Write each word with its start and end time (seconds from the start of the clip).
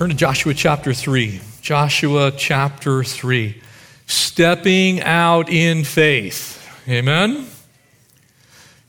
Turn 0.00 0.08
to 0.08 0.16
Joshua 0.16 0.54
chapter 0.54 0.94
3. 0.94 1.42
Joshua 1.60 2.32
chapter 2.34 3.04
3. 3.04 3.60
Stepping 4.06 5.02
out 5.02 5.50
in 5.50 5.84
faith. 5.84 6.66
Amen? 6.88 7.46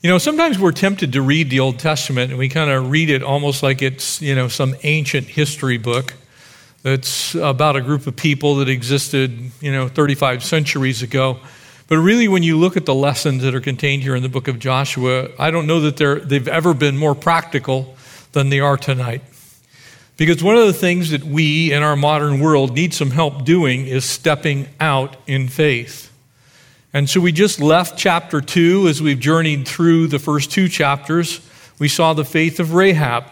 You 0.01 0.09
know, 0.09 0.17
sometimes 0.17 0.57
we're 0.57 0.71
tempted 0.71 1.11
to 1.11 1.21
read 1.21 1.49
the 1.49 1.59
Old 1.59 1.79
Testament 1.79 2.29
and 2.29 2.39
we 2.39 2.47
kind 2.47 2.71
of 2.71 2.89
read 2.89 3.09
it 3.09 3.23
almost 3.23 3.61
like 3.61 3.81
it's, 3.81 4.21
you 4.21 4.35
know, 4.35 4.47
some 4.47 4.73
ancient 4.83 5.27
history 5.27 5.77
book 5.77 6.13
that's 6.81 7.35
about 7.35 7.75
a 7.75 7.81
group 7.81 8.07
of 8.07 8.15
people 8.15 8.55
that 8.55 8.69
existed, 8.69 9.51
you 9.59 9.73
know, 9.73 9.89
35 9.89 10.45
centuries 10.45 11.03
ago. 11.03 11.41
But 11.89 11.97
really, 11.97 12.29
when 12.29 12.43
you 12.43 12.57
look 12.57 12.77
at 12.77 12.85
the 12.85 12.95
lessons 12.95 13.43
that 13.43 13.53
are 13.53 13.59
contained 13.59 14.01
here 14.01 14.15
in 14.15 14.23
the 14.23 14.29
book 14.29 14.47
of 14.47 14.59
Joshua, 14.59 15.27
I 15.37 15.51
don't 15.51 15.67
know 15.67 15.81
that 15.81 15.97
they've 16.29 16.47
ever 16.47 16.73
been 16.73 16.97
more 16.97 17.15
practical 17.15 17.97
than 18.31 18.47
they 18.47 18.61
are 18.61 18.77
tonight. 18.77 19.23
Because 20.21 20.43
one 20.43 20.55
of 20.55 20.67
the 20.67 20.73
things 20.73 21.09
that 21.09 21.23
we 21.23 21.73
in 21.73 21.81
our 21.81 21.95
modern 21.95 22.39
world 22.39 22.75
need 22.75 22.93
some 22.93 23.09
help 23.09 23.43
doing 23.43 23.87
is 23.87 24.05
stepping 24.05 24.67
out 24.79 25.15
in 25.25 25.47
faith. 25.47 26.13
And 26.93 27.09
so 27.09 27.19
we 27.19 27.31
just 27.31 27.59
left 27.59 27.97
chapter 27.97 28.39
2 28.39 28.87
as 28.87 29.01
we've 29.01 29.19
journeyed 29.19 29.67
through 29.67 30.05
the 30.05 30.19
first 30.19 30.51
two 30.51 30.69
chapters. 30.69 31.41
We 31.79 31.87
saw 31.87 32.13
the 32.13 32.23
faith 32.23 32.59
of 32.59 32.75
Rahab. 32.75 33.23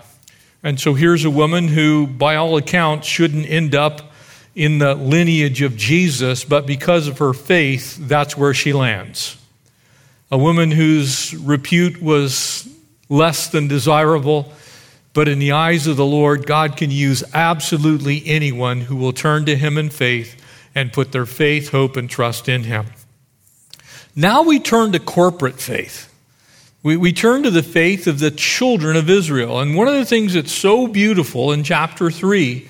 And 0.64 0.80
so 0.80 0.96
here's 0.96 1.26
a 1.26 1.30
woman 1.30 1.68
who, 1.68 2.08
by 2.08 2.38
all 2.38 2.58
accounts, 2.58 3.06
shouldn't 3.08 3.48
end 3.48 3.76
up 3.76 4.12
in 4.56 4.80
the 4.80 4.96
lineage 4.96 5.62
of 5.62 5.78
Jesus, 5.78 6.44
but 6.44 6.66
because 6.66 7.08
of 7.08 7.20
her 7.20 7.34
faith, 7.34 7.98
that's 8.00 8.36
where 8.36 8.56
she 8.56 8.74
lands. 8.74 9.38
A 10.32 10.40
woman 10.40 10.72
whose 10.72 11.36
repute 11.36 12.02
was 12.02 12.68
less 13.10 13.48
than 13.50 13.68
desirable 13.68 14.52
but 15.20 15.28
in 15.28 15.40
the 15.40 15.52
eyes 15.52 15.86
of 15.86 15.98
the 15.98 16.06
Lord, 16.06 16.48
God 16.48 16.78
can 16.78 16.92
use 16.92 17.26
absolutely 17.34 18.26
anyone 18.26 18.80
who 18.80 18.96
will 18.96 19.12
turn 19.12 19.48
to 19.48 19.58
Him 19.58 19.78
in 19.78 19.90
faith 19.90 20.42
and 20.74 20.94
put 20.94 21.12
their 21.12 21.26
faith, 21.26 21.72
hope, 21.72 21.98
and 21.98 22.10
trust 22.10 22.48
in 22.48 22.64
Him. 22.64 22.86
Now 24.16 24.44
we 24.44 24.62
turn 24.62 24.94
to 24.94 25.00
corporate 25.02 25.60
faith. 25.60 26.10
We, 26.84 26.96
we 26.96 27.12
turn 27.12 27.44
to 27.44 27.52
the 27.52 27.64
faith 27.64 28.08
of 28.08 28.20
the 28.20 28.32
children 28.32 28.96
of 28.96 29.10
Israel. 29.10 29.60
And 29.60 29.76
one 29.76 29.90
of 29.90 29.96
the 29.96 30.06
things 30.06 30.36
that's 30.36 30.54
so 30.54 30.88
beautiful 30.88 31.52
in 31.52 31.66
chapter 31.66 32.10
3 32.10 32.66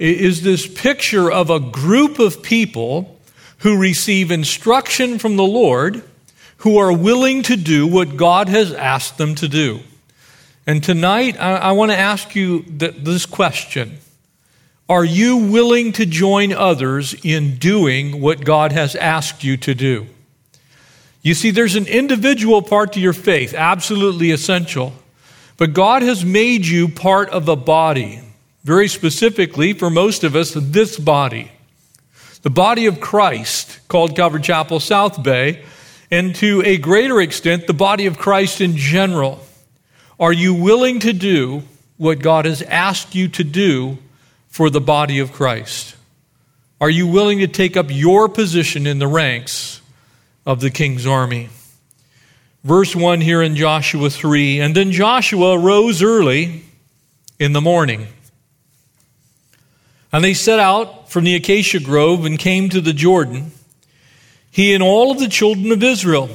is 0.00 0.42
this 0.42 0.66
picture 0.66 1.30
of 1.30 1.48
a 1.48 1.60
group 1.60 2.18
of 2.18 2.42
people 2.42 3.20
who 3.58 3.78
receive 3.78 4.32
instruction 4.32 5.20
from 5.20 5.36
the 5.36 5.44
Lord 5.44 6.02
who 6.56 6.76
are 6.76 6.92
willing 6.92 7.44
to 7.44 7.56
do 7.56 7.86
what 7.86 8.16
God 8.16 8.48
has 8.48 8.72
asked 8.72 9.16
them 9.16 9.36
to 9.36 9.46
do. 9.46 9.78
And 10.66 10.82
tonight, 10.82 11.38
I, 11.38 11.56
I 11.56 11.72
want 11.72 11.90
to 11.90 11.98
ask 11.98 12.34
you 12.34 12.62
th- 12.62 12.96
this 12.98 13.26
question 13.26 13.98
Are 14.88 15.04
you 15.04 15.36
willing 15.36 15.92
to 15.92 16.06
join 16.06 16.52
others 16.52 17.14
in 17.22 17.56
doing 17.56 18.20
what 18.20 18.44
God 18.44 18.72
has 18.72 18.96
asked 18.96 19.44
you 19.44 19.56
to 19.58 19.74
do? 19.74 20.06
You 21.22 21.34
see, 21.34 21.50
there's 21.50 21.74
an 21.74 21.86
individual 21.86 22.62
part 22.62 22.92
to 22.94 23.00
your 23.00 23.14
faith, 23.14 23.54
absolutely 23.54 24.30
essential. 24.30 24.92
But 25.56 25.72
God 25.72 26.02
has 26.02 26.24
made 26.24 26.66
you 26.66 26.88
part 26.88 27.30
of 27.30 27.48
a 27.48 27.56
body. 27.56 28.20
Very 28.64 28.88
specifically, 28.88 29.72
for 29.72 29.88
most 29.88 30.24
of 30.24 30.34
us, 30.34 30.52
this 30.54 30.98
body. 30.98 31.50
The 32.42 32.50
body 32.50 32.86
of 32.86 33.00
Christ, 33.00 33.78
called 33.88 34.16
Calvary 34.16 34.42
Chapel 34.42 34.80
South 34.80 35.22
Bay, 35.22 35.64
and 36.10 36.34
to 36.36 36.62
a 36.64 36.76
greater 36.76 37.20
extent, 37.20 37.66
the 37.66 37.74
body 37.74 38.06
of 38.06 38.18
Christ 38.18 38.60
in 38.60 38.76
general. 38.76 39.43
Are 40.18 40.32
you 40.32 40.54
willing 40.54 41.00
to 41.00 41.12
do 41.12 41.62
what 41.96 42.20
God 42.20 42.44
has 42.44 42.62
asked 42.62 43.14
you 43.14 43.28
to 43.28 43.44
do 43.44 43.98
for 44.48 44.70
the 44.70 44.80
body 44.80 45.18
of 45.18 45.32
Christ? 45.32 45.96
Are 46.80 46.90
you 46.90 47.06
willing 47.06 47.38
to 47.38 47.48
take 47.48 47.76
up 47.76 47.86
your 47.88 48.28
position 48.28 48.86
in 48.86 48.98
the 48.98 49.06
ranks 49.06 49.80
of 50.46 50.60
the 50.60 50.70
king's 50.70 51.06
army? 51.06 51.48
Verse 52.62 52.94
1 52.94 53.20
here 53.20 53.42
in 53.42 53.56
Joshua 53.56 54.08
3 54.10 54.60
And 54.60 54.74
then 54.74 54.92
Joshua 54.92 55.58
rose 55.58 56.02
early 56.02 56.62
in 57.38 57.52
the 57.52 57.60
morning. 57.60 58.06
And 60.12 60.22
they 60.22 60.34
set 60.34 60.60
out 60.60 61.10
from 61.10 61.24
the 61.24 61.34
acacia 61.34 61.80
grove 61.80 62.24
and 62.24 62.38
came 62.38 62.68
to 62.68 62.80
the 62.80 62.92
Jordan, 62.92 63.50
he 64.50 64.72
and 64.72 64.82
all 64.82 65.10
of 65.10 65.18
the 65.18 65.28
children 65.28 65.72
of 65.72 65.82
Israel. 65.82 66.30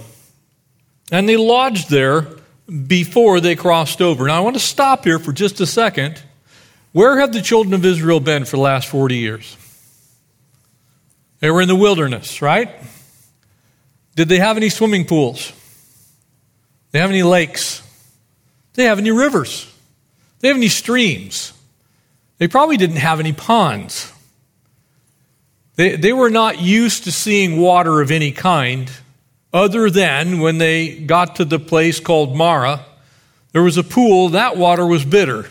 And 1.11 1.27
they 1.27 1.37
lodged 1.37 1.89
there 1.89 2.27
before 2.69 3.39
they 3.39 3.55
crossed 3.55 4.01
over. 4.01 4.27
Now, 4.27 4.37
I 4.37 4.39
want 4.41 4.55
to 4.55 4.61
stop 4.61 5.03
here 5.03 5.19
for 5.19 5.33
just 5.33 5.59
a 5.59 5.65
second. 5.65 6.21
Where 6.91 7.19
have 7.19 7.33
the 7.33 7.41
children 7.41 7.73
of 7.73 7.85
Israel 7.85 8.19
been 8.19 8.45
for 8.45 8.57
the 8.57 8.61
last 8.61 8.87
40 8.87 9.15
years? 9.15 9.57
They 11.39 11.49
were 11.49 11.61
in 11.61 11.67
the 11.67 11.75
wilderness, 11.75 12.41
right? 12.41 12.69
Did 14.15 14.27
they 14.27 14.39
have 14.39 14.57
any 14.57 14.69
swimming 14.69 15.05
pools? 15.05 15.53
They 16.91 16.99
have 16.99 17.09
any 17.09 17.23
lakes? 17.23 17.81
They 18.73 18.85
have 18.85 18.99
any 18.99 19.11
rivers? 19.11 19.71
They 20.39 20.47
have 20.49 20.57
any 20.57 20.67
streams? 20.67 21.53
They 22.37 22.47
probably 22.47 22.77
didn't 22.77 22.97
have 22.97 23.19
any 23.19 23.33
ponds. 23.33 24.11
They, 25.75 25.95
they 25.95 26.13
were 26.13 26.29
not 26.29 26.59
used 26.59 27.05
to 27.05 27.11
seeing 27.11 27.59
water 27.59 28.01
of 28.01 28.11
any 28.11 28.31
kind 28.31 28.91
other 29.53 29.89
than 29.89 30.39
when 30.39 30.57
they 30.57 30.99
got 30.99 31.37
to 31.37 31.45
the 31.45 31.59
place 31.59 31.99
called 31.99 32.35
Marah, 32.35 32.85
there 33.51 33.63
was 33.63 33.77
a 33.77 33.83
pool, 33.83 34.29
that 34.29 34.57
water 34.57 34.85
was 34.85 35.03
bitter. 35.03 35.49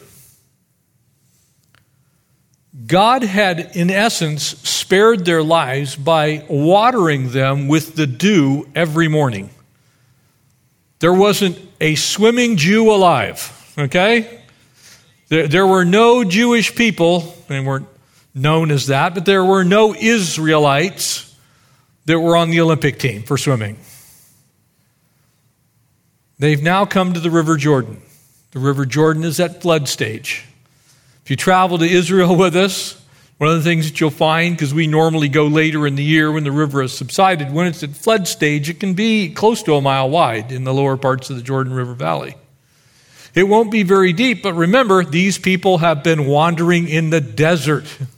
God 2.87 3.23
had, 3.23 3.77
in 3.77 3.91
essence, 3.91 4.45
spared 4.45 5.25
their 5.25 5.43
lives 5.43 5.97
by 5.97 6.45
watering 6.49 7.31
them 7.31 7.67
with 7.67 7.97
the 7.97 8.07
dew 8.07 8.69
every 8.75 9.09
morning. 9.09 9.51
There 11.01 11.13
wasn't 11.13 11.59
a 11.81 11.97
swimming 11.97 12.57
Jew 12.57 12.91
alive, 12.91 13.75
okay? 13.77 14.43
There, 15.29 15.67
were 15.67 15.85
no 15.85 16.25
Jewish 16.25 16.75
people, 16.75 17.35
they 17.49 17.61
weren't 17.61 17.89
known 18.35 18.71
as 18.71 18.87
that, 18.87 19.15
but 19.15 19.27
there 19.27 19.45
were 19.45 19.65
no 19.65 19.95
Israelites 19.95 21.28
that 22.09 22.19
were 22.19 22.37
on 22.37 22.49
the 22.49 22.59
Olympic 22.63 22.99
team 22.99 23.23
for 23.23 23.37
swimming. 23.37 23.77
They've 26.39 26.63
now 26.63 26.87
come 26.87 27.13
to 27.13 27.21
the 27.21 27.31
River 27.31 27.59
Jordan. 27.59 28.01
The 28.53 28.61
River 28.61 28.87
Jordan 28.87 29.25
is 29.25 29.39
at 29.41 29.61
flood 29.61 29.89
stage. 29.89 30.47
If 31.23 31.31
you 31.31 31.37
travel 31.37 31.77
to 31.77 31.85
Israel 31.85 32.35
with 32.45 32.57
us, 32.57 32.99
one 33.37 33.51
of 33.51 33.57
the 33.57 33.63
things 33.63 33.91
that 33.91 34.01
you'll 34.01 34.09
find, 34.09 34.57
because 34.57 34.73
we 34.73 34.87
normally 34.87 35.29
go 35.29 35.49
later 35.49 35.87
in 35.87 35.97
the 35.97 36.03
year 36.03 36.33
when 36.33 36.45
the 36.45 36.51
river 36.51 36.81
has 36.81 36.97
subsided, 36.97 37.53
when 37.53 37.67
it's 37.67 37.83
at 37.83 37.91
flood 37.91 38.27
stage, 38.27 38.71
it 38.71 38.81
can 38.81 38.95
be 38.95 39.29
close 39.29 39.63
to 39.65 39.75
a 39.75 39.83
mile 39.83 40.09
wide 40.09 40.51
in 40.51 40.65
the 40.65 40.73
lower 40.73 40.97
parts 40.97 41.29
of 41.29 41.37
the 41.37 41.43
Jordan 41.43 41.75
River 41.75 41.93
Valley. 41.93 42.37
It 43.35 43.45
won't 43.45 43.71
be 43.71 43.83
very 43.83 44.15
deep, 44.15 44.43
but 44.43 44.55
remember, 44.55 45.05
these 45.05 45.37
people 45.37 45.79
have 45.79 46.03
been 46.03 46.27
wandering 46.27 46.89
in 46.89 47.11
the 47.11 47.21
desert. 47.21 47.85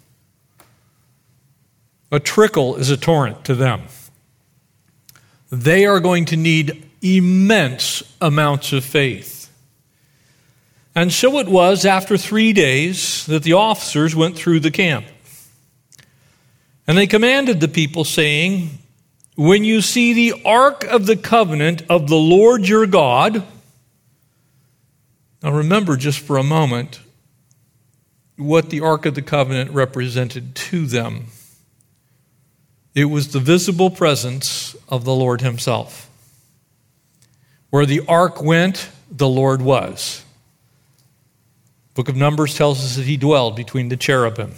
A 2.10 2.18
trickle 2.18 2.76
is 2.76 2.90
a 2.90 2.96
torrent 2.96 3.44
to 3.44 3.54
them. 3.54 3.82
They 5.50 5.86
are 5.86 6.00
going 6.00 6.24
to 6.26 6.36
need 6.36 6.88
immense 7.02 8.02
amounts 8.20 8.72
of 8.72 8.84
faith. 8.84 9.50
And 10.94 11.12
so 11.12 11.38
it 11.38 11.48
was 11.48 11.84
after 11.84 12.16
three 12.16 12.52
days 12.52 13.24
that 13.26 13.42
the 13.42 13.52
officers 13.52 14.14
went 14.14 14.36
through 14.36 14.60
the 14.60 14.70
camp. 14.70 15.06
And 16.86 16.98
they 16.98 17.06
commanded 17.06 17.60
the 17.60 17.68
people, 17.68 18.04
saying, 18.04 18.70
When 19.36 19.62
you 19.62 19.80
see 19.80 20.12
the 20.12 20.42
ark 20.44 20.84
of 20.84 21.06
the 21.06 21.16
covenant 21.16 21.84
of 21.88 22.08
the 22.08 22.16
Lord 22.16 22.68
your 22.68 22.86
God, 22.86 23.44
now 25.42 25.52
remember 25.52 25.96
just 25.96 26.18
for 26.18 26.36
a 26.36 26.42
moment 26.42 27.00
what 28.36 28.70
the 28.70 28.80
ark 28.80 29.06
of 29.06 29.14
the 29.14 29.22
covenant 29.22 29.70
represented 29.70 30.56
to 30.56 30.86
them. 30.86 31.26
It 32.94 33.06
was 33.06 33.32
the 33.32 33.40
visible 33.40 33.90
presence 33.90 34.74
of 34.88 35.04
the 35.04 35.14
Lord 35.14 35.40
Himself. 35.40 36.08
Where 37.70 37.86
the 37.86 38.00
ark 38.08 38.42
went, 38.42 38.90
the 39.10 39.28
Lord 39.28 39.62
was. 39.62 40.24
Book 41.94 42.08
of 42.08 42.16
Numbers 42.16 42.56
tells 42.56 42.84
us 42.84 42.96
that 42.96 43.04
he 43.04 43.16
dwelled 43.16 43.56
between 43.56 43.88
the 43.88 43.96
cherubim. 43.96 44.54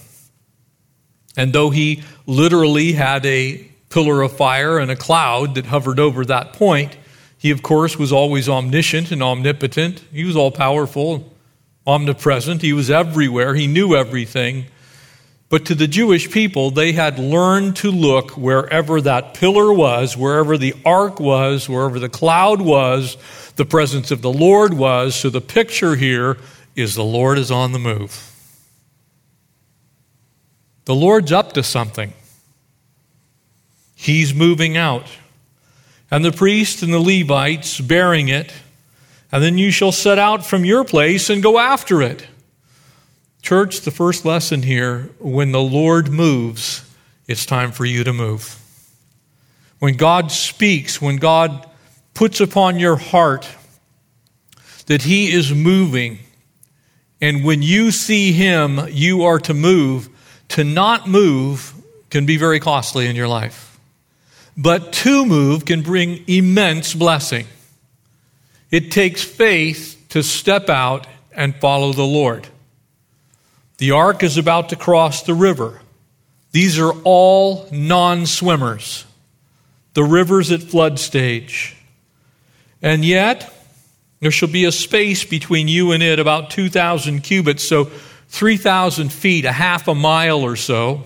And 1.37 1.53
though 1.53 1.71
he 1.71 2.03
literally 2.27 2.93
had 2.93 3.25
a 3.27 3.67
pillar 3.91 4.23
of 4.23 4.37
fire 4.37 4.79
and 4.79 4.91
a 4.91 4.97
cloud 4.97 5.55
that 5.55 5.67
hovered 5.67 5.99
over 5.99 6.25
that 6.27 6.53
point, 6.53 6.97
he, 7.37 7.51
of 7.51 7.63
course, 7.63 7.99
was 7.99 8.13
always 8.13 8.49
omniscient 8.49 9.11
and 9.11 9.23
omnipotent. 9.23 10.05
He 10.13 10.25
was 10.25 10.37
all 10.37 10.51
powerful, 10.51 11.33
omnipresent. 11.87 12.63
He 12.63 12.73
was 12.73 12.91
everywhere. 12.91 13.55
He 13.55 13.67
knew 13.67 13.97
everything. 13.97 14.67
But 15.53 15.67
to 15.67 15.75
the 15.75 15.87
Jewish 15.87 16.31
people, 16.31 16.71
they 16.71 16.93
had 16.93 17.19
learned 17.19 17.77
to 17.77 17.91
look 17.91 18.39
wherever 18.39 19.03
that 19.03 19.35
pillar 19.35 19.71
was, 19.71 20.17
wherever 20.17 20.57
the 20.57 20.75
ark 20.83 21.21
was, 21.21 21.69
wherever 21.69 21.99
the 21.99 22.09
cloud 22.09 22.63
was, 22.63 23.19
the 23.57 23.67
presence 23.67 24.11
of 24.11 24.23
the 24.23 24.33
Lord 24.33 24.73
was. 24.73 25.15
So 25.15 25.29
the 25.29 25.43
picture 25.43 25.95
here 25.95 26.39
is 26.75 26.95
the 26.95 27.05
Lord 27.05 27.37
is 27.37 27.51
on 27.51 27.73
the 27.73 27.79
move. 27.79 28.31
The 30.87 30.95
Lord's 30.95 31.33
up 31.33 31.53
to 31.53 31.63
something. 31.63 32.15
He's 33.95 34.33
moving 34.33 34.79
out. 34.79 35.19
And 36.11 36.25
the 36.25 36.33
priests 36.33 36.81
and 36.83 36.95
the 36.95 36.99
Levites 36.99 37.79
bearing 37.79 38.29
it, 38.31 38.51
and 39.31 39.45
then 39.45 39.59
you 39.59 39.71
shall 39.71 39.93
set 39.93 40.19
out 40.19 40.47
from 40.47 40.65
your 40.65 40.83
place 40.83 41.29
and 41.29 41.43
go 41.43 41.59
after 41.59 42.01
it. 42.01 42.27
Church, 43.43 43.81
the 43.81 43.91
first 43.91 44.25
lesson 44.25 44.63
here 44.63 45.11
when 45.19 45.51
the 45.51 45.61
Lord 45.61 46.11
moves, 46.11 46.89
it's 47.27 47.45
time 47.45 47.73
for 47.73 47.85
you 47.85 48.05
to 48.05 48.13
move. 48.13 48.57
When 49.81 49.97
God 49.97 50.31
speaks, 50.31 51.03
when 51.03 51.17
God 51.17 51.69
puts 52.15 52.41
upon 52.41 52.79
your 52.79 52.95
heart 52.95 53.49
that 54.87 55.03
He 55.03 55.33
is 55.33 55.53
moving, 55.53 56.21
and 57.21 57.45
when 57.45 57.63
you 57.63 57.91
see 57.91 58.31
Him, 58.31 58.79
you 58.91 59.25
are 59.25 59.41
to 59.41 59.55
move, 59.55 60.09
to 60.51 60.63
not 60.63 61.09
move 61.09 61.75
can 62.11 62.27
be 62.27 62.37
very 62.37 62.61
costly 62.61 63.09
in 63.09 63.17
your 63.17 63.29
life. 63.29 63.77
But 64.57 64.93
to 64.93 65.27
move 65.27 65.65
can 65.65 65.83
bring 65.83 66.23
immense 66.29 66.95
blessing. 66.95 67.47
It 68.71 68.93
takes 68.93 69.25
faith 69.25 70.01
to 70.11 70.23
step 70.23 70.69
out 70.69 71.09
and 71.33 71.57
follow 71.57 71.93
the 71.93 72.05
Lord. 72.05 72.47
The 73.79 73.93
ark 73.93 74.23
is 74.23 74.37
about 74.39 74.69
to 74.69 74.77
cross 74.77 75.23
the 75.23 75.35
river. 75.35 75.81
These 76.53 76.79
are 76.79 76.93
all 77.05 77.69
non 77.73 78.27
swimmers. 78.27 79.05
The 79.95 80.05
river's 80.05 80.51
at 80.53 80.63
flood 80.63 80.99
stage. 80.99 81.77
And 82.81 83.05
yet, 83.05 83.53
there 84.21 84.31
shall 84.31 84.49
be 84.49 84.65
a 84.65 84.73
space 84.73 85.25
between 85.25 85.69
you 85.69 85.93
and 85.93 86.03
it 86.03 86.19
about 86.19 86.51
2,000 86.51 87.21
cubits, 87.23 87.67
so 87.67 87.91
3,000 88.29 89.13
feet, 89.13 89.45
a 89.45 89.53
half 89.53 89.89
a 89.89 89.95
mile 89.95 90.41
or 90.41 90.57
so. 90.57 91.05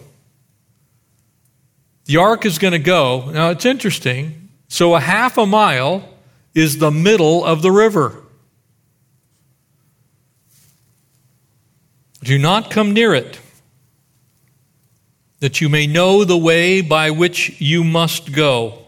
The 2.05 2.19
ark 2.19 2.47
is 2.47 2.59
going 2.59 2.73
to 2.73 2.79
go. 2.79 3.31
Now, 3.31 3.51
it's 3.51 3.65
interesting. 3.65 4.49
So, 4.69 4.95
a 4.95 5.01
half 5.01 5.39
a 5.39 5.47
mile 5.47 6.09
is 6.55 6.79
the 6.79 6.91
middle 6.91 7.45
of 7.45 7.63
the 7.63 7.71
river. 7.71 8.23
Do 12.27 12.39
not 12.39 12.73
come 12.73 12.93
near 12.93 13.15
it, 13.15 13.39
that 15.39 15.61
you 15.61 15.69
may 15.69 15.87
know 15.87 16.25
the 16.25 16.37
way 16.37 16.81
by 16.81 17.13
which 17.13 17.61
you 17.61 17.85
must 17.85 18.33
go, 18.33 18.85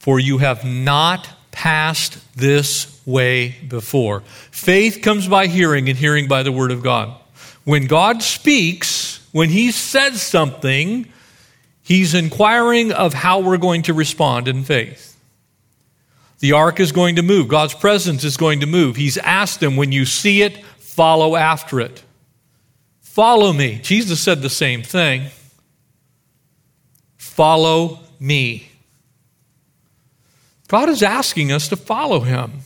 for 0.00 0.18
you 0.18 0.38
have 0.38 0.64
not 0.64 1.28
passed 1.52 2.18
this 2.36 3.00
way 3.06 3.50
before. 3.68 4.22
Faith 4.50 5.00
comes 5.00 5.28
by 5.28 5.46
hearing, 5.46 5.88
and 5.88 5.96
hearing 5.96 6.26
by 6.26 6.42
the 6.42 6.50
Word 6.50 6.72
of 6.72 6.82
God. 6.82 7.16
When 7.62 7.86
God 7.86 8.20
speaks, 8.20 9.24
when 9.30 9.48
He 9.48 9.70
says 9.70 10.20
something, 10.20 11.06
He's 11.84 12.14
inquiring 12.14 12.90
of 12.90 13.14
how 13.14 13.38
we're 13.38 13.58
going 13.58 13.82
to 13.82 13.94
respond 13.94 14.48
in 14.48 14.64
faith. 14.64 15.16
The 16.40 16.50
ark 16.50 16.80
is 16.80 16.90
going 16.90 17.14
to 17.14 17.22
move. 17.22 17.46
God's 17.46 17.74
presence 17.74 18.24
is 18.24 18.36
going 18.36 18.58
to 18.58 18.66
move. 18.66 18.96
He's 18.96 19.18
asked 19.18 19.60
them, 19.60 19.76
when 19.76 19.92
you 19.92 20.04
see 20.04 20.42
it, 20.42 20.64
follow 20.78 21.36
after 21.36 21.78
it. 21.78 22.02
Follow 23.18 23.52
me. 23.52 23.80
Jesus 23.82 24.20
said 24.20 24.42
the 24.42 24.48
same 24.48 24.84
thing. 24.84 25.24
Follow 27.16 27.98
me. 28.20 28.68
God 30.68 30.88
is 30.88 31.02
asking 31.02 31.50
us 31.50 31.66
to 31.70 31.76
follow 31.76 32.20
him. 32.20 32.60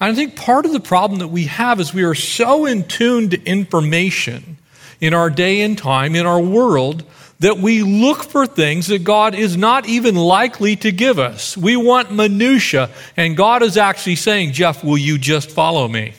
And 0.00 0.10
I 0.10 0.14
think 0.16 0.34
part 0.34 0.66
of 0.66 0.72
the 0.72 0.80
problem 0.80 1.20
that 1.20 1.28
we 1.28 1.44
have 1.44 1.78
is 1.78 1.94
we 1.94 2.02
are 2.02 2.16
so 2.16 2.66
in 2.66 2.88
tune 2.88 3.30
to 3.30 3.44
information 3.44 4.58
in 5.00 5.14
our 5.14 5.30
day 5.30 5.60
and 5.60 5.78
time, 5.78 6.16
in 6.16 6.26
our 6.26 6.40
world, 6.40 7.04
that 7.38 7.58
we 7.58 7.84
look 7.84 8.24
for 8.24 8.48
things 8.48 8.88
that 8.88 9.04
God 9.04 9.36
is 9.36 9.56
not 9.56 9.86
even 9.86 10.16
likely 10.16 10.74
to 10.74 10.90
give 10.90 11.20
us. 11.20 11.56
We 11.56 11.76
want 11.76 12.10
minutia, 12.10 12.90
and 13.16 13.36
God 13.36 13.62
is 13.62 13.76
actually 13.76 14.16
saying, 14.16 14.54
Jeff, 14.54 14.82
will 14.82 14.98
you 14.98 15.18
just 15.18 15.52
follow 15.52 15.86
me? 15.86 16.14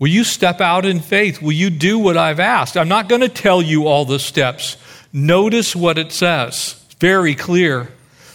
Will 0.00 0.08
you 0.08 0.24
step 0.24 0.62
out 0.62 0.86
in 0.86 0.98
faith? 0.98 1.42
Will 1.42 1.52
you 1.52 1.68
do 1.68 1.98
what 1.98 2.16
I've 2.16 2.40
asked? 2.40 2.76
I'm 2.78 2.88
not 2.88 3.08
going 3.08 3.20
to 3.20 3.28
tell 3.28 3.60
you 3.60 3.86
all 3.86 4.06
the 4.06 4.18
steps. 4.18 4.78
Notice 5.12 5.76
what 5.76 5.98
it 5.98 6.10
says. 6.10 6.82
It's 6.86 6.94
very 6.94 7.34
clear 7.34 7.92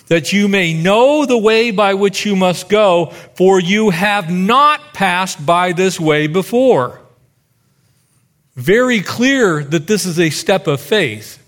that 0.08 0.32
you 0.32 0.48
may 0.48 0.74
know 0.76 1.26
the 1.26 1.38
way 1.38 1.72
by 1.72 1.96
which 1.96 2.24
you 2.24 2.36
must 2.36 2.70
go, 2.70 3.08
for 3.34 3.60
you 3.60 3.90
have 3.90 4.30
not 4.30 4.94
passed 4.94 5.44
by 5.44 5.72
this 5.72 6.00
way 6.00 6.28
before. 6.28 7.02
Very 8.56 9.02
clear 9.02 9.64
that 9.64 9.88
this 9.88 10.06
is 10.06 10.20
a 10.20 10.30
step 10.30 10.68
of 10.68 10.80
faith. 10.80 11.42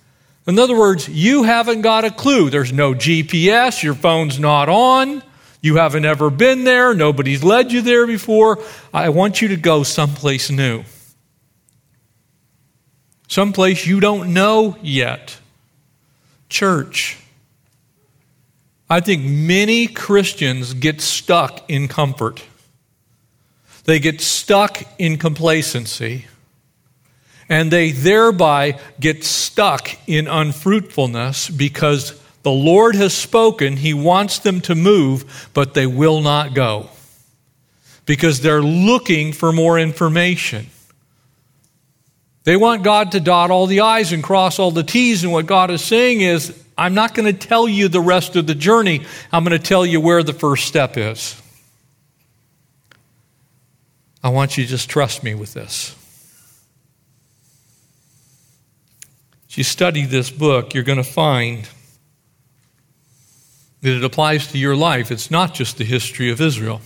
In 0.47 0.57
other 0.57 0.75
words, 0.75 1.07
you 1.07 1.43
haven't 1.43 1.81
got 1.81 2.05
a 2.05 2.11
clue. 2.11 2.49
There's 2.49 2.73
no 2.73 2.95
GPS, 2.95 3.83
your 3.83 3.93
phone's 3.93 4.39
not 4.39 4.67
on, 4.67 5.21
you 5.61 5.77
haven't 5.77 6.05
ever 6.05 6.29
been 6.29 6.63
there, 6.63 6.93
nobody's 6.93 7.43
led 7.43 7.71
you 7.71 7.81
there 7.81 8.05
before. 8.05 8.59
I 8.93 9.09
want 9.09 9.41
you 9.41 9.49
to 9.49 9.57
go 9.57 9.83
someplace 9.83 10.49
new. 10.49 10.83
Someplace 13.27 13.85
you 13.85 13.99
don't 13.99 14.33
know 14.33 14.77
yet. 14.81 15.37
Church. 16.49 17.17
I 18.89 19.01
think 19.01 19.23
many 19.23 19.87
Christians 19.87 20.73
get 20.73 21.01
stuck 21.01 21.69
in 21.69 21.87
comfort. 21.87 22.43
They 23.83 23.99
get 23.99 24.21
stuck 24.21 24.81
in 24.97 25.17
complacency. 25.17 26.25
And 27.49 27.71
they 27.71 27.91
thereby 27.91 28.79
get 28.99 29.23
stuck 29.23 29.89
in 30.07 30.27
unfruitfulness 30.27 31.49
because 31.49 32.19
the 32.47 32.51
Lord 32.53 32.95
has 32.95 33.13
spoken. 33.13 33.75
He 33.75 33.93
wants 33.93 34.39
them 34.39 34.61
to 34.61 34.73
move, 34.73 35.49
but 35.53 35.73
they 35.73 35.85
will 35.85 36.21
not 36.21 36.53
go 36.53 36.89
because 38.05 38.39
they're 38.39 38.61
looking 38.61 39.33
for 39.33 39.51
more 39.51 39.77
information. 39.77 40.67
They 42.45 42.55
want 42.55 42.85
God 42.85 43.11
to 43.11 43.19
dot 43.19 43.51
all 43.51 43.67
the 43.67 43.81
I's 43.81 44.13
and 44.13 44.23
cross 44.23 44.59
all 44.59 44.71
the 44.71 44.81
T's, 44.81 45.25
and 45.25 45.33
what 45.33 45.45
God 45.45 45.71
is 45.71 45.81
saying 45.81 46.21
is, 46.21 46.57
I'm 46.77 46.93
not 46.93 47.13
going 47.13 47.25
to 47.25 47.37
tell 47.37 47.67
you 47.67 47.89
the 47.89 47.99
rest 47.99 48.37
of 48.37 48.47
the 48.47 48.55
journey. 48.55 49.05
I'm 49.29 49.43
going 49.43 49.51
to 49.51 49.67
tell 49.67 49.85
you 49.85 49.99
where 49.99 50.23
the 50.23 50.31
first 50.31 50.67
step 50.67 50.95
is. 50.95 51.35
I 54.23 54.29
want 54.29 54.57
you 54.57 54.63
to 54.63 54.69
just 54.69 54.89
trust 54.89 55.21
me 55.21 55.35
with 55.35 55.53
this. 55.53 55.93
As 59.49 59.57
you 59.57 59.65
study 59.65 60.05
this 60.05 60.29
book, 60.29 60.73
you're 60.73 60.85
going 60.85 61.03
to 61.03 61.03
find 61.03 61.67
that 63.81 63.97
it 63.97 64.03
applies 64.03 64.47
to 64.47 64.57
your 64.57 64.75
life. 64.75 65.11
It's 65.11 65.29
not 65.29 65.53
just 65.53 65.77
the 65.77 65.83
history 65.83 66.31
of 66.31 66.41
Israel. 66.41 66.81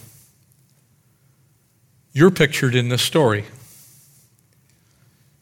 You're 2.13 2.31
pictured 2.31 2.75
in 2.75 2.89
this 2.89 3.01
story. 3.01 3.45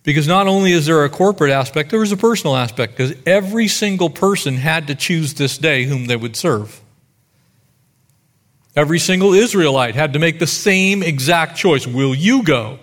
Because 0.04 0.28
not 0.28 0.48
only 0.48 0.72
is 0.72 0.86
there 0.86 1.04
a 1.04 1.10
corporate 1.10 1.52
aspect, 1.52 1.90
there 1.90 2.00
was 2.00 2.12
a 2.12 2.18
personal 2.18 2.56
aspect, 2.56 2.96
because 2.96 3.16
every 3.26 3.68
single 3.68 4.10
person 4.10 4.56
had 4.56 4.88
to 4.88 4.96
choose 4.96 5.34
this 5.34 5.58
day 5.58 5.84
whom 5.84 6.06
they 6.06 6.16
would 6.16 6.36
serve. 6.36 6.82
Every 8.76 9.00
single 9.00 9.34
Israelite 9.34 9.96
had 9.96 10.14
to 10.14 10.20
make 10.20 10.40
the 10.40 10.48
same 10.48 11.04
exact 11.04 11.58
choice. 11.58 11.86
Will 11.86 12.16
you 12.16 12.44
go? 12.44 12.80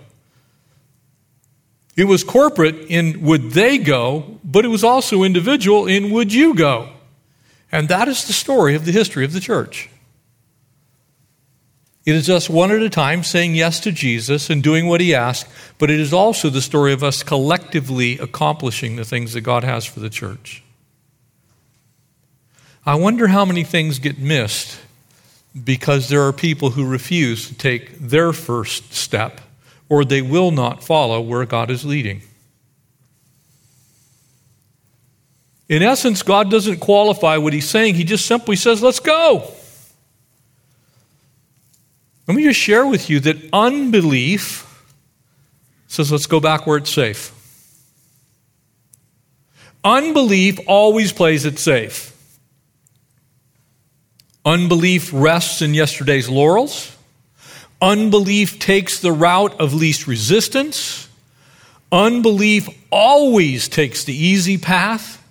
It 1.96 2.04
was 2.04 2.22
corporate 2.22 2.76
in 2.88 3.22
would 3.22 3.52
they 3.52 3.78
go, 3.78 4.38
but 4.44 4.64
it 4.64 4.68
was 4.68 4.84
also 4.84 5.22
individual 5.22 5.86
in 5.86 6.10
would 6.10 6.32
you 6.32 6.54
go? 6.54 6.90
And 7.72 7.88
that 7.88 8.08
is 8.08 8.26
the 8.26 8.32
story 8.32 8.74
of 8.74 8.84
the 8.84 8.92
history 8.92 9.24
of 9.24 9.32
the 9.32 9.40
church. 9.40 9.90
It 12.04 12.14
is 12.14 12.30
us 12.30 12.48
one 12.48 12.70
at 12.70 12.82
a 12.82 12.88
time 12.88 13.24
saying 13.24 13.56
yes 13.56 13.80
to 13.80 13.90
Jesus 13.90 14.48
and 14.48 14.62
doing 14.62 14.86
what 14.86 15.00
he 15.00 15.12
asked, 15.12 15.48
but 15.76 15.90
it 15.90 15.98
is 15.98 16.12
also 16.12 16.48
the 16.48 16.62
story 16.62 16.92
of 16.92 17.02
us 17.02 17.24
collectively 17.24 18.16
accomplishing 18.18 18.94
the 18.94 19.04
things 19.04 19.32
that 19.32 19.40
God 19.40 19.64
has 19.64 19.84
for 19.84 19.98
the 19.98 20.08
church. 20.08 20.62
I 22.86 22.94
wonder 22.94 23.26
how 23.26 23.44
many 23.44 23.64
things 23.64 23.98
get 23.98 24.20
missed 24.20 24.78
because 25.64 26.08
there 26.08 26.22
are 26.22 26.32
people 26.32 26.70
who 26.70 26.86
refuse 26.86 27.48
to 27.48 27.54
take 27.54 27.98
their 27.98 28.32
first 28.32 28.94
step 28.94 29.40
or 29.88 30.04
they 30.04 30.22
will 30.22 30.52
not 30.52 30.84
follow 30.84 31.20
where 31.20 31.44
God 31.44 31.72
is 31.72 31.84
leading. 31.84 32.22
In 35.68 35.82
essence, 35.82 36.22
God 36.22 36.50
doesn't 36.50 36.78
qualify 36.78 37.38
what 37.38 37.52
he's 37.52 37.68
saying, 37.68 37.96
he 37.96 38.04
just 38.04 38.26
simply 38.26 38.56
says, 38.56 38.82
let's 38.82 39.00
go. 39.00 39.50
Let 42.26 42.36
me 42.36 42.44
just 42.44 42.58
share 42.58 42.86
with 42.86 43.08
you 43.08 43.20
that 43.20 43.36
unbelief 43.52 44.62
says, 45.86 46.10
let's 46.10 46.26
go 46.26 46.40
back 46.40 46.66
where 46.66 46.78
it's 46.78 46.90
safe. 46.90 47.32
Unbelief 49.84 50.58
always 50.66 51.12
plays 51.12 51.44
it 51.44 51.58
safe. 51.58 52.12
Unbelief 54.44 55.10
rests 55.12 55.62
in 55.62 55.74
yesterday's 55.74 56.28
laurels. 56.28 56.96
Unbelief 57.80 58.58
takes 58.58 59.00
the 59.00 59.12
route 59.12 59.60
of 59.60 59.74
least 59.74 60.06
resistance. 60.06 61.08
Unbelief 61.92 62.68
always 62.90 63.68
takes 63.68 64.04
the 64.04 64.14
easy 64.14 64.58
path. 64.58 65.22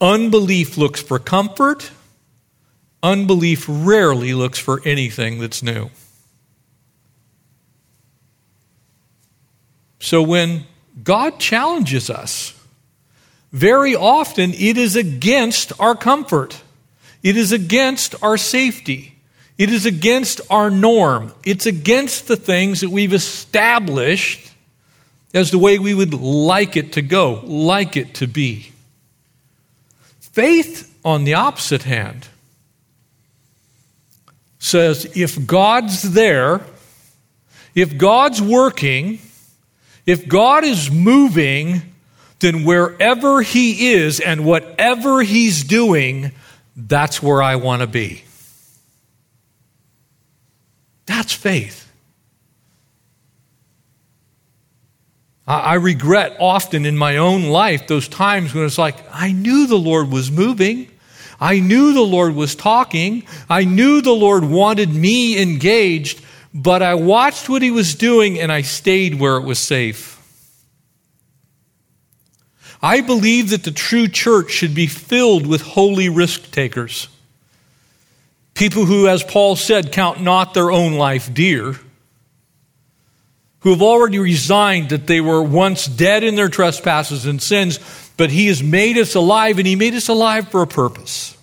Unbelief 0.00 0.76
looks 0.76 1.00
for 1.00 1.18
comfort. 1.18 1.90
Unbelief 3.02 3.66
rarely 3.68 4.34
looks 4.34 4.58
for 4.58 4.82
anything 4.84 5.38
that's 5.38 5.62
new. 5.62 5.90
So 10.00 10.22
when 10.22 10.64
God 11.02 11.38
challenges 11.38 12.10
us, 12.10 12.52
very 13.52 13.94
often 13.96 14.52
it 14.54 14.76
is 14.76 14.96
against 14.96 15.72
our 15.80 15.94
comfort, 15.94 16.60
it 17.22 17.36
is 17.36 17.52
against 17.52 18.22
our 18.22 18.36
safety. 18.36 19.12
It 19.58 19.70
is 19.70 19.86
against 19.86 20.42
our 20.50 20.70
norm. 20.70 21.32
It's 21.42 21.64
against 21.64 22.28
the 22.28 22.36
things 22.36 22.82
that 22.82 22.90
we've 22.90 23.14
established 23.14 24.52
as 25.32 25.50
the 25.50 25.58
way 25.58 25.78
we 25.78 25.94
would 25.94 26.12
like 26.12 26.76
it 26.76 26.92
to 26.92 27.02
go, 27.02 27.40
like 27.44 27.96
it 27.96 28.14
to 28.14 28.26
be. 28.26 28.72
Faith, 30.36 30.94
on 31.02 31.24
the 31.24 31.32
opposite 31.32 31.84
hand, 31.84 32.28
says 34.58 35.10
if 35.16 35.46
God's 35.46 36.12
there, 36.12 36.60
if 37.74 37.96
God's 37.96 38.42
working, 38.42 39.18
if 40.04 40.28
God 40.28 40.62
is 40.62 40.90
moving, 40.90 41.80
then 42.40 42.64
wherever 42.64 43.40
He 43.40 43.94
is 43.94 44.20
and 44.20 44.44
whatever 44.44 45.22
He's 45.22 45.64
doing, 45.64 46.32
that's 46.76 47.22
where 47.22 47.42
I 47.42 47.56
want 47.56 47.80
to 47.80 47.86
be. 47.86 48.22
That's 51.06 51.32
faith. 51.32 51.85
I 55.46 55.74
regret 55.74 56.36
often 56.40 56.84
in 56.84 56.96
my 56.96 57.18
own 57.18 57.44
life 57.44 57.86
those 57.86 58.08
times 58.08 58.52
when 58.52 58.64
it's 58.64 58.78
like, 58.78 58.96
I 59.12 59.30
knew 59.30 59.68
the 59.68 59.76
Lord 59.76 60.10
was 60.10 60.30
moving. 60.30 60.90
I 61.38 61.60
knew 61.60 61.92
the 61.92 62.00
Lord 62.00 62.34
was 62.34 62.56
talking. 62.56 63.24
I 63.48 63.64
knew 63.64 64.00
the 64.00 64.12
Lord 64.12 64.44
wanted 64.44 64.92
me 64.92 65.40
engaged, 65.40 66.20
but 66.52 66.82
I 66.82 66.94
watched 66.94 67.48
what 67.48 67.62
He 67.62 67.70
was 67.70 67.94
doing 67.94 68.40
and 68.40 68.50
I 68.50 68.62
stayed 68.62 69.20
where 69.20 69.36
it 69.36 69.44
was 69.44 69.60
safe. 69.60 70.14
I 72.82 73.00
believe 73.00 73.50
that 73.50 73.62
the 73.62 73.70
true 73.70 74.08
church 74.08 74.50
should 74.50 74.74
be 74.74 74.88
filled 74.88 75.46
with 75.46 75.62
holy 75.62 76.08
risk 76.08 76.50
takers. 76.50 77.08
People 78.54 78.84
who, 78.84 79.06
as 79.06 79.22
Paul 79.22 79.54
said, 79.54 79.92
count 79.92 80.20
not 80.20 80.54
their 80.54 80.72
own 80.72 80.94
life 80.94 81.32
dear 81.32 81.76
who 83.66 83.72
have 83.72 83.82
already 83.82 84.20
resigned 84.20 84.90
that 84.90 85.08
they 85.08 85.20
were 85.20 85.42
once 85.42 85.86
dead 85.86 86.22
in 86.22 86.36
their 86.36 86.48
trespasses 86.48 87.26
and 87.26 87.42
sins, 87.42 87.80
but 88.16 88.30
He 88.30 88.46
has 88.46 88.62
made 88.62 88.96
us 88.96 89.16
alive, 89.16 89.58
and 89.58 89.66
He 89.66 89.74
made 89.74 89.92
us 89.94 90.06
alive 90.06 90.46
for 90.50 90.62
a 90.62 90.68
purpose. 90.68 91.36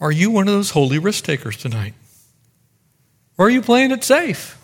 Are 0.00 0.10
you 0.10 0.32
one 0.32 0.48
of 0.48 0.54
those 0.54 0.70
holy 0.70 0.98
risk 0.98 1.22
takers 1.22 1.56
tonight? 1.56 1.94
Or 3.38 3.46
are 3.46 3.48
you 3.48 3.62
playing 3.62 3.92
it 3.92 4.02
safe? 4.02 4.58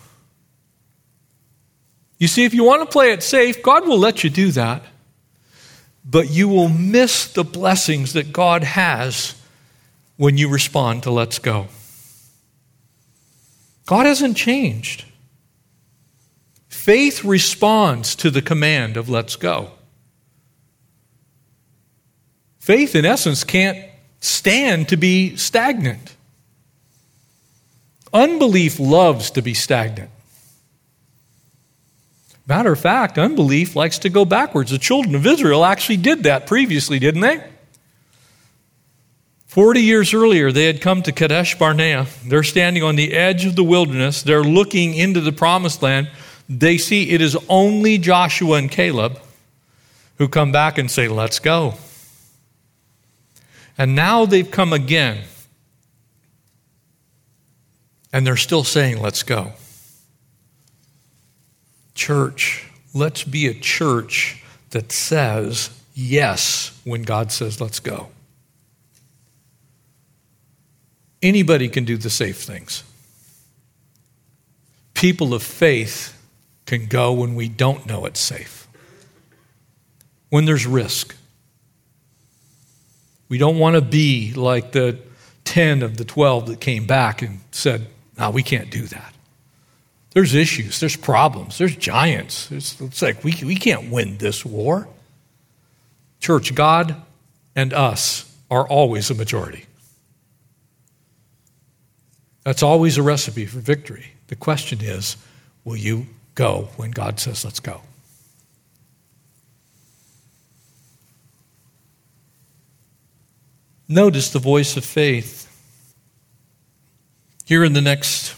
You 2.17 2.27
see, 2.27 2.43
if 2.43 2.53
you 2.53 2.65
want 2.65 2.81
to 2.81 2.91
play 2.91 3.13
it 3.13 3.23
safe, 3.23 3.63
God 3.63 3.87
will 3.87 3.99
let 3.99 4.25
you 4.25 4.29
do 4.29 4.51
that. 4.51 4.83
But 6.03 6.29
you 6.29 6.49
will 6.49 6.67
miss 6.67 7.31
the 7.31 7.45
blessings 7.45 8.11
that 8.11 8.33
God 8.33 8.65
has 8.65 9.41
when 10.17 10.37
you 10.37 10.49
respond 10.49 11.03
to 11.03 11.11
let's 11.11 11.39
go. 11.39 11.67
God 13.87 14.05
hasn't 14.05 14.37
changed. 14.37 15.05
Faith 16.67 17.23
responds 17.23 18.15
to 18.15 18.29
the 18.29 18.41
command 18.41 18.97
of 18.97 19.09
let's 19.09 19.35
go. 19.37 19.71
Faith, 22.59 22.95
in 22.95 23.05
essence, 23.05 23.45
can't 23.45 23.83
stand 24.19 24.89
to 24.89 24.97
be 24.97 25.37
stagnant. 25.37 26.15
Unbelief 28.13 28.77
loves 28.77 29.31
to 29.31 29.41
be 29.41 29.53
stagnant. 29.53 30.11
Matter 32.45 32.73
of 32.73 32.79
fact, 32.79 33.17
unbelief 33.17 33.73
likes 33.73 33.99
to 33.99 34.09
go 34.09 34.25
backwards. 34.25 34.71
The 34.71 34.77
children 34.77 35.15
of 35.15 35.25
Israel 35.25 35.63
actually 35.63 35.97
did 35.97 36.23
that 36.23 36.45
previously, 36.45 36.99
didn't 36.99 37.21
they? 37.21 37.41
Forty 39.47 39.81
years 39.81 40.13
earlier, 40.13 40.51
they 40.51 40.65
had 40.65 40.81
come 40.81 41.01
to 41.03 41.11
Kadesh 41.11 41.57
Barnea. 41.57 42.05
They're 42.25 42.43
standing 42.43 42.83
on 42.83 42.95
the 42.95 43.13
edge 43.13 43.45
of 43.45 43.55
the 43.55 43.63
wilderness. 43.63 44.21
They're 44.21 44.43
looking 44.43 44.93
into 44.93 45.21
the 45.21 45.31
promised 45.31 45.81
land. 45.81 46.09
They 46.49 46.77
see 46.77 47.09
it 47.09 47.21
is 47.21 47.37
only 47.49 47.97
Joshua 47.97 48.57
and 48.57 48.69
Caleb 48.69 49.19
who 50.17 50.27
come 50.27 50.51
back 50.51 50.77
and 50.77 50.91
say, 50.91 51.07
Let's 51.07 51.39
go. 51.39 51.75
And 53.77 53.95
now 53.95 54.25
they've 54.25 54.49
come 54.49 54.73
again. 54.73 55.23
And 58.11 58.25
they're 58.25 58.37
still 58.37 58.63
saying, 58.63 59.01
Let's 59.01 59.23
go. 59.23 59.53
Church, 61.95 62.69
let's 62.93 63.23
be 63.23 63.47
a 63.47 63.53
church 63.53 64.43
that 64.71 64.91
says 64.91 65.69
yes 65.93 66.79
when 66.83 67.03
God 67.03 67.31
says, 67.31 67.61
Let's 67.61 67.79
go. 67.79 68.09
Anybody 71.21 71.69
can 71.69 71.85
do 71.85 71.97
the 71.97 72.09
safe 72.09 72.37
things. 72.37 72.83
People 74.93 75.33
of 75.33 75.43
faith 75.43 76.13
can 76.65 76.87
go 76.87 77.13
when 77.13 77.35
we 77.35 77.49
don't 77.49 77.85
know 77.85 78.05
it's 78.05 78.19
safe, 78.19 78.67
when 80.29 80.45
there's 80.45 80.65
risk. 80.65 81.15
We 83.29 83.37
don't 83.37 83.59
want 83.59 83.75
to 83.75 83.81
be 83.81 84.33
like 84.33 84.71
the 84.71 84.99
10 85.43 85.81
of 85.81 85.97
the 85.97 86.05
12 86.05 86.47
that 86.47 86.59
came 86.59 86.87
back 86.87 87.21
and 87.21 87.39
said, 87.51 87.87
No, 88.17 88.29
we 88.29 88.43
can't 88.43 88.69
do 88.69 88.83
that. 88.83 89.13
There's 90.11 90.33
issues, 90.33 90.79
there's 90.79 90.95
problems, 90.95 91.57
there's 91.57 91.75
giants. 91.75 92.51
It's, 92.51 92.79
it's 92.81 93.01
like 93.01 93.23
we, 93.23 93.35
we 93.43 93.55
can't 93.55 93.91
win 93.91 94.17
this 94.17 94.45
war. 94.45 94.87
Church, 96.19 96.55
God 96.55 96.95
and 97.55 97.73
us 97.73 98.33
are 98.49 98.67
always 98.67 99.09
a 99.09 99.13
majority. 99.13 99.65
That's 102.47 102.63
always 102.63 102.97
a 102.97 103.03
recipe 103.03 103.45
for 103.45 103.59
victory. 103.59 104.05
The 104.27 104.37
question 104.37 104.79
is 104.81 105.17
will 105.65 105.75
you 105.75 106.07
go 106.33 106.69
when 106.77 106.91
God 106.91 107.19
says, 107.19 107.43
let's 107.43 107.59
go? 107.59 107.81
Notice 113.89 114.29
the 114.29 114.39
voice 114.39 114.77
of 114.77 114.85
faith. 114.85 115.43
Here 117.43 117.65
in 117.65 117.73
the 117.73 117.81
next 117.81 118.33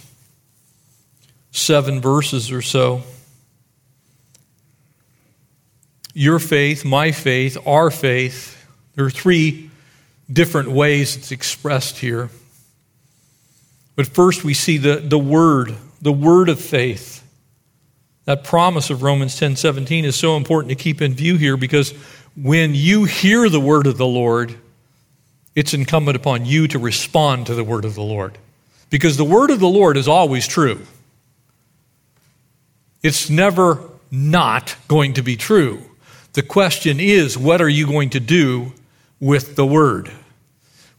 seven 1.52 2.02
verses 2.02 2.52
or 2.52 2.64
so, 2.64 3.04
your 6.16 6.40
faith, 6.40 6.84
my 6.84 7.12
faith, 7.12 7.60
our 7.64 7.92
faith, 7.92 8.68
there 8.96 9.06
are 9.06 9.12
three 9.12 9.70
different 10.34 10.72
ways 10.72 11.16
it's 11.16 11.32
expressed 11.32 12.00
here. 12.00 12.32
But 14.00 14.08
first, 14.08 14.46
we 14.46 14.54
see 14.54 14.78
the, 14.78 14.96
the 14.96 15.20
word, 15.20 15.76
the 16.02 16.14
word 16.14 16.48
of 16.48 16.62
faith. 16.62 17.22
That 18.24 18.46
promise 18.46 18.90
of 18.90 19.04
Romans 19.04 19.38
10 19.38 19.58
17 19.58 20.06
is 20.06 20.16
so 20.16 20.38
important 20.38 20.70
to 20.70 20.82
keep 20.82 21.02
in 21.02 21.16
view 21.16 21.36
here 21.36 21.58
because 21.58 21.92
when 22.38 22.74
you 22.74 23.04
hear 23.04 23.50
the 23.50 23.60
word 23.60 23.88
of 23.88 23.98
the 23.98 24.06
Lord, 24.06 24.58
it's 25.54 25.74
incumbent 25.74 26.16
upon 26.16 26.46
you 26.46 26.66
to 26.70 26.80
respond 26.80 27.48
to 27.48 27.56
the 27.56 27.64
word 27.66 27.84
of 27.84 27.96
the 27.96 28.02
Lord. 28.02 28.38
Because 28.90 29.18
the 29.18 29.26
word 29.26 29.52
of 29.52 29.60
the 29.60 29.68
Lord 29.68 29.98
is 29.98 30.08
always 30.08 30.48
true. 30.48 30.80
It's 33.04 33.30
never 33.30 33.84
not 34.12 34.78
going 34.88 35.16
to 35.16 35.22
be 35.22 35.36
true. 35.36 35.84
The 36.32 36.44
question 36.44 37.02
is, 37.02 37.38
what 37.38 37.60
are 37.60 37.68
you 37.68 37.86
going 37.86 38.12
to 38.12 38.22
do 38.22 38.72
with 39.20 39.58
the 39.58 39.66
word? 39.66 40.10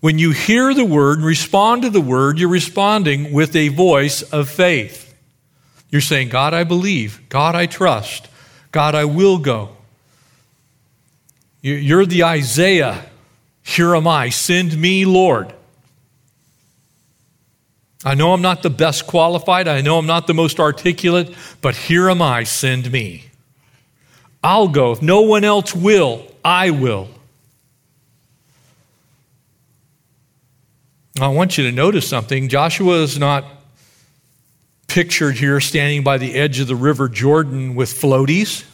When 0.01 0.19
you 0.19 0.31
hear 0.31 0.73
the 0.73 0.85
word 0.85 1.19
and 1.19 1.27
respond 1.27 1.83
to 1.83 1.91
the 1.91 2.01
word, 2.01 2.39
you're 2.39 2.49
responding 2.49 3.33
with 3.33 3.55
a 3.55 3.69
voice 3.69 4.23
of 4.23 4.49
faith. 4.49 5.15
You're 5.91 6.01
saying, 6.01 6.31
God, 6.31 6.55
I 6.55 6.65
believe. 6.65 7.29
God, 7.29 7.55
I 7.55 7.67
trust. 7.67 8.29
God, 8.73 8.95
I 8.95 9.05
will 9.05 9.39
go. 9.39 9.77
You're 11.61 12.07
the 12.07 12.25
Isaiah. 12.25 13.05
Here 13.63 13.95
am 13.95 14.09
I. 14.09 14.31
Send 14.31 14.77
me, 14.79 15.05
Lord. 15.05 15.53
I 18.03 18.15
know 18.15 18.33
I'm 18.33 18.41
not 18.41 18.63
the 18.63 18.71
best 18.71 19.07
qualified. 19.07 19.69
I 19.69 19.83
know 19.83 19.99
I'm 19.99 20.07
not 20.07 20.27
the 20.27 20.33
most 20.33 20.59
articulate, 20.59 21.35
but 21.61 21.77
here 21.77 22.09
am 22.09 22.23
I. 22.23 22.45
Send 22.45 22.91
me. 22.91 23.25
I'll 24.43 24.69
go. 24.69 24.93
If 24.93 25.03
no 25.03 25.21
one 25.21 25.45
else 25.45 25.75
will, 25.75 26.27
I 26.43 26.71
will. 26.71 27.09
I 31.23 31.29
want 31.29 31.59
you 31.59 31.65
to 31.65 31.73
notice 31.73 32.09
something. 32.09 32.49
Joshua 32.49 33.03
is 33.03 33.19
not 33.19 33.45
pictured 34.87 35.37
here 35.37 35.61
standing 35.61 36.03
by 36.03 36.19
the 36.19 36.35
edge 36.35 36.61
of 36.61 36.67
the 36.67 36.77
River 36.77 37.09
Jordan 37.09 37.75
with 37.75 37.93
floaties, 37.93 38.65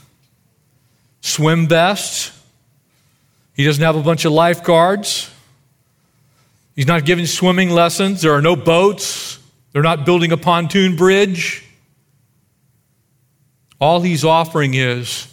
swim 1.21 1.69
vests. 1.69 2.33
He 3.55 3.65
doesn't 3.65 3.83
have 3.83 3.97
a 3.97 4.03
bunch 4.03 4.25
of 4.25 4.33
lifeguards. 4.33 5.31
He's 6.75 6.87
not 6.87 7.05
giving 7.05 7.27
swimming 7.27 7.71
lessons. 7.71 8.23
There 8.23 8.33
are 8.33 8.43
no 8.43 8.55
boats. 8.55 9.39
They're 9.73 9.83
not 9.83 10.07
building 10.07 10.33
a 10.33 10.37
pontoon 10.37 10.97
bridge. 10.97 11.65
All 13.81 14.01
he's 14.01 14.25
offering 14.25 14.75
is 14.75 15.33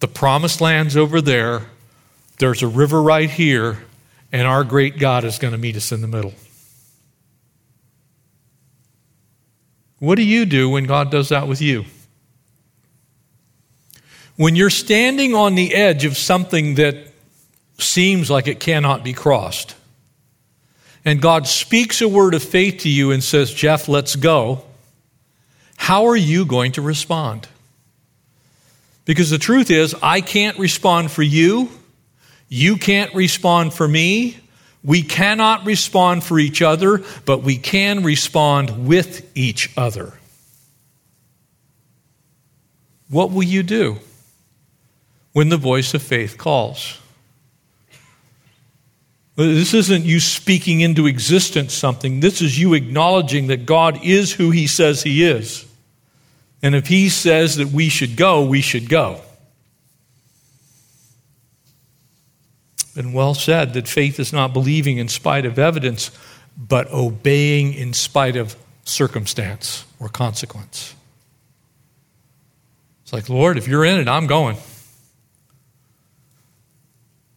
the 0.00 0.08
promised 0.08 0.60
land's 0.60 0.96
over 0.96 1.20
there. 1.20 1.62
There's 2.38 2.62
a 2.62 2.68
river 2.68 3.02
right 3.02 3.28
here, 3.28 3.84
and 4.32 4.46
our 4.46 4.64
great 4.64 4.98
God 4.98 5.24
is 5.24 5.38
going 5.38 5.52
to 5.52 5.58
meet 5.58 5.76
us 5.76 5.92
in 5.92 6.00
the 6.00 6.06
middle. 6.06 6.34
What 9.98 10.14
do 10.14 10.22
you 10.22 10.46
do 10.46 10.70
when 10.70 10.84
God 10.84 11.10
does 11.10 11.28
that 11.28 11.46
with 11.46 11.60
you? 11.60 11.84
When 14.36 14.56
you're 14.56 14.70
standing 14.70 15.34
on 15.34 15.54
the 15.54 15.74
edge 15.74 16.06
of 16.06 16.16
something 16.16 16.76
that 16.76 16.96
seems 17.78 18.30
like 18.30 18.48
it 18.48 18.60
cannot 18.60 19.04
be 19.04 19.12
crossed, 19.12 19.74
and 21.04 21.20
God 21.20 21.46
speaks 21.46 22.00
a 22.00 22.08
word 22.08 22.34
of 22.34 22.42
faith 22.42 22.82
to 22.82 22.88
you 22.88 23.10
and 23.10 23.22
says, 23.22 23.52
Jeff, 23.52 23.88
let's 23.88 24.16
go, 24.16 24.64
how 25.76 26.06
are 26.06 26.16
you 26.16 26.44
going 26.44 26.72
to 26.72 26.82
respond? 26.82 27.48
Because 29.04 29.30
the 29.30 29.38
truth 29.38 29.70
is, 29.70 29.94
I 30.02 30.20
can't 30.20 30.58
respond 30.58 31.10
for 31.10 31.22
you. 31.22 31.70
You 32.50 32.76
can't 32.76 33.14
respond 33.14 33.72
for 33.72 33.86
me. 33.86 34.36
We 34.82 35.02
cannot 35.02 35.64
respond 35.64 36.24
for 36.24 36.38
each 36.38 36.60
other, 36.60 37.02
but 37.24 37.42
we 37.42 37.56
can 37.56 38.02
respond 38.02 38.86
with 38.86 39.30
each 39.36 39.70
other. 39.76 40.12
What 43.08 43.30
will 43.30 43.44
you 43.44 43.62
do 43.62 43.98
when 45.32 45.48
the 45.48 45.56
voice 45.56 45.94
of 45.94 46.02
faith 46.02 46.38
calls? 46.38 46.98
This 49.36 49.72
isn't 49.72 50.04
you 50.04 50.18
speaking 50.18 50.80
into 50.80 51.06
existence 51.06 51.72
something. 51.72 52.20
This 52.20 52.42
is 52.42 52.58
you 52.58 52.74
acknowledging 52.74 53.46
that 53.46 53.64
God 53.64 54.04
is 54.04 54.32
who 54.32 54.50
He 54.50 54.66
says 54.66 55.02
He 55.02 55.24
is. 55.24 55.66
And 56.62 56.74
if 56.74 56.88
He 56.88 57.08
says 57.08 57.56
that 57.56 57.68
we 57.68 57.88
should 57.88 58.16
go, 58.16 58.44
we 58.44 58.60
should 58.60 58.88
go. 58.88 59.20
Been 63.00 63.14
well 63.14 63.32
said 63.32 63.72
that 63.72 63.88
faith 63.88 64.20
is 64.20 64.30
not 64.30 64.52
believing 64.52 64.98
in 64.98 65.08
spite 65.08 65.46
of 65.46 65.58
evidence, 65.58 66.10
but 66.54 66.92
obeying 66.92 67.72
in 67.72 67.94
spite 67.94 68.36
of 68.36 68.54
circumstance 68.84 69.86
or 69.98 70.10
consequence. 70.10 70.94
It's 73.02 73.14
like, 73.14 73.30
Lord, 73.30 73.56
if 73.56 73.66
you're 73.66 73.86
in 73.86 74.00
it, 74.00 74.06
I'm 74.06 74.26
going. 74.26 74.58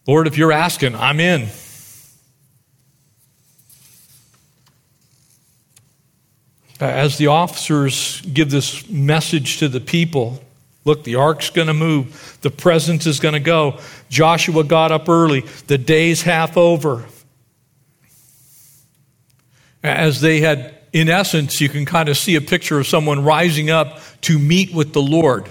Lord, 0.05 0.27
if 0.27 0.38
you're 0.38 0.51
asking, 0.51 0.96
I'm 0.96 1.22
in. 1.22 1.48
As 6.81 7.18
the 7.18 7.27
officers 7.27 8.20
give 8.33 8.51
this 8.51 8.90
message 8.90 9.59
to 9.59 9.70
the 9.70 9.79
people, 9.79 10.44
look, 10.85 11.03
the 11.03 11.15
ark's 11.15 11.50
going 11.50 11.67
to 11.67 11.74
move, 11.74 12.37
the 12.41 12.51
presence 12.51 13.05
is 13.05 13.19
going 13.19 13.33
to 13.33 13.39
go. 13.39 13.79
Joshua 14.09 14.63
got 14.63 14.91
up 14.91 15.09
early, 15.09 15.41
the 15.67 15.77
day's 15.77 16.22
half 16.22 16.57
over. 16.57 17.05
As 19.83 20.22
they 20.22 20.39
had, 20.39 20.75
in 20.93 21.09
essence, 21.09 21.59
you 21.59 21.67
can 21.67 21.85
kind 21.85 22.07
of 22.07 22.17
see 22.17 22.35
a 22.35 22.41
picture 22.41 22.79
of 22.79 22.87
someone 22.87 23.24
rising 23.24 23.69
up 23.69 24.00
to 24.22 24.39
meet 24.39 24.74
with 24.74 24.93
the 24.93 25.01
Lord. 25.01 25.50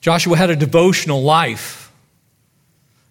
Joshua 0.00 0.36
had 0.36 0.50
a 0.50 0.56
devotional 0.56 1.22
life. 1.22 1.92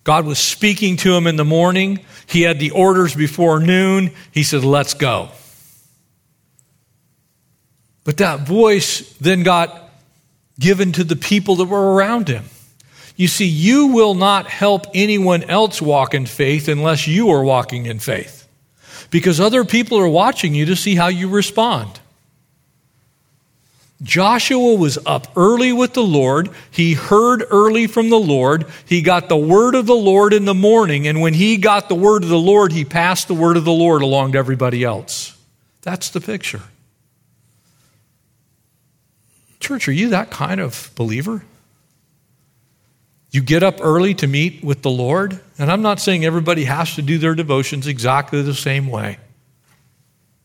God 0.03 0.25
was 0.25 0.39
speaking 0.39 0.97
to 0.97 1.15
him 1.15 1.27
in 1.27 1.35
the 1.35 1.45
morning. 1.45 1.99
He 2.25 2.41
had 2.41 2.59
the 2.59 2.71
orders 2.71 3.15
before 3.15 3.59
noon. 3.59 4.11
He 4.31 4.43
said, 4.43 4.63
Let's 4.63 4.93
go. 4.93 5.29
But 8.03 8.17
that 8.17 8.41
voice 8.41 9.13
then 9.17 9.43
got 9.43 9.80
given 10.61 10.93
to 10.93 11.03
the 11.03 11.17
people 11.17 11.57
that 11.57 11.65
were 11.65 11.93
around 11.93 12.29
him. 12.29 12.45
You 13.17 13.27
see, 13.27 13.45
you 13.45 13.87
will 13.87 14.13
not 14.13 14.47
help 14.47 14.85
anyone 14.93 15.43
else 15.43 15.81
walk 15.81 16.13
in 16.13 16.25
faith 16.25 16.69
unless 16.69 17.07
you 17.07 17.29
are 17.31 17.43
walking 17.43 17.85
in 17.85 17.99
faith. 17.99 18.47
Because 19.09 19.41
other 19.41 19.65
people 19.65 19.99
are 19.99 20.07
watching 20.07 20.55
you 20.55 20.67
to 20.67 20.75
see 20.75 20.95
how 20.95 21.07
you 21.07 21.27
respond. 21.27 21.99
Joshua 24.01 24.75
was 24.75 24.97
up 25.05 25.27
early 25.35 25.73
with 25.73 25.93
the 25.93 26.03
Lord. 26.03 26.49
He 26.71 26.93
heard 26.93 27.43
early 27.51 27.85
from 27.85 28.09
the 28.09 28.19
Lord. 28.19 28.65
He 28.85 29.01
got 29.01 29.29
the 29.29 29.37
word 29.37 29.75
of 29.75 29.85
the 29.85 29.93
Lord 29.93 30.33
in 30.33 30.45
the 30.45 30.55
morning. 30.55 31.07
And 31.07 31.21
when 31.21 31.33
he 31.33 31.57
got 31.57 31.89
the 31.89 31.95
word 31.95 32.23
of 32.23 32.29
the 32.29 32.39
Lord, 32.39 32.71
he 32.71 32.85
passed 32.85 33.27
the 33.27 33.35
word 33.35 33.57
of 33.57 33.65
the 33.65 33.71
Lord 33.71 34.01
along 34.01 34.31
to 34.31 34.39
everybody 34.39 34.83
else. 34.83 35.37
That's 35.81 36.09
the 36.09 36.21
picture. 36.21 36.61
Church, 39.61 39.87
are 39.87 39.93
you 39.93 40.09
that 40.09 40.31
kind 40.31 40.59
of 40.59 40.91
believer? 40.95 41.43
You 43.29 43.41
get 43.41 43.63
up 43.63 43.77
early 43.81 44.13
to 44.15 44.27
meet 44.27 44.61
with 44.61 44.81
the 44.81 44.89
Lord, 44.89 45.39
and 45.57 45.71
I'm 45.71 45.81
not 45.81 46.01
saying 46.01 46.25
everybody 46.25 46.65
has 46.65 46.95
to 46.95 47.01
do 47.01 47.17
their 47.17 47.33
devotions 47.33 47.87
exactly 47.87 48.41
the 48.41 48.53
same 48.53 48.87
way. 48.87 49.19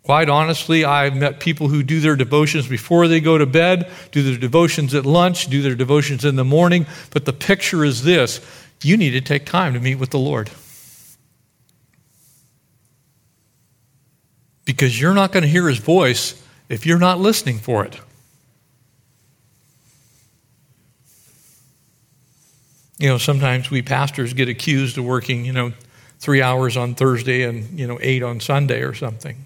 Quite 0.04 0.28
honestly, 0.28 0.84
I've 0.84 1.16
met 1.16 1.40
people 1.40 1.66
who 1.66 1.82
do 1.82 1.98
their 1.98 2.14
devotions 2.14 2.68
before 2.68 3.08
they 3.08 3.20
go 3.20 3.38
to 3.38 3.46
bed, 3.46 3.90
do 4.12 4.22
their 4.22 4.38
devotions 4.38 4.94
at 4.94 5.04
lunch, 5.04 5.48
do 5.48 5.62
their 5.62 5.74
devotions 5.74 6.24
in 6.24 6.36
the 6.36 6.44
morning, 6.44 6.86
but 7.10 7.24
the 7.24 7.32
picture 7.32 7.84
is 7.84 8.04
this 8.04 8.40
you 8.82 8.96
need 8.96 9.12
to 9.12 9.20
take 9.20 9.46
time 9.46 9.74
to 9.74 9.80
meet 9.80 9.96
with 9.96 10.10
the 10.10 10.18
Lord. 10.18 10.48
Because 14.64 15.00
you're 15.00 15.14
not 15.14 15.32
going 15.32 15.42
to 15.42 15.48
hear 15.48 15.68
his 15.68 15.78
voice 15.78 16.40
if 16.68 16.86
you're 16.86 16.98
not 16.98 17.18
listening 17.18 17.58
for 17.58 17.84
it. 17.84 17.98
You 22.98 23.08
know, 23.08 23.18
sometimes 23.18 23.70
we 23.70 23.82
pastors 23.82 24.32
get 24.32 24.48
accused 24.48 24.96
of 24.96 25.04
working, 25.04 25.44
you 25.44 25.52
know, 25.52 25.72
three 26.18 26.40
hours 26.40 26.76
on 26.76 26.94
Thursday 26.94 27.42
and, 27.42 27.78
you 27.78 27.86
know, 27.86 27.98
eight 28.00 28.22
on 28.22 28.40
Sunday 28.40 28.80
or 28.80 28.94
something. 28.94 29.44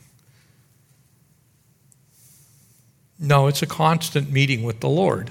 No, 3.18 3.48
it's 3.48 3.62
a 3.62 3.66
constant 3.66 4.30
meeting 4.30 4.62
with 4.62 4.80
the 4.80 4.88
Lord. 4.88 5.30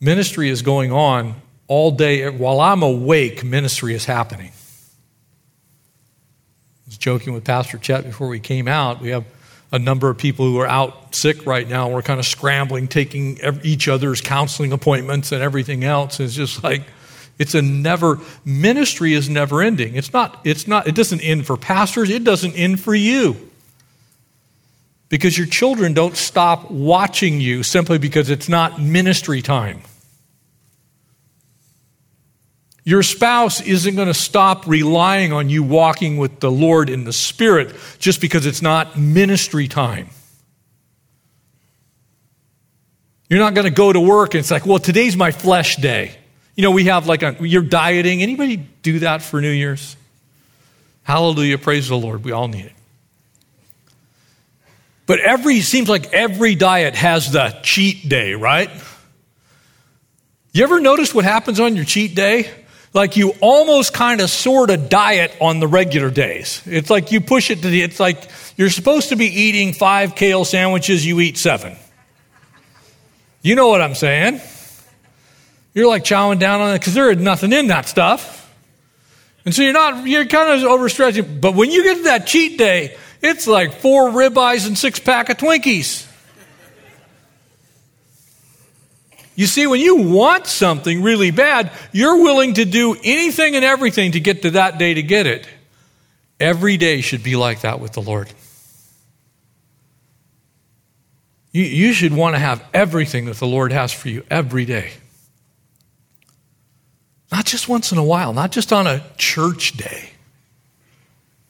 Ministry 0.00 0.50
is 0.50 0.62
going 0.62 0.92
on 0.92 1.34
all 1.68 1.90
day. 1.90 2.28
While 2.28 2.60
I'm 2.60 2.82
awake, 2.82 3.42
ministry 3.42 3.94
is 3.94 4.04
happening. 4.04 4.50
I 4.50 4.52
was 6.86 6.98
joking 6.98 7.32
with 7.32 7.44
Pastor 7.44 7.78
Chet 7.78 8.04
before 8.04 8.28
we 8.28 8.40
came 8.40 8.68
out. 8.68 9.00
We 9.00 9.08
have 9.08 9.24
a 9.72 9.78
number 9.78 10.10
of 10.10 10.18
people 10.18 10.44
who 10.44 10.58
are 10.60 10.68
out 10.68 11.14
sick 11.14 11.46
right 11.46 11.66
now. 11.66 11.88
We're 11.88 12.02
kind 12.02 12.20
of 12.20 12.26
scrambling, 12.26 12.88
taking 12.88 13.38
each 13.64 13.88
other's 13.88 14.20
counseling 14.20 14.72
appointments 14.72 15.32
and 15.32 15.42
everything 15.42 15.82
else. 15.82 16.20
It's 16.20 16.34
just 16.34 16.62
like, 16.62 16.82
it's 17.38 17.54
a 17.54 17.62
never, 17.62 18.20
ministry 18.44 19.14
is 19.14 19.30
never 19.30 19.62
ending. 19.62 19.96
It's 19.96 20.12
not, 20.12 20.38
it's 20.44 20.68
not, 20.68 20.86
it 20.86 20.94
doesn't 20.94 21.20
end 21.22 21.46
for 21.46 21.56
pastors, 21.56 22.10
it 22.10 22.22
doesn't 22.22 22.54
end 22.54 22.80
for 22.80 22.94
you. 22.94 23.50
Because 25.08 25.36
your 25.36 25.46
children 25.46 25.94
don't 25.94 26.16
stop 26.16 26.70
watching 26.70 27.40
you 27.40 27.62
simply 27.62 27.98
because 27.98 28.30
it's 28.30 28.48
not 28.48 28.80
ministry 28.80 29.42
time. 29.42 29.82
Your 32.84 33.02
spouse 33.02 33.60
isn't 33.60 33.94
going 33.94 34.08
to 34.08 34.14
stop 34.14 34.66
relying 34.66 35.32
on 35.32 35.48
you 35.48 35.62
walking 35.62 36.16
with 36.16 36.40
the 36.40 36.50
Lord 36.50 36.90
in 36.90 37.04
the 37.04 37.12
Spirit 37.12 37.74
just 37.98 38.20
because 38.20 38.44
it's 38.44 38.62
not 38.62 38.98
ministry 38.98 39.68
time. 39.68 40.08
You're 43.28 43.38
not 43.38 43.54
going 43.54 43.66
to 43.66 43.70
go 43.70 43.92
to 43.92 44.00
work 44.00 44.34
and 44.34 44.40
it's 44.40 44.50
like, 44.50 44.66
well, 44.66 44.80
today's 44.80 45.16
my 45.16 45.30
flesh 45.30 45.76
day. 45.76 46.16
You 46.56 46.62
know, 46.64 46.72
we 46.72 46.84
have 46.84 47.06
like 47.06 47.22
a, 47.22 47.36
you're 47.40 47.62
dieting. 47.62 48.20
Anybody 48.20 48.56
do 48.56 48.98
that 48.98 49.22
for 49.22 49.40
New 49.40 49.50
Year's? 49.50 49.96
Hallelujah. 51.04 51.58
Praise 51.58 51.88
the 51.88 51.96
Lord. 51.96 52.24
We 52.24 52.32
all 52.32 52.48
need 52.48 52.66
it. 52.66 52.72
But 55.06 55.20
every, 55.20 55.60
seems 55.60 55.88
like 55.88 56.12
every 56.12 56.54
diet 56.56 56.94
has 56.94 57.32
the 57.32 57.58
cheat 57.62 58.08
day, 58.08 58.34
right? 58.34 58.70
You 60.52 60.64
ever 60.64 60.80
notice 60.80 61.14
what 61.14 61.24
happens 61.24 61.58
on 61.60 61.76
your 61.76 61.84
cheat 61.84 62.14
day? 62.14 62.50
Like 62.94 63.16
you 63.16 63.32
almost 63.40 63.94
kind 63.94 64.20
of 64.20 64.28
sort 64.28 64.70
of 64.70 64.88
diet 64.88 65.34
on 65.40 65.60
the 65.60 65.66
regular 65.66 66.10
days. 66.10 66.62
It's 66.66 66.90
like 66.90 67.10
you 67.10 67.20
push 67.20 67.50
it 67.50 67.62
to 67.62 67.68
the, 67.68 67.82
it's 67.82 67.98
like 67.98 68.28
you're 68.56 68.70
supposed 68.70 69.08
to 69.08 69.16
be 69.16 69.26
eating 69.26 69.72
five 69.72 70.14
kale 70.14 70.44
sandwiches, 70.44 71.04
you 71.06 71.20
eat 71.20 71.38
seven. 71.38 71.76
You 73.40 73.54
know 73.56 73.68
what 73.68 73.80
I'm 73.80 73.94
saying? 73.94 74.40
You're 75.74 75.88
like 75.88 76.04
chowing 76.04 76.38
down 76.38 76.60
on 76.60 76.74
it 76.74 76.80
because 76.80 76.94
there 76.94 77.10
is 77.10 77.18
nothing 77.18 77.52
in 77.52 77.68
that 77.68 77.88
stuff. 77.88 78.40
And 79.44 79.54
so 79.54 79.62
you're 79.62 79.72
not, 79.72 80.06
you're 80.06 80.26
kind 80.26 80.62
of 80.62 80.70
overstretching. 80.70 81.40
But 81.40 81.54
when 81.54 81.70
you 81.70 81.82
get 81.82 81.96
to 81.96 82.02
that 82.04 82.26
cheat 82.26 82.58
day, 82.58 82.96
it's 83.22 83.46
like 83.46 83.80
four 83.80 84.10
ribeyes 84.10 84.66
and 84.66 84.76
six 84.76 84.98
pack 84.98 85.30
of 85.30 85.38
Twinkies. 85.38 86.06
You 89.34 89.46
see, 89.46 89.66
when 89.66 89.80
you 89.80 89.96
want 89.96 90.46
something 90.46 91.02
really 91.02 91.30
bad, 91.30 91.72
you're 91.90 92.22
willing 92.22 92.54
to 92.54 92.64
do 92.64 92.94
anything 93.02 93.56
and 93.56 93.64
everything 93.64 94.12
to 94.12 94.20
get 94.20 94.42
to 94.42 94.50
that 94.52 94.78
day 94.78 94.94
to 94.94 95.02
get 95.02 95.26
it. 95.26 95.48
Every 96.38 96.76
day 96.76 97.00
should 97.00 97.22
be 97.22 97.36
like 97.36 97.62
that 97.62 97.80
with 97.80 97.92
the 97.92 98.02
Lord. 98.02 98.32
You, 101.52 101.64
you 101.64 101.92
should 101.92 102.12
want 102.12 102.34
to 102.34 102.38
have 102.38 102.62
everything 102.74 103.26
that 103.26 103.36
the 103.36 103.46
Lord 103.46 103.72
has 103.72 103.92
for 103.92 104.08
you 104.08 104.24
every 104.30 104.64
day. 104.64 104.92
Not 107.30 107.46
just 107.46 107.68
once 107.68 107.92
in 107.92 107.98
a 107.98 108.04
while, 108.04 108.34
not 108.34 108.52
just 108.52 108.72
on 108.72 108.86
a 108.86 109.02
church 109.16 109.72
day, 109.72 110.10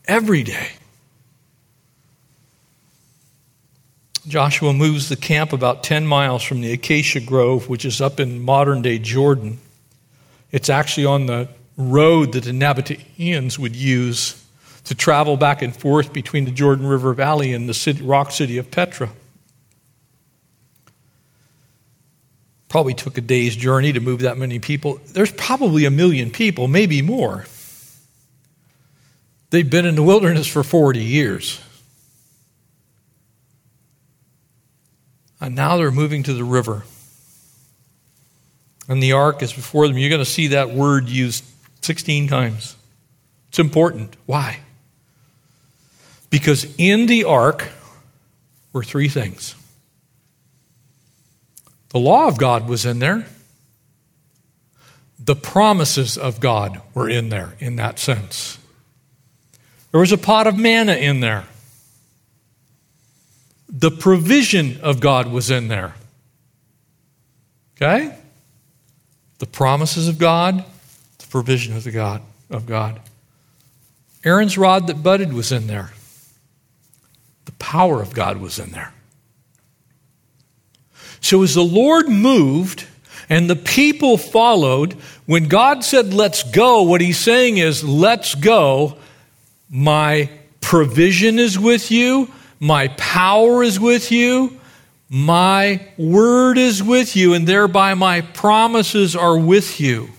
every 0.06 0.44
day. 0.44 0.68
Joshua 4.26 4.72
moves 4.72 5.08
the 5.08 5.16
camp 5.16 5.52
about 5.52 5.82
10 5.82 6.06
miles 6.06 6.42
from 6.42 6.60
the 6.60 6.72
Acacia 6.72 7.20
Grove, 7.20 7.68
which 7.68 7.84
is 7.84 8.00
up 8.00 8.20
in 8.20 8.42
modern 8.42 8.80
day 8.80 8.98
Jordan. 8.98 9.58
It's 10.52 10.70
actually 10.70 11.06
on 11.06 11.26
the 11.26 11.48
road 11.76 12.32
that 12.32 12.44
the 12.44 12.52
Nabateans 12.52 13.58
would 13.58 13.74
use 13.74 14.38
to 14.84 14.94
travel 14.94 15.36
back 15.36 15.62
and 15.62 15.74
forth 15.74 16.12
between 16.12 16.44
the 16.44 16.50
Jordan 16.50 16.86
River 16.86 17.14
Valley 17.14 17.52
and 17.52 17.68
the 17.68 17.74
city, 17.74 18.02
rock 18.02 18.30
city 18.30 18.58
of 18.58 18.70
Petra. 18.70 19.10
Probably 22.68 22.94
took 22.94 23.18
a 23.18 23.20
day's 23.20 23.56
journey 23.56 23.92
to 23.92 24.00
move 24.00 24.20
that 24.20 24.38
many 24.38 24.58
people. 24.58 25.00
There's 25.08 25.32
probably 25.32 25.84
a 25.84 25.90
million 25.90 26.30
people, 26.30 26.68
maybe 26.68 27.02
more. 27.02 27.44
They've 29.50 29.68
been 29.68 29.84
in 29.84 29.96
the 29.96 30.02
wilderness 30.02 30.46
for 30.46 30.62
40 30.62 31.00
years. 31.00 31.60
And 35.42 35.56
now 35.56 35.76
they're 35.76 35.90
moving 35.90 36.22
to 36.22 36.34
the 36.34 36.44
river. 36.44 36.84
And 38.88 39.02
the 39.02 39.12
ark 39.12 39.42
is 39.42 39.52
before 39.52 39.88
them. 39.88 39.98
You're 39.98 40.08
going 40.08 40.20
to 40.20 40.24
see 40.24 40.48
that 40.48 40.70
word 40.70 41.08
used 41.08 41.44
16 41.80 42.28
times. 42.28 42.76
It's 43.48 43.58
important. 43.58 44.16
Why? 44.24 44.60
Because 46.30 46.72
in 46.78 47.06
the 47.06 47.24
ark 47.24 47.68
were 48.72 48.84
three 48.84 49.08
things 49.08 49.56
the 51.90 51.98
law 51.98 52.26
of 52.28 52.38
God 52.38 52.68
was 52.68 52.86
in 52.86 53.00
there. 53.00 53.26
The 55.18 55.36
promises 55.36 56.16
of 56.16 56.40
God 56.40 56.80
were 56.94 57.08
in 57.08 57.28
there 57.28 57.54
in 57.58 57.76
that 57.76 57.98
sense. 57.98 58.58
There 59.90 60.00
was 60.00 60.12
a 60.12 60.18
pot 60.18 60.46
of 60.46 60.56
manna 60.56 60.94
in 60.94 61.20
there. 61.20 61.44
The 63.72 63.90
provision 63.90 64.80
of 64.82 65.00
God 65.00 65.28
was 65.32 65.50
in 65.50 65.68
there. 65.68 65.94
Okay? 67.76 68.14
The 69.38 69.46
promises 69.46 70.08
of 70.08 70.18
God, 70.18 70.64
the 71.18 71.26
provision 71.26 71.74
of 71.76 71.82
the 71.82 71.90
God 71.90 72.22
of 72.50 72.66
God. 72.66 73.00
Aaron's 74.24 74.56
rod 74.56 74.86
that 74.86 75.02
budded 75.02 75.32
was 75.32 75.50
in 75.50 75.66
there. 75.66 75.90
The 77.46 77.52
power 77.52 78.00
of 78.00 78.14
God 78.14 78.36
was 78.36 78.58
in 78.58 78.70
there. 78.70 78.92
So 81.20 81.42
as 81.42 81.54
the 81.54 81.64
Lord 81.64 82.08
moved 82.08 82.86
and 83.28 83.48
the 83.48 83.56
people 83.56 84.18
followed, 84.18 84.92
when 85.26 85.48
God 85.48 85.82
said, 85.82 86.12
let's 86.12 86.42
go, 86.42 86.82
what 86.82 87.00
he's 87.00 87.18
saying 87.18 87.56
is, 87.56 87.82
let's 87.82 88.34
go. 88.34 88.96
My 89.70 90.30
provision 90.60 91.38
is 91.38 91.58
with 91.58 91.90
you. 91.90 92.30
My 92.62 92.86
power 92.96 93.64
is 93.64 93.80
with 93.80 94.12
you. 94.12 94.60
My 95.08 95.84
word 95.98 96.58
is 96.58 96.80
with 96.80 97.16
you, 97.16 97.34
and 97.34 97.44
thereby 97.44 97.94
my 97.94 98.20
promises 98.20 99.16
are 99.16 99.36
with 99.36 99.80
you. 99.80 100.10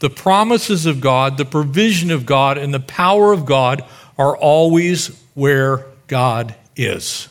The 0.00 0.10
promises 0.10 0.86
of 0.86 1.00
God, 1.00 1.36
the 1.36 1.44
provision 1.44 2.10
of 2.10 2.26
God, 2.26 2.58
and 2.58 2.74
the 2.74 2.80
power 2.80 3.32
of 3.32 3.46
God 3.46 3.84
are 4.18 4.36
always 4.36 5.22
where 5.34 5.86
God 6.08 6.56
is. 6.74 7.28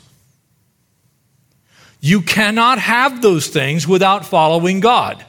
You 2.00 2.22
cannot 2.22 2.80
have 2.80 3.22
those 3.22 3.48
things 3.48 3.86
without 3.86 4.26
following 4.26 4.80
God. 4.80 5.26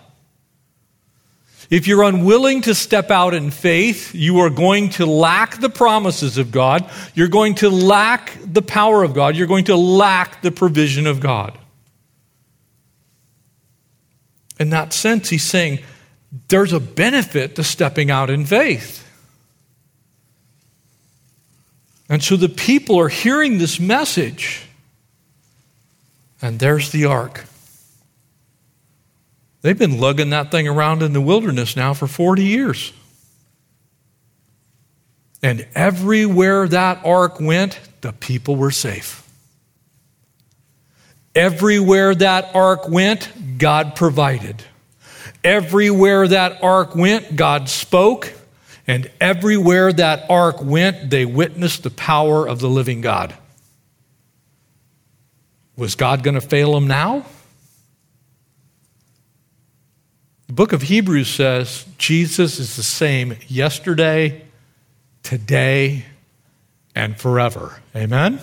If 1.71 1.87
you're 1.87 2.03
unwilling 2.03 2.63
to 2.63 2.75
step 2.75 3.11
out 3.11 3.35
in 3.35 3.51
faith, 3.51 4.15
you 4.15 4.39
are 4.39 4.49
going 4.49 4.91
to 4.91 5.05
lack 5.05 5.61
the 5.61 5.69
promises 5.69 6.39
of 6.39 6.51
God. 6.51 6.91
You're 7.15 7.29
going 7.29 7.57
to 7.57 7.69
lack 7.69 8.39
the 8.43 8.63
power 8.63 9.05
of 9.05 9.13
God. 9.13 9.37
You're 9.37 9.47
going 9.47 9.67
to 9.67 9.77
lack 9.77 10.41
the 10.41 10.51
provision 10.51 11.07
of 11.07 11.21
God. 11.21 11.59
In 14.59 14.71
that 14.71 14.95
sense, 14.95 15.29
he's 15.29 15.45
saying 15.45 15.81
there's 16.49 16.73
a 16.73 16.81
benefit 16.81 17.57
to 17.57 17.65
stepping 17.65 18.11
out 18.11 18.31
in 18.31 18.47
faith. 18.47 19.05
And 22.09 22.23
so 22.23 22.37
the 22.37 22.49
people 22.49 22.99
are 22.99 23.09
hearing 23.09 23.59
this 23.59 23.79
message. 23.79 24.65
And 26.41 26.59
there's 26.59 26.91
the 26.91 27.05
ark. 27.05 27.45
They've 29.61 29.79
been 29.79 30.01
lugging 30.01 30.31
that 30.31 30.51
thing 30.51 30.69
around 30.69 31.03
in 31.03 31.13
the 31.13 31.21
wilderness 31.21 31.77
now 31.77 31.95
for 31.95 32.07
40 32.07 32.45
years. 32.45 32.93
And 35.43 35.67
everywhere 35.75 36.67
that 36.69 37.05
ark 37.05 37.41
went, 37.41 37.79
the 38.01 38.13
people 38.13 38.57
were 38.57 38.71
safe. 38.71 39.25
Everywhere 41.35 42.15
that 42.15 42.55
ark 42.55 42.89
went, 42.89 43.59
God 43.59 43.95
provided. 43.95 44.63
Everywhere 45.45 46.27
that 46.29 46.63
ark 46.63 46.97
went, 46.97 47.37
God 47.37 47.69
spoke. 47.69 48.33
And 48.87 49.11
everywhere 49.21 49.93
that 49.93 50.29
ark 50.31 50.63
went, 50.63 51.11
they 51.11 51.25
witnessed 51.25 51.83
the 51.83 51.91
power 51.91 52.49
of 52.49 52.61
the 52.61 52.69
living 52.69 53.01
God. 53.01 53.37
Was 55.77 55.95
God 55.95 56.25
going 56.25 56.35
to 56.35 56.41
fail 56.41 56.73
them 56.73 56.89
now? 56.89 57.25
The 60.49 60.55
book 60.55 60.73
of 60.73 60.81
Hebrews 60.81 61.29
says 61.29 61.85
Jesus 61.99 62.59
is 62.59 62.77
the 62.77 62.83
same 62.83 63.37
yesterday, 63.49 64.47
today, 65.23 66.07
and 66.95 67.19
forever. 67.19 67.83
Amen? 67.95 68.41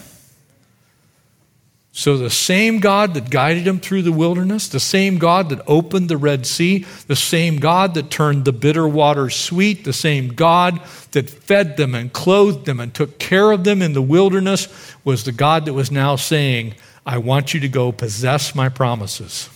So, 1.92 2.18
the 2.18 2.30
same 2.30 2.80
God 2.80 3.16
that 3.16 3.32
guided 3.32 3.66
him 3.66 3.80
through 3.80 4.04
the 4.04 4.12
wilderness, 4.12 4.68
the 4.68 4.80
same 4.80 5.18
God 5.18 5.50
that 5.50 5.62
opened 5.66 6.10
the 6.10 6.18
Red 6.18 6.46
Sea, 6.46 6.86
the 7.08 7.16
same 7.16 7.58
God 7.58 7.96
that 7.96 8.12
turned 8.12 8.46
the 8.46 8.54
bitter 8.54 8.88
water 8.88 9.32
sweet, 9.32 9.84
the 9.84 9.94
same 9.94 10.28
God 10.28 10.80
that 11.12 11.28
fed 11.28 11.76
them 11.76 11.96
and 11.96 12.14
clothed 12.14 12.66
them 12.66 12.80
and 12.80 12.94
took 12.94 13.18
care 13.18 13.52
of 13.52 13.64
them 13.64 13.82
in 13.82 13.94
the 13.94 14.02
wilderness 14.02 14.68
was 15.04 15.24
the 15.24 15.32
God 15.32 15.66
that 15.66 15.74
was 15.74 15.90
now 15.90 16.18
saying, 16.18 16.76
I 17.04 17.18
want 17.18 17.56
you 17.56 17.62
to 17.62 17.70
go 17.70 17.92
possess 17.92 18.54
my 18.54 18.70
promises. 18.70 19.50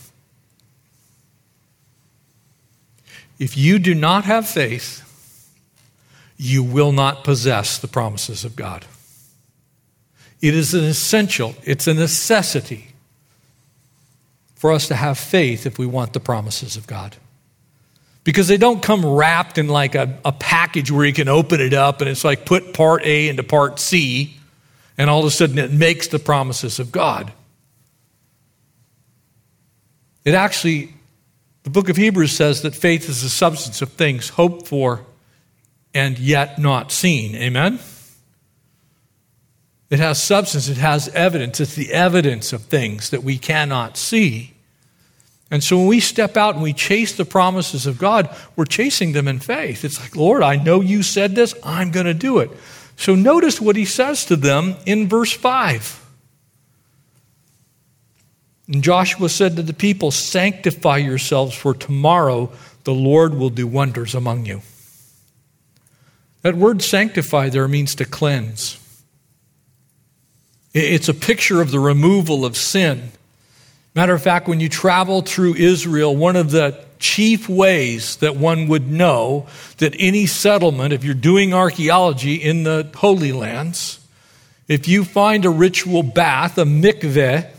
If 3.39 3.58
you 3.58 3.80
do 3.80 3.95
not 3.95 4.25
have 4.25 4.47
faith, 4.47 5.06
you 6.38 6.62
will 6.62 6.91
not 6.91 7.23
possess 7.23 7.78
the 7.78 7.88
promises 7.88 8.45
of 8.45 8.56
God. 8.56 8.86
It 10.41 10.54
is 10.54 10.73
an 10.73 10.84
essential, 10.84 11.56
it's 11.63 11.88
a 11.88 11.93
necessity 11.93 12.88
for 14.56 14.71
us 14.71 14.89
to 14.89 14.95
have 14.95 15.17
faith 15.17 15.65
if 15.65 15.80
we 15.80 15.86
want 15.86 16.13
the 16.13 16.19
promises 16.19 16.75
of 16.75 16.86
God. 16.86 17.15
Because 18.25 18.49
they 18.49 18.58
don't 18.58 18.84
come 18.84 19.06
wrapped 19.06 19.58
in 19.58 19.69
like 19.69 19.95
a, 19.95 20.19
a 20.25 20.34
package 20.34 20.91
where 20.91 21.06
you 21.06 21.13
can 21.13 21.30
open 21.30 21.62
it 21.62 21.73
up 21.73 22.02
and 22.02 22.10
it's 22.10 22.25
like 22.25 22.45
put 22.45 22.73
part 22.73 23.06
A 23.06 23.30
into 23.30 23.43
part 23.43 23.80
C, 23.80 24.38
and 24.97 25.10
all 25.10 25.19
of 25.19 25.25
a 25.25 25.32
sudden 25.32 25.58
it 25.58 25.71
makes 25.71 26.08
the 26.08 26.19
promises 26.19 26.80
of 26.80 26.91
God. 26.91 27.32
It 30.25 30.34
actually, 30.34 30.93
the 31.63 31.69
book 31.69 31.89
of 31.89 31.98
Hebrews 31.98 32.32
says 32.32 32.62
that 32.62 32.76
faith 32.76 33.10
is 33.10 33.22
the 33.22 33.30
substance 33.30 33.82
of 33.82 33.91
things 33.93 34.30
hoped 34.30 34.67
for 34.67 35.06
and 35.93 36.17
yet 36.17 36.60
not 36.60 36.91
seen. 36.91 37.36
Amen? 37.36 37.80
It 39.89 40.00
has 40.00 40.22
substance, 40.22 40.69
it 40.69 40.78
has 40.78 41.10
evidence. 41.10 41.60
It's 41.60 41.76
the 41.76 41.91
evidence 41.91 42.54
of 42.54 42.63
things 42.63 43.10
that 43.10 43.24
we 43.24 43.38
cannot 43.38 43.98
see. 43.98 44.54
And 45.52 45.63
so 45.63 45.78
when 45.80 45.88
we 45.88 46.00
step 46.00 46.38
out 46.38 46.54
and 46.54 46.63
we 46.63 46.74
chase 46.74 47.15
the 47.17 47.26
promises 47.26 47.88
of 47.88 47.98
God, 47.98 48.30
we're 48.56 48.65
chasing 48.65 49.13
them 49.13 49.28
in 49.28 49.39
faith. 49.39 49.84
It's 49.84 50.00
like, 50.00 50.15
Lord, 50.15 50.43
I 50.43 50.58
know 50.58 50.82
you 50.82 51.02
said 51.02 51.34
this, 51.34 51.56
I'm 51.63 51.89
going 51.89 52.06
to 52.06 52.13
do 52.13 52.38
it. 52.38 52.52
So 52.98 53.15
notice 53.15 53.60
what 53.60 53.76
he 53.76 53.86
says 53.86 54.26
to 54.26 54.36
them 54.36 54.76
in 54.86 55.10
verse 55.10 55.34
5. 55.34 56.06
And 58.71 58.84
Joshua 58.84 59.29
said 59.29 59.55
to 59.55 59.63
the 59.63 59.73
people, 59.73 60.12
Sanctify 60.12 60.97
yourselves, 60.97 61.55
for 61.55 61.73
tomorrow 61.73 62.51
the 62.84 62.93
Lord 62.93 63.34
will 63.34 63.49
do 63.49 63.65
wonders 63.65 64.13
among 64.13 64.45
you. 64.45 64.62
That 66.43 66.55
word 66.55 66.82
sanctify 66.82 67.49
there 67.49 67.67
means 67.67 67.95
to 67.95 68.05
cleanse. 68.05 68.79
It's 70.73 71.10
a 71.10 71.13
picture 71.15 71.62
of 71.62 71.71
the 71.71 71.79
removal 71.79 72.45
of 72.45 72.55
sin. 72.55 73.12
Matter 73.95 74.13
of 74.13 74.21
fact, 74.21 74.47
when 74.47 74.60
you 74.60 74.69
travel 74.69 75.21
through 75.21 75.55
Israel, 75.55 76.15
one 76.15 76.36
of 76.36 76.51
the 76.51 76.79
chief 76.99 77.49
ways 77.49 78.17
that 78.17 78.36
one 78.36 78.67
would 78.67 78.89
know 78.89 79.47
that 79.77 79.95
any 79.97 80.27
settlement, 80.27 80.93
if 80.93 81.03
you're 81.03 81.15
doing 81.15 81.53
archaeology 81.53 82.36
in 82.36 82.63
the 82.63 82.88
Holy 82.95 83.32
Lands, 83.32 83.99
if 84.67 84.88
you 84.88 85.03
find 85.03 85.43
a 85.43 85.49
ritual 85.49 86.03
bath, 86.03 86.58
a 86.60 86.65
mikveh, 86.65 87.49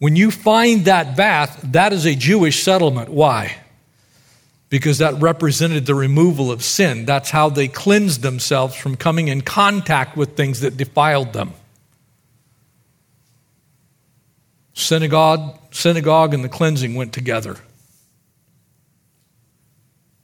when 0.00 0.16
you 0.16 0.30
find 0.30 0.86
that 0.86 1.14
bath, 1.16 1.60
that 1.62 1.92
is 1.92 2.06
a 2.06 2.14
Jewish 2.14 2.62
settlement. 2.62 3.10
Why? 3.10 3.56
Because 4.70 4.98
that 4.98 5.20
represented 5.20 5.84
the 5.84 5.94
removal 5.94 6.50
of 6.50 6.62
sin. 6.64 7.04
That's 7.04 7.30
how 7.30 7.50
they 7.50 7.68
cleansed 7.68 8.22
themselves 8.22 8.74
from 8.74 8.96
coming 8.96 9.28
in 9.28 9.42
contact 9.42 10.16
with 10.16 10.36
things 10.36 10.60
that 10.60 10.76
defiled 10.76 11.34
them. 11.34 11.52
Synagogue, 14.72 15.58
synagogue 15.70 16.32
and 16.32 16.42
the 16.42 16.48
cleansing 16.48 16.94
went 16.94 17.12
together. 17.12 17.58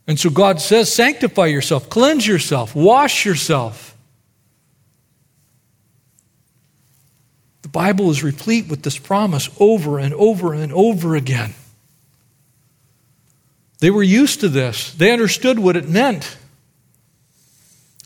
And 0.06 0.18
so 0.18 0.30
God 0.30 0.60
says, 0.60 0.90
sanctify 0.90 1.46
yourself, 1.46 1.90
cleanse 1.90 2.26
yourself, 2.26 2.74
wash 2.74 3.26
yourself. 3.26 3.95
Bible 7.76 8.10
is 8.10 8.24
replete 8.24 8.68
with 8.68 8.82
this 8.82 8.96
promise 8.96 9.50
over 9.60 9.98
and 9.98 10.14
over 10.14 10.54
and 10.54 10.72
over 10.72 11.14
again. 11.14 11.52
They 13.80 13.90
were 13.90 14.02
used 14.02 14.40
to 14.40 14.48
this, 14.48 14.94
they 14.94 15.12
understood 15.12 15.58
what 15.58 15.76
it 15.76 15.86
meant. 15.86 16.38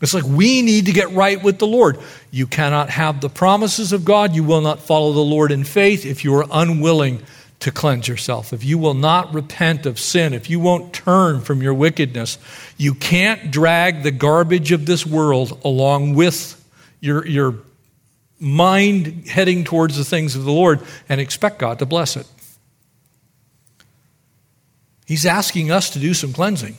It's 0.01 0.13
like 0.13 0.25
we 0.25 0.61
need 0.61 0.87
to 0.87 0.91
get 0.91 1.11
right 1.11 1.41
with 1.41 1.57
the 1.57 1.67
Lord. 1.67 1.99
You 2.31 2.47
cannot 2.47 2.89
have 2.89 3.21
the 3.21 3.29
promises 3.29 3.93
of 3.93 4.03
God. 4.03 4.35
You 4.35 4.43
will 4.43 4.59
not 4.59 4.81
follow 4.81 5.13
the 5.13 5.21
Lord 5.21 5.53
in 5.53 5.63
faith 5.63 6.05
if 6.05 6.25
you 6.25 6.35
are 6.35 6.45
unwilling 6.51 7.23
to 7.61 7.71
cleanse 7.71 8.09
yourself. 8.09 8.51
If 8.51 8.65
you 8.65 8.77
will 8.77 8.93
not 8.93 9.33
repent 9.33 9.85
of 9.85 9.99
sin, 9.99 10.33
if 10.33 10.49
you 10.49 10.59
won't 10.59 10.91
turn 10.91 11.39
from 11.39 11.61
your 11.61 11.75
wickedness, 11.75 12.37
you 12.75 12.93
can't 12.93 13.51
drag 13.51 14.03
the 14.03 14.11
garbage 14.11 14.73
of 14.73 14.85
this 14.85 15.05
world 15.05 15.61
along 15.63 16.15
with 16.15 16.61
your, 16.99 17.25
your 17.25 17.55
mind 18.41 19.27
heading 19.27 19.63
towards 19.63 19.95
the 19.95 20.03
things 20.03 20.35
of 20.35 20.43
the 20.43 20.51
Lord 20.51 20.81
and 21.07 21.21
expect 21.21 21.59
God 21.59 21.79
to 21.79 21.85
bless 21.85 22.17
it. 22.17 22.27
He's 25.05 25.25
asking 25.25 25.71
us 25.71 25.91
to 25.91 25.99
do 25.99 26.13
some 26.13 26.33
cleansing. 26.33 26.75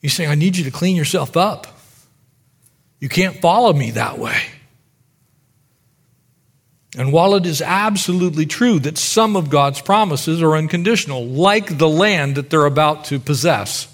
He's 0.00 0.12
saying, 0.12 0.30
I 0.30 0.34
need 0.34 0.56
you 0.56 0.64
to 0.64 0.70
clean 0.70 0.94
yourself 0.96 1.36
up. 1.36 1.66
You 3.00 3.08
can't 3.08 3.40
follow 3.40 3.72
me 3.72 3.92
that 3.92 4.18
way. 4.18 4.40
And 6.96 7.12
while 7.12 7.34
it 7.34 7.44
is 7.44 7.60
absolutely 7.60 8.46
true 8.46 8.78
that 8.80 8.98
some 8.98 9.36
of 9.36 9.50
God's 9.50 9.80
promises 9.80 10.42
are 10.42 10.56
unconditional, 10.56 11.26
like 11.26 11.78
the 11.78 11.88
land 11.88 12.36
that 12.36 12.50
they're 12.50 12.66
about 12.66 13.06
to 13.06 13.18
possess, 13.18 13.88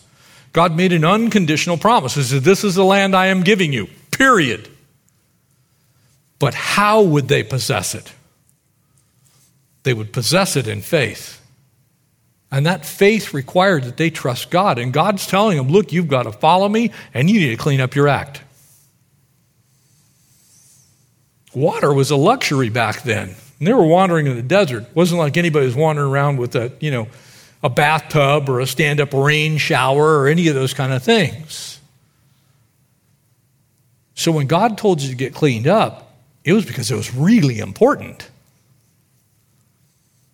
God 0.52 0.76
made 0.76 0.92
an 0.92 1.04
unconditional 1.04 1.78
promise. 1.78 2.14
He 2.14 2.22
said, 2.22 2.42
This 2.42 2.64
is 2.64 2.74
the 2.74 2.84
land 2.84 3.16
I 3.16 3.26
am 3.26 3.42
giving 3.42 3.72
you, 3.72 3.88
period. 4.10 4.69
But 6.40 6.54
how 6.54 7.02
would 7.02 7.28
they 7.28 7.44
possess 7.44 7.94
it? 7.94 8.12
They 9.84 9.94
would 9.94 10.12
possess 10.12 10.56
it 10.56 10.66
in 10.66 10.80
faith. 10.80 11.40
And 12.50 12.66
that 12.66 12.84
faith 12.84 13.32
required 13.32 13.84
that 13.84 13.96
they 13.96 14.10
trust 14.10 14.50
God. 14.50 14.78
And 14.78 14.92
God's 14.92 15.26
telling 15.26 15.56
them, 15.56 15.68
look, 15.68 15.92
you've 15.92 16.08
got 16.08 16.24
to 16.24 16.32
follow 16.32 16.68
me 16.68 16.90
and 17.14 17.30
you 17.30 17.38
need 17.38 17.50
to 17.50 17.56
clean 17.56 17.80
up 17.80 17.94
your 17.94 18.08
act. 18.08 18.42
Water 21.54 21.92
was 21.92 22.10
a 22.10 22.16
luxury 22.16 22.68
back 22.68 23.02
then. 23.02 23.28
And 23.58 23.68
they 23.68 23.72
were 23.72 23.86
wandering 23.86 24.26
in 24.26 24.34
the 24.34 24.42
desert. 24.42 24.84
It 24.84 24.96
wasn't 24.96 25.20
like 25.20 25.36
anybody 25.36 25.66
was 25.66 25.76
wandering 25.76 26.10
around 26.10 26.38
with 26.38 26.56
a, 26.56 26.72
you 26.80 26.90
know, 26.90 27.06
a 27.62 27.68
bathtub 27.68 28.48
or 28.48 28.60
a 28.60 28.66
stand-up 28.66 29.12
rain 29.12 29.58
shower 29.58 30.18
or 30.18 30.26
any 30.26 30.48
of 30.48 30.54
those 30.54 30.72
kind 30.72 30.92
of 30.92 31.02
things. 31.02 31.78
So 34.14 34.32
when 34.32 34.46
God 34.46 34.78
told 34.78 35.02
you 35.02 35.10
to 35.10 35.14
get 35.14 35.34
cleaned 35.34 35.66
up, 35.66 36.09
it 36.44 36.52
was 36.52 36.64
because 36.64 36.90
it 36.90 36.96
was 36.96 37.14
really 37.14 37.58
important. 37.58 38.28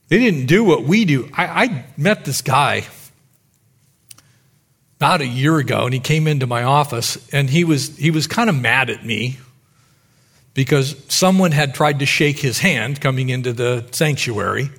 They 0.08 0.18
didn't 0.18 0.46
do 0.46 0.62
what 0.62 0.84
we 0.84 1.04
do. 1.04 1.28
I, 1.32 1.64
I 1.64 1.84
met 1.96 2.24
this 2.24 2.42
guy 2.42 2.86
about 4.98 5.20
a 5.20 5.26
year 5.26 5.58
ago, 5.58 5.84
and 5.84 5.92
he 5.92 6.00
came 6.00 6.26
into 6.26 6.46
my 6.46 6.62
office, 6.62 7.18
and 7.32 7.50
he 7.50 7.64
was 7.64 7.96
he 7.96 8.10
was 8.10 8.26
kind 8.26 8.48
of 8.48 8.56
mad 8.56 8.88
at 8.88 9.04
me 9.04 9.38
because 10.54 10.96
someone 11.08 11.52
had 11.52 11.74
tried 11.74 11.98
to 11.98 12.06
shake 12.06 12.38
his 12.38 12.60
hand 12.60 13.00
coming 13.00 13.28
into 13.28 13.52
the 13.52 13.86
sanctuary. 13.90 14.70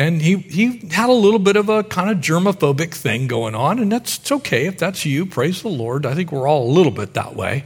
And 0.00 0.22
he, 0.22 0.36
he 0.36 0.88
had 0.92 1.08
a 1.08 1.12
little 1.12 1.40
bit 1.40 1.56
of 1.56 1.68
a 1.68 1.82
kind 1.82 2.08
of 2.08 2.18
germophobic 2.18 2.94
thing 2.94 3.26
going 3.26 3.56
on, 3.56 3.80
and 3.80 3.90
that's 3.90 4.30
okay 4.30 4.66
if 4.66 4.78
that's 4.78 5.04
you. 5.04 5.26
Praise 5.26 5.62
the 5.62 5.68
Lord. 5.68 6.06
I 6.06 6.14
think 6.14 6.30
we're 6.30 6.46
all 6.46 6.70
a 6.70 6.72
little 6.72 6.92
bit 6.92 7.14
that 7.14 7.34
way. 7.34 7.64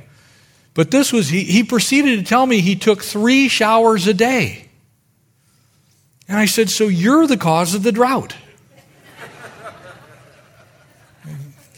But 0.75 0.91
this 0.91 1.13
was, 1.13 1.29
he, 1.29 1.45
he 1.45 1.65
proceeded 1.65 2.19
to 2.19 2.25
tell 2.25 2.47
me 2.47 2.61
he 2.61 2.77
took 2.77 3.03
three 3.03 3.49
showers 3.49 4.07
a 4.07 4.15
day. 4.15 4.69
And 6.29 6.39
I 6.39 6.47
said, 6.47 6.71
So 6.71 6.89
you're 6.89 7.27
the 7.27 7.37
cause 7.37 7.75
of 7.75 7.83
the 7.83 7.93
drought. 7.93 8.35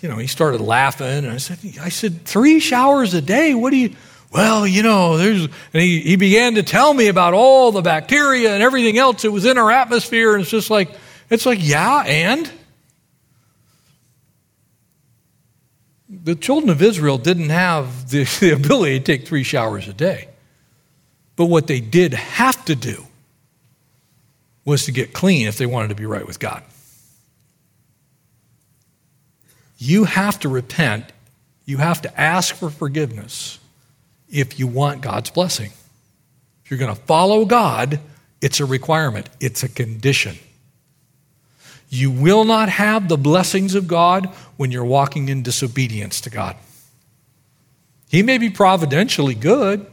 you 0.01 0.09
know, 0.09 0.17
he 0.17 0.29
started 0.29 0.61
laughing, 0.61 1.07
and 1.07 1.29
I 1.29 1.39
said, 1.39 1.59
I 1.81 1.89
said, 1.89 2.25
three 2.25 2.61
showers 2.61 3.15
a 3.15 3.21
day? 3.21 3.55
What 3.55 3.71
do 3.71 3.77
you, 3.77 3.97
well, 4.31 4.67
you 4.67 4.85
know, 4.85 5.17
there's, 5.17 5.45
and 5.45 5.83
he, 5.83 6.01
he 6.01 6.17
began 6.17 6.55
to 6.55 6.63
tell 6.63 6.95
me 6.95 7.09
about 7.09 7.35
all 7.35 7.73
the 7.73 7.83
bacteria 7.83 8.55
and 8.55 8.63
everything 8.63 8.97
else 8.97 9.23
that 9.23 9.33
was 9.33 9.45
in 9.45 9.59
our 9.59 9.73
atmosphere, 9.73 10.35
and 10.35 10.43
it's 10.43 10.51
just 10.51 10.71
like, 10.71 10.91
it's 11.31 11.47
like, 11.47 11.59
yeah, 11.61 12.05
and? 12.07 12.49
The 16.25 16.35
children 16.35 16.71
of 16.71 16.83
Israel 16.83 17.19
didn't 17.19 17.51
have 17.51 18.11
the, 18.11 18.25
the 18.41 18.51
ability 18.51 18.99
to 18.99 19.05
take 19.05 19.29
three 19.29 19.45
showers 19.45 19.87
a 19.87 19.93
day. 19.93 20.29
But 21.37 21.47
what 21.47 21.67
they 21.67 21.81
did 21.81 22.15
have 22.15 22.65
to 22.65 22.75
do 22.75 23.05
was 24.65 24.87
to 24.87 24.93
get 24.93 25.13
clean 25.13 25.47
if 25.47 25.59
they 25.59 25.67
wanted 25.67 25.89
to 25.89 25.95
be 25.95 26.07
right 26.07 26.27
with 26.27 26.41
God. 26.41 26.63
You 29.77 30.05
have 30.05 30.41
to 30.41 30.49
repent. 30.49 31.05
You 31.67 31.77
have 31.79 32.03
to 32.03 32.21
ask 32.21 32.55
for 32.55 32.71
forgiveness 32.71 33.59
if 34.31 34.59
you 34.59 34.67
want 34.67 35.03
God's 35.03 35.31
blessing. 35.31 35.71
If 36.65 36.71
you're 36.71 36.79
going 36.79 36.95
to 36.95 37.03
follow 37.03 37.45
God, 37.45 38.01
it's 38.41 38.61
a 38.61 38.65
requirement, 38.65 39.29
it's 39.41 39.63
a 39.63 39.69
condition. 39.69 40.37
You 41.95 42.11
will 42.11 42.45
not 42.45 42.69
have 42.69 43.09
the 43.09 43.17
blessings 43.17 43.75
of 43.75 43.87
God 43.87 44.27
when 44.57 44.71
you're 44.71 44.85
walking 44.85 45.29
in 45.29 45.43
disobedience 45.43 46.21
to 46.23 46.31
God. 46.31 46.57
He 48.09 48.23
may 48.23 48.39
be 48.39 48.51
providentially 48.51 49.35
good. 49.35 49.87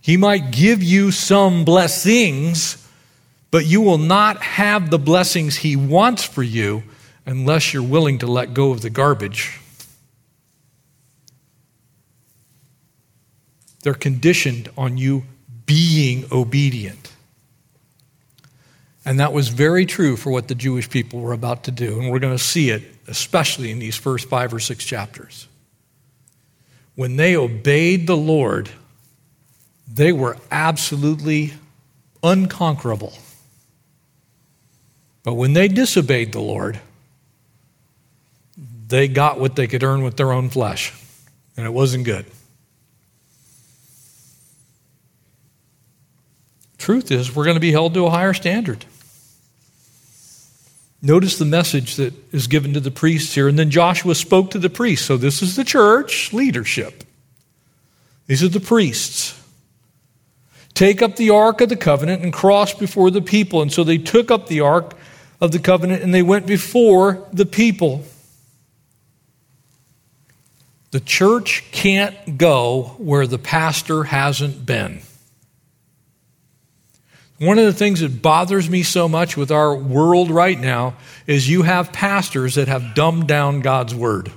He 0.00 0.16
might 0.16 0.50
give 0.50 0.82
you 0.82 1.10
some 1.10 1.64
blessings 1.64 2.82
but 3.52 3.66
you 3.66 3.82
will 3.82 3.98
not 3.98 4.42
have 4.42 4.90
the 4.90 4.98
blessings 4.98 5.56
He 5.56 5.76
wants 5.76 6.24
for 6.24 6.42
you 6.42 6.82
unless 7.26 7.72
you're 7.72 7.82
willing 7.82 8.18
to 8.18 8.26
let 8.26 8.54
go 8.54 8.72
of 8.72 8.80
the 8.80 8.90
garbage. 8.90 9.60
They're 13.82 13.94
conditioned 13.94 14.70
on 14.76 14.96
you 14.96 15.24
being 15.66 16.24
obedient. 16.32 17.11
And 19.04 19.18
that 19.20 19.32
was 19.32 19.48
very 19.48 19.84
true 19.84 20.16
for 20.16 20.30
what 20.30 20.48
the 20.48 20.54
Jewish 20.54 20.88
people 20.88 21.20
were 21.20 21.32
about 21.32 21.64
to 21.64 21.70
do. 21.70 22.00
And 22.00 22.10
we're 22.10 22.20
going 22.20 22.36
to 22.36 22.42
see 22.42 22.70
it, 22.70 22.82
especially 23.08 23.70
in 23.70 23.78
these 23.78 23.96
first 23.96 24.28
five 24.28 24.54
or 24.54 24.60
six 24.60 24.84
chapters. 24.84 25.48
When 26.94 27.16
they 27.16 27.36
obeyed 27.36 28.06
the 28.06 28.16
Lord, 28.16 28.70
they 29.92 30.12
were 30.12 30.36
absolutely 30.50 31.52
unconquerable. 32.22 33.12
But 35.24 35.34
when 35.34 35.52
they 35.52 35.68
disobeyed 35.68 36.32
the 36.32 36.40
Lord, 36.40 36.80
they 38.88 39.08
got 39.08 39.40
what 39.40 39.56
they 39.56 39.66
could 39.66 39.82
earn 39.82 40.02
with 40.02 40.16
their 40.16 40.32
own 40.32 40.50
flesh, 40.50 40.92
and 41.56 41.66
it 41.66 41.70
wasn't 41.70 42.04
good. 42.04 42.26
Truth 46.82 47.12
is, 47.12 47.32
we're 47.32 47.44
going 47.44 47.54
to 47.54 47.60
be 47.60 47.70
held 47.70 47.94
to 47.94 48.06
a 48.06 48.10
higher 48.10 48.34
standard. 48.34 48.84
Notice 51.00 51.38
the 51.38 51.44
message 51.44 51.94
that 51.94 52.12
is 52.34 52.48
given 52.48 52.74
to 52.74 52.80
the 52.80 52.90
priests 52.90 53.36
here. 53.36 53.46
And 53.46 53.56
then 53.56 53.70
Joshua 53.70 54.16
spoke 54.16 54.50
to 54.50 54.58
the 54.58 54.68
priests. 54.68 55.06
So 55.06 55.16
this 55.16 55.42
is 55.42 55.54
the 55.54 55.62
church 55.62 56.32
leadership. 56.32 57.04
These 58.26 58.42
are 58.42 58.48
the 58.48 58.58
priests. 58.58 59.40
Take 60.74 61.02
up 61.02 61.14
the 61.14 61.30
ark 61.30 61.60
of 61.60 61.68
the 61.68 61.76
covenant 61.76 62.24
and 62.24 62.32
cross 62.32 62.74
before 62.74 63.12
the 63.12 63.22
people. 63.22 63.62
And 63.62 63.72
so 63.72 63.84
they 63.84 63.98
took 63.98 64.32
up 64.32 64.48
the 64.48 64.62
ark 64.62 64.96
of 65.40 65.52
the 65.52 65.60
covenant 65.60 66.02
and 66.02 66.12
they 66.12 66.22
went 66.22 66.48
before 66.48 67.28
the 67.32 67.46
people. 67.46 68.02
The 70.90 70.98
church 70.98 71.62
can't 71.70 72.38
go 72.38 72.96
where 72.98 73.28
the 73.28 73.38
pastor 73.38 74.02
hasn't 74.02 74.66
been. 74.66 75.02
One 77.42 77.58
of 77.58 77.64
the 77.64 77.72
things 77.72 77.98
that 77.98 78.22
bothers 78.22 78.70
me 78.70 78.84
so 78.84 79.08
much 79.08 79.36
with 79.36 79.50
our 79.50 79.74
world 79.74 80.30
right 80.30 80.58
now 80.58 80.94
is 81.26 81.50
you 81.50 81.62
have 81.62 81.92
pastors 81.92 82.54
that 82.54 82.68
have 82.68 82.94
dumbed 82.94 83.26
down 83.26 83.62
God's 83.62 83.92
word. 83.92 84.30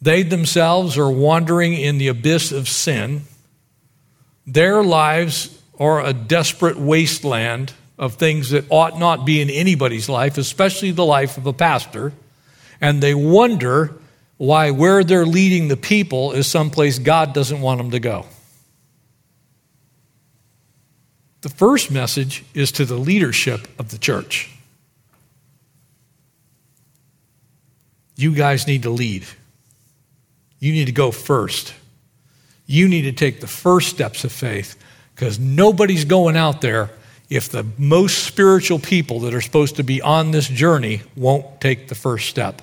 They 0.00 0.22
themselves 0.22 0.96
are 0.96 1.10
wandering 1.10 1.74
in 1.74 1.98
the 1.98 2.08
abyss 2.08 2.52
of 2.52 2.70
sin. 2.70 3.24
Their 4.46 4.82
lives 4.82 5.60
are 5.78 6.02
a 6.02 6.14
desperate 6.14 6.78
wasteland 6.78 7.74
of 7.98 8.14
things 8.14 8.48
that 8.48 8.64
ought 8.70 8.98
not 8.98 9.26
be 9.26 9.42
in 9.42 9.50
anybody's 9.50 10.08
life, 10.08 10.38
especially 10.38 10.92
the 10.92 11.04
life 11.04 11.36
of 11.36 11.44
a 11.44 11.52
pastor. 11.52 12.14
And 12.80 13.02
they 13.02 13.14
wonder 13.14 13.92
why 14.38 14.70
where 14.70 15.04
they're 15.04 15.26
leading 15.26 15.68
the 15.68 15.76
people 15.76 16.32
is 16.32 16.46
someplace 16.46 16.98
God 16.98 17.34
doesn't 17.34 17.60
want 17.60 17.76
them 17.76 17.90
to 17.90 18.00
go. 18.00 18.24
The 21.46 21.54
first 21.54 21.92
message 21.92 22.44
is 22.54 22.72
to 22.72 22.84
the 22.84 22.96
leadership 22.96 23.68
of 23.78 23.92
the 23.92 23.98
church. 23.98 24.50
You 28.16 28.34
guys 28.34 28.66
need 28.66 28.82
to 28.82 28.90
lead. 28.90 29.24
You 30.58 30.72
need 30.72 30.86
to 30.86 30.92
go 30.92 31.12
first. 31.12 31.72
You 32.66 32.88
need 32.88 33.02
to 33.02 33.12
take 33.12 33.40
the 33.40 33.46
first 33.46 33.90
steps 33.90 34.24
of 34.24 34.32
faith 34.32 34.74
because 35.14 35.38
nobody's 35.38 36.04
going 36.04 36.36
out 36.36 36.62
there 36.62 36.90
if 37.30 37.48
the 37.48 37.64
most 37.78 38.24
spiritual 38.24 38.80
people 38.80 39.20
that 39.20 39.32
are 39.32 39.40
supposed 39.40 39.76
to 39.76 39.84
be 39.84 40.02
on 40.02 40.32
this 40.32 40.48
journey 40.48 41.02
won't 41.14 41.60
take 41.60 41.86
the 41.86 41.94
first 41.94 42.28
step. 42.28 42.60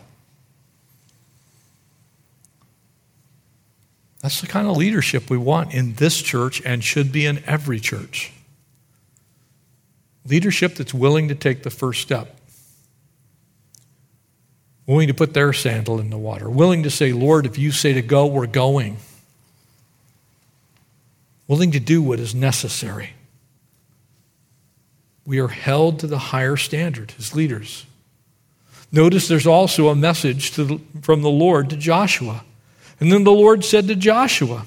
That's 4.21 4.41
the 4.41 4.47
kind 4.47 4.67
of 4.67 4.75
leadership 4.75 5.29
we 5.29 5.37
want 5.37 5.73
in 5.73 5.93
this 5.93 6.21
church 6.21 6.61
and 6.65 6.83
should 6.83 7.13
be 7.13 7.25
in 7.25 7.41
every 7.47 7.79
church. 7.79 8.32
Leadership 10.25 10.75
that's 10.75 10.93
willing 10.93 11.27
to 11.27 11.35
take 11.35 11.63
the 11.63 11.69
first 11.69 12.01
step, 12.01 12.37
willing 14.87 15.07
to 15.07 15.13
put 15.13 15.33
their 15.33 15.51
sandal 15.51 15.99
in 15.99 16.09
the 16.09 16.17
water, 16.17 16.49
willing 16.49 16.83
to 16.83 16.89
say, 16.89 17.11
Lord, 17.11 17.45
if 17.45 17.57
you 17.57 17.71
say 17.71 17.93
to 17.93 18.01
go, 18.01 18.25
we're 18.25 18.47
going. 18.47 18.97
Willing 21.47 21.71
to 21.71 21.79
do 21.79 22.01
what 22.01 22.19
is 22.19 22.33
necessary. 22.33 23.11
We 25.25 25.39
are 25.39 25.49
held 25.49 25.99
to 25.99 26.07
the 26.07 26.17
higher 26.17 26.57
standard 26.57 27.13
as 27.17 27.35
leaders. 27.35 27.85
Notice 28.93 29.27
there's 29.27 29.47
also 29.47 29.89
a 29.89 29.95
message 29.95 30.51
the, 30.51 30.79
from 31.01 31.21
the 31.21 31.29
Lord 31.29 31.69
to 31.71 31.77
Joshua. 31.77 32.43
And 32.99 33.11
then 33.11 33.23
the 33.23 33.31
Lord 33.31 33.65
said 33.65 33.87
to 33.87 33.95
Joshua, 33.95 34.65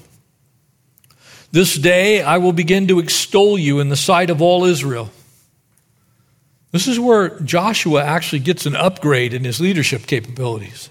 This 1.51 1.75
day 1.75 2.21
I 2.21 2.37
will 2.37 2.53
begin 2.53 2.87
to 2.89 2.99
extol 2.99 3.57
you 3.57 3.79
in 3.79 3.89
the 3.89 3.95
sight 3.95 4.29
of 4.29 4.41
all 4.41 4.65
Israel. 4.65 5.09
This 6.71 6.87
is 6.87 6.99
where 6.99 7.39
Joshua 7.39 8.03
actually 8.03 8.39
gets 8.39 8.65
an 8.65 8.75
upgrade 8.75 9.33
in 9.33 9.43
his 9.43 9.61
leadership 9.61 10.05
capabilities. 10.05 10.89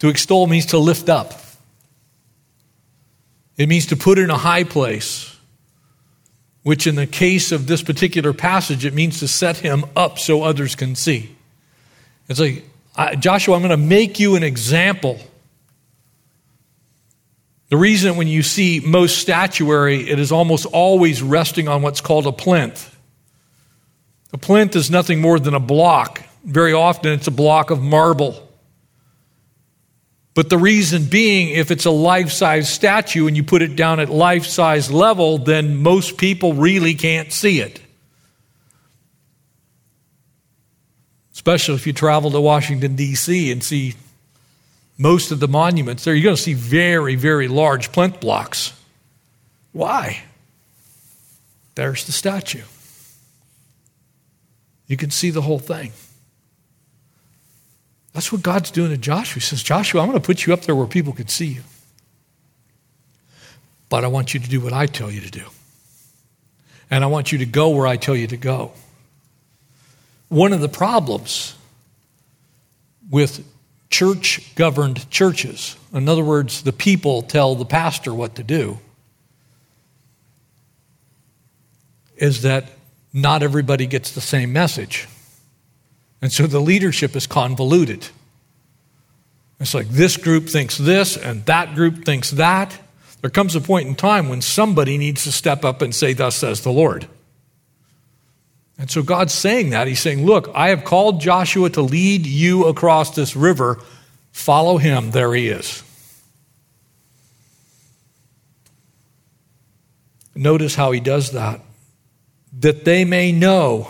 To 0.00 0.08
extol 0.08 0.46
means 0.46 0.66
to 0.66 0.78
lift 0.78 1.08
up, 1.08 1.34
it 3.56 3.68
means 3.68 3.86
to 3.86 3.96
put 3.96 4.18
in 4.18 4.30
a 4.30 4.38
high 4.38 4.64
place, 4.64 5.36
which 6.62 6.86
in 6.86 6.94
the 6.94 7.06
case 7.06 7.52
of 7.52 7.66
this 7.66 7.82
particular 7.82 8.32
passage, 8.32 8.84
it 8.84 8.94
means 8.94 9.20
to 9.20 9.28
set 9.28 9.58
him 9.58 9.84
up 9.96 10.18
so 10.18 10.42
others 10.42 10.74
can 10.74 10.94
see. 10.94 11.34
It's 12.28 12.40
like, 12.40 12.64
Joshua, 13.18 13.56
I'm 13.56 13.62
going 13.62 13.70
to 13.70 13.76
make 13.76 14.20
you 14.20 14.36
an 14.36 14.42
example. 14.42 15.18
The 17.68 17.76
reason 17.76 18.16
when 18.16 18.28
you 18.28 18.42
see 18.42 18.80
most 18.80 19.18
statuary, 19.18 20.08
it 20.08 20.18
is 20.18 20.32
almost 20.32 20.66
always 20.66 21.22
resting 21.22 21.68
on 21.68 21.82
what's 21.82 22.00
called 22.00 22.26
a 22.26 22.32
plinth. 22.32 22.89
A 24.32 24.38
plinth 24.38 24.76
is 24.76 24.90
nothing 24.90 25.20
more 25.20 25.38
than 25.38 25.54
a 25.54 25.60
block. 25.60 26.22
Very 26.44 26.72
often 26.72 27.12
it's 27.12 27.26
a 27.26 27.32
block 27.32 27.70
of 27.70 27.82
marble. 27.82 28.48
But 30.34 30.48
the 30.48 30.58
reason 30.58 31.06
being, 31.06 31.48
if 31.48 31.70
it's 31.70 31.84
a 31.84 31.90
life 31.90 32.30
size 32.30 32.72
statue 32.72 33.26
and 33.26 33.36
you 33.36 33.42
put 33.42 33.62
it 33.62 33.74
down 33.74 33.98
at 33.98 34.08
life 34.08 34.46
size 34.46 34.90
level, 34.90 35.38
then 35.38 35.82
most 35.82 36.16
people 36.16 36.54
really 36.54 36.94
can't 36.94 37.32
see 37.32 37.60
it. 37.60 37.80
Especially 41.32 41.74
if 41.74 41.86
you 41.86 41.92
travel 41.92 42.30
to 42.30 42.40
Washington, 42.40 42.96
D.C. 42.96 43.50
and 43.50 43.62
see 43.64 43.94
most 44.98 45.32
of 45.32 45.40
the 45.40 45.48
monuments 45.48 46.04
there, 46.04 46.14
you're 46.14 46.24
going 46.24 46.36
to 46.36 46.42
see 46.42 46.54
very, 46.54 47.16
very 47.16 47.48
large 47.48 47.90
plinth 47.90 48.20
blocks. 48.20 48.72
Why? 49.72 50.22
There's 51.74 52.04
the 52.04 52.12
statue. 52.12 52.62
You 54.90 54.96
can 54.96 55.12
see 55.12 55.30
the 55.30 55.40
whole 55.40 55.60
thing. 55.60 55.92
That's 58.12 58.32
what 58.32 58.42
God's 58.42 58.72
doing 58.72 58.90
to 58.90 58.96
Joshua. 58.96 59.34
He 59.34 59.40
says, 59.40 59.62
Joshua, 59.62 60.00
I'm 60.00 60.08
going 60.08 60.20
to 60.20 60.26
put 60.26 60.44
you 60.46 60.52
up 60.52 60.62
there 60.62 60.74
where 60.74 60.88
people 60.88 61.12
can 61.12 61.28
see 61.28 61.46
you. 61.46 61.62
But 63.88 64.02
I 64.02 64.08
want 64.08 64.34
you 64.34 64.40
to 64.40 64.48
do 64.48 64.60
what 64.60 64.72
I 64.72 64.86
tell 64.86 65.08
you 65.08 65.20
to 65.20 65.30
do. 65.30 65.44
And 66.90 67.04
I 67.04 67.06
want 67.06 67.30
you 67.30 67.38
to 67.38 67.46
go 67.46 67.68
where 67.68 67.86
I 67.86 67.98
tell 67.98 68.16
you 68.16 68.26
to 68.26 68.36
go. 68.36 68.72
One 70.28 70.52
of 70.52 70.60
the 70.60 70.68
problems 70.68 71.54
with 73.12 73.46
church 73.90 74.56
governed 74.56 75.08
churches, 75.08 75.76
in 75.92 76.08
other 76.08 76.24
words, 76.24 76.62
the 76.62 76.72
people 76.72 77.22
tell 77.22 77.54
the 77.54 77.64
pastor 77.64 78.12
what 78.12 78.34
to 78.34 78.42
do, 78.42 78.76
is 82.16 82.42
that 82.42 82.64
not 83.12 83.42
everybody 83.42 83.86
gets 83.86 84.12
the 84.12 84.20
same 84.20 84.52
message. 84.52 85.08
And 86.22 86.32
so 86.32 86.46
the 86.46 86.60
leadership 86.60 87.16
is 87.16 87.26
convoluted. 87.26 88.08
It's 89.58 89.74
like 89.74 89.88
this 89.88 90.16
group 90.16 90.48
thinks 90.48 90.78
this 90.78 91.16
and 91.16 91.44
that 91.46 91.74
group 91.74 92.04
thinks 92.04 92.30
that. 92.32 92.78
There 93.20 93.30
comes 93.30 93.54
a 93.54 93.60
point 93.60 93.88
in 93.88 93.94
time 93.94 94.28
when 94.28 94.40
somebody 94.40 94.96
needs 94.96 95.24
to 95.24 95.32
step 95.32 95.64
up 95.64 95.82
and 95.82 95.94
say, 95.94 96.12
Thus 96.14 96.36
says 96.36 96.62
the 96.62 96.72
Lord. 96.72 97.06
And 98.78 98.90
so 98.90 99.02
God's 99.02 99.34
saying 99.34 99.70
that. 99.70 99.86
He's 99.86 100.00
saying, 100.00 100.24
Look, 100.24 100.50
I 100.54 100.70
have 100.70 100.84
called 100.84 101.20
Joshua 101.20 101.68
to 101.70 101.82
lead 101.82 102.26
you 102.26 102.66
across 102.66 103.14
this 103.14 103.36
river. 103.36 103.78
Follow 104.32 104.78
him. 104.78 105.10
There 105.10 105.34
he 105.34 105.48
is. 105.48 105.82
Notice 110.34 110.74
how 110.74 110.92
he 110.92 111.00
does 111.00 111.32
that 111.32 111.60
that 112.58 112.84
they 112.84 113.04
may 113.04 113.32
know 113.32 113.88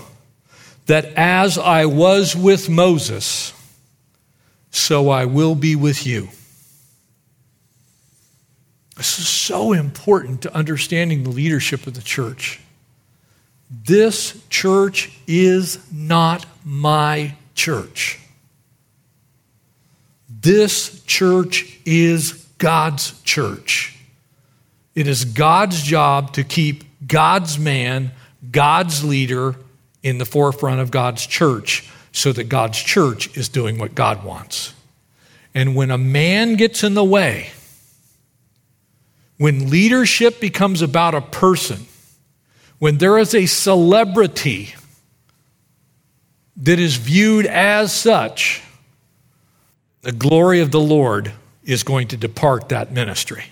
that 0.86 1.06
as 1.16 1.56
I 1.56 1.86
was 1.86 2.36
with 2.36 2.68
Moses, 2.68 3.52
so 4.70 5.08
I 5.08 5.24
will 5.24 5.54
be 5.54 5.76
with 5.76 6.06
you. 6.06 6.28
This 8.96 9.18
is 9.18 9.28
so 9.28 9.72
important 9.72 10.42
to 10.42 10.54
understanding 10.54 11.22
the 11.22 11.30
leadership 11.30 11.86
of 11.86 11.94
the 11.94 12.02
church. 12.02 12.60
This 13.70 14.36
church 14.50 15.10
is 15.26 15.78
not 15.92 16.44
my 16.64 17.34
church. 17.54 18.18
This 20.28 21.02
church 21.04 21.78
is 21.86 22.32
God's 22.58 23.20
church. 23.22 23.96
It 24.94 25.06
is 25.06 25.24
God's 25.24 25.82
job 25.82 26.34
to 26.34 26.44
keep 26.44 26.84
God's 27.06 27.58
man 27.58 28.10
God's 28.50 29.04
leader 29.04 29.56
in 30.02 30.18
the 30.18 30.24
forefront 30.24 30.80
of 30.80 30.90
God's 30.90 31.26
church 31.26 31.90
so 32.12 32.32
that 32.32 32.44
God's 32.44 32.78
church 32.78 33.36
is 33.36 33.48
doing 33.48 33.78
what 33.78 33.94
God 33.94 34.24
wants. 34.24 34.74
And 35.54 35.74
when 35.74 35.90
a 35.90 35.98
man 35.98 36.54
gets 36.54 36.82
in 36.82 36.94
the 36.94 37.04
way, 37.04 37.50
when 39.36 39.70
leadership 39.70 40.40
becomes 40.40 40.82
about 40.82 41.14
a 41.14 41.20
person, 41.20 41.86
when 42.78 42.98
there 42.98 43.18
is 43.18 43.34
a 43.34 43.46
celebrity 43.46 44.74
that 46.56 46.78
is 46.78 46.96
viewed 46.96 47.46
as 47.46 47.92
such, 47.92 48.62
the 50.02 50.12
glory 50.12 50.60
of 50.60 50.70
the 50.70 50.80
Lord 50.80 51.32
is 51.64 51.82
going 51.82 52.08
to 52.08 52.16
depart 52.16 52.70
that 52.70 52.92
ministry. 52.92 53.44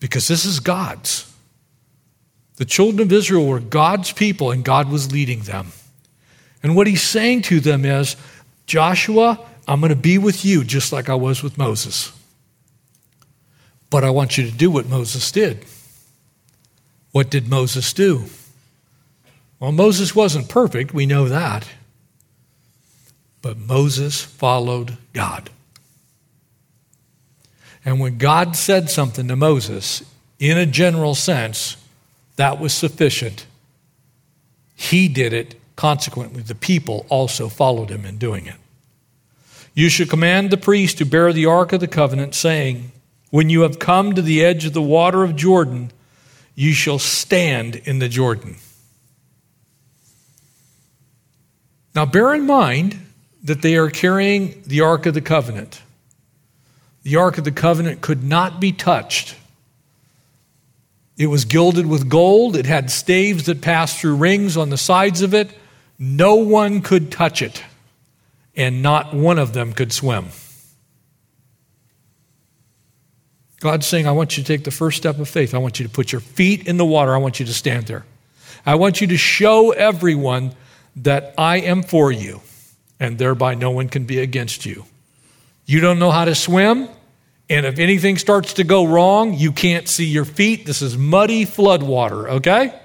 Because 0.00 0.28
this 0.28 0.44
is 0.44 0.60
God's. 0.60 1.27
The 2.58 2.64
children 2.64 3.00
of 3.00 3.12
Israel 3.12 3.46
were 3.46 3.60
God's 3.60 4.10
people, 4.10 4.50
and 4.50 4.64
God 4.64 4.90
was 4.90 5.12
leading 5.12 5.40
them. 5.42 5.68
And 6.60 6.74
what 6.74 6.88
he's 6.88 7.02
saying 7.02 7.42
to 7.42 7.60
them 7.60 7.84
is 7.84 8.16
Joshua, 8.66 9.38
I'm 9.68 9.78
going 9.80 9.90
to 9.90 9.96
be 9.96 10.18
with 10.18 10.44
you 10.44 10.64
just 10.64 10.92
like 10.92 11.08
I 11.08 11.14
was 11.14 11.40
with 11.40 11.56
Moses. 11.56 12.12
But 13.90 14.02
I 14.02 14.10
want 14.10 14.36
you 14.36 14.44
to 14.44 14.50
do 14.50 14.72
what 14.72 14.86
Moses 14.86 15.30
did. 15.30 15.64
What 17.12 17.30
did 17.30 17.48
Moses 17.48 17.92
do? 17.92 18.24
Well, 19.60 19.70
Moses 19.70 20.16
wasn't 20.16 20.48
perfect, 20.48 20.92
we 20.92 21.06
know 21.06 21.28
that. 21.28 21.68
But 23.40 23.56
Moses 23.56 24.20
followed 24.20 24.96
God. 25.12 25.50
And 27.84 28.00
when 28.00 28.18
God 28.18 28.56
said 28.56 28.90
something 28.90 29.28
to 29.28 29.36
Moses, 29.36 30.02
in 30.40 30.58
a 30.58 30.66
general 30.66 31.14
sense, 31.14 31.76
that 32.38 32.60
was 32.60 32.72
sufficient. 32.72 33.46
He 34.76 35.08
did 35.08 35.32
it. 35.32 35.56
Consequently, 35.74 36.42
the 36.42 36.54
people 36.54 37.04
also 37.08 37.48
followed 37.48 37.90
him 37.90 38.04
in 38.04 38.16
doing 38.16 38.46
it. 38.46 38.54
You 39.74 39.88
should 39.88 40.08
command 40.08 40.50
the 40.50 40.56
priest 40.56 40.98
to 40.98 41.04
bear 41.04 41.32
the 41.32 41.46
ark 41.46 41.72
of 41.72 41.80
the 41.80 41.86
covenant, 41.86 42.34
saying, 42.34 42.90
When 43.30 43.50
you 43.50 43.62
have 43.62 43.78
come 43.78 44.14
to 44.14 44.22
the 44.22 44.44
edge 44.44 44.64
of 44.64 44.72
the 44.72 44.82
water 44.82 45.22
of 45.22 45.36
Jordan, 45.36 45.92
you 46.54 46.72
shall 46.72 46.98
stand 46.98 47.76
in 47.76 47.98
the 47.98 48.08
Jordan. 48.08 48.56
Now, 51.94 52.06
bear 52.06 52.34
in 52.34 52.46
mind 52.46 52.98
that 53.42 53.62
they 53.62 53.76
are 53.76 53.90
carrying 53.90 54.62
the 54.66 54.82
Ark 54.82 55.06
of 55.06 55.14
the 55.14 55.20
Covenant. 55.20 55.82
The 57.02 57.16
Ark 57.16 57.38
of 57.38 57.44
the 57.44 57.52
Covenant 57.52 58.00
could 58.00 58.22
not 58.22 58.60
be 58.60 58.70
touched. 58.70 59.34
It 61.18 61.26
was 61.26 61.44
gilded 61.44 61.86
with 61.86 62.08
gold, 62.08 62.56
it 62.56 62.64
had 62.64 62.90
staves 62.90 63.46
that 63.46 63.60
passed 63.60 63.98
through 63.98 64.16
rings 64.16 64.56
on 64.56 64.70
the 64.70 64.78
sides 64.78 65.20
of 65.20 65.34
it. 65.34 65.50
No 65.98 66.36
one 66.36 66.80
could 66.80 67.10
touch 67.10 67.42
it, 67.42 67.62
and 68.54 68.82
not 68.82 69.12
one 69.12 69.38
of 69.38 69.52
them 69.52 69.72
could 69.72 69.92
swim. 69.92 70.28
God's 73.58 73.86
saying, 73.86 74.06
I 74.06 74.12
want 74.12 74.36
you 74.36 74.44
to 74.44 74.46
take 74.46 74.62
the 74.62 74.70
first 74.70 74.96
step 74.96 75.18
of 75.18 75.28
faith. 75.28 75.52
I 75.54 75.58
want 75.58 75.80
you 75.80 75.86
to 75.86 75.90
put 75.90 76.12
your 76.12 76.20
feet 76.20 76.68
in 76.68 76.76
the 76.76 76.84
water. 76.84 77.12
I 77.12 77.18
want 77.18 77.40
you 77.40 77.46
to 77.46 77.52
stand 77.52 77.86
there. 77.86 78.04
I 78.64 78.76
want 78.76 79.00
you 79.00 79.08
to 79.08 79.16
show 79.16 79.72
everyone 79.72 80.54
that 80.94 81.34
I 81.36 81.56
am 81.58 81.82
for 81.82 82.12
you, 82.12 82.40
and 83.00 83.18
thereby 83.18 83.54
no 83.54 83.72
one 83.72 83.88
can 83.88 84.04
be 84.04 84.20
against 84.20 84.64
you. 84.64 84.84
You 85.66 85.80
don't 85.80 85.98
know 85.98 86.12
how 86.12 86.24
to 86.24 86.36
swim, 86.36 86.88
and 87.50 87.64
if 87.64 87.78
anything 87.78 88.18
starts 88.18 88.54
to 88.54 88.64
go 88.64 88.86
wrong, 88.86 89.34
you 89.34 89.52
can't 89.52 89.88
see 89.88 90.04
your 90.04 90.24
feet. 90.24 90.66
This 90.66 90.82
is 90.82 90.98
muddy 90.98 91.44
flood 91.44 91.82
water, 91.82 92.28
okay? 92.30 92.78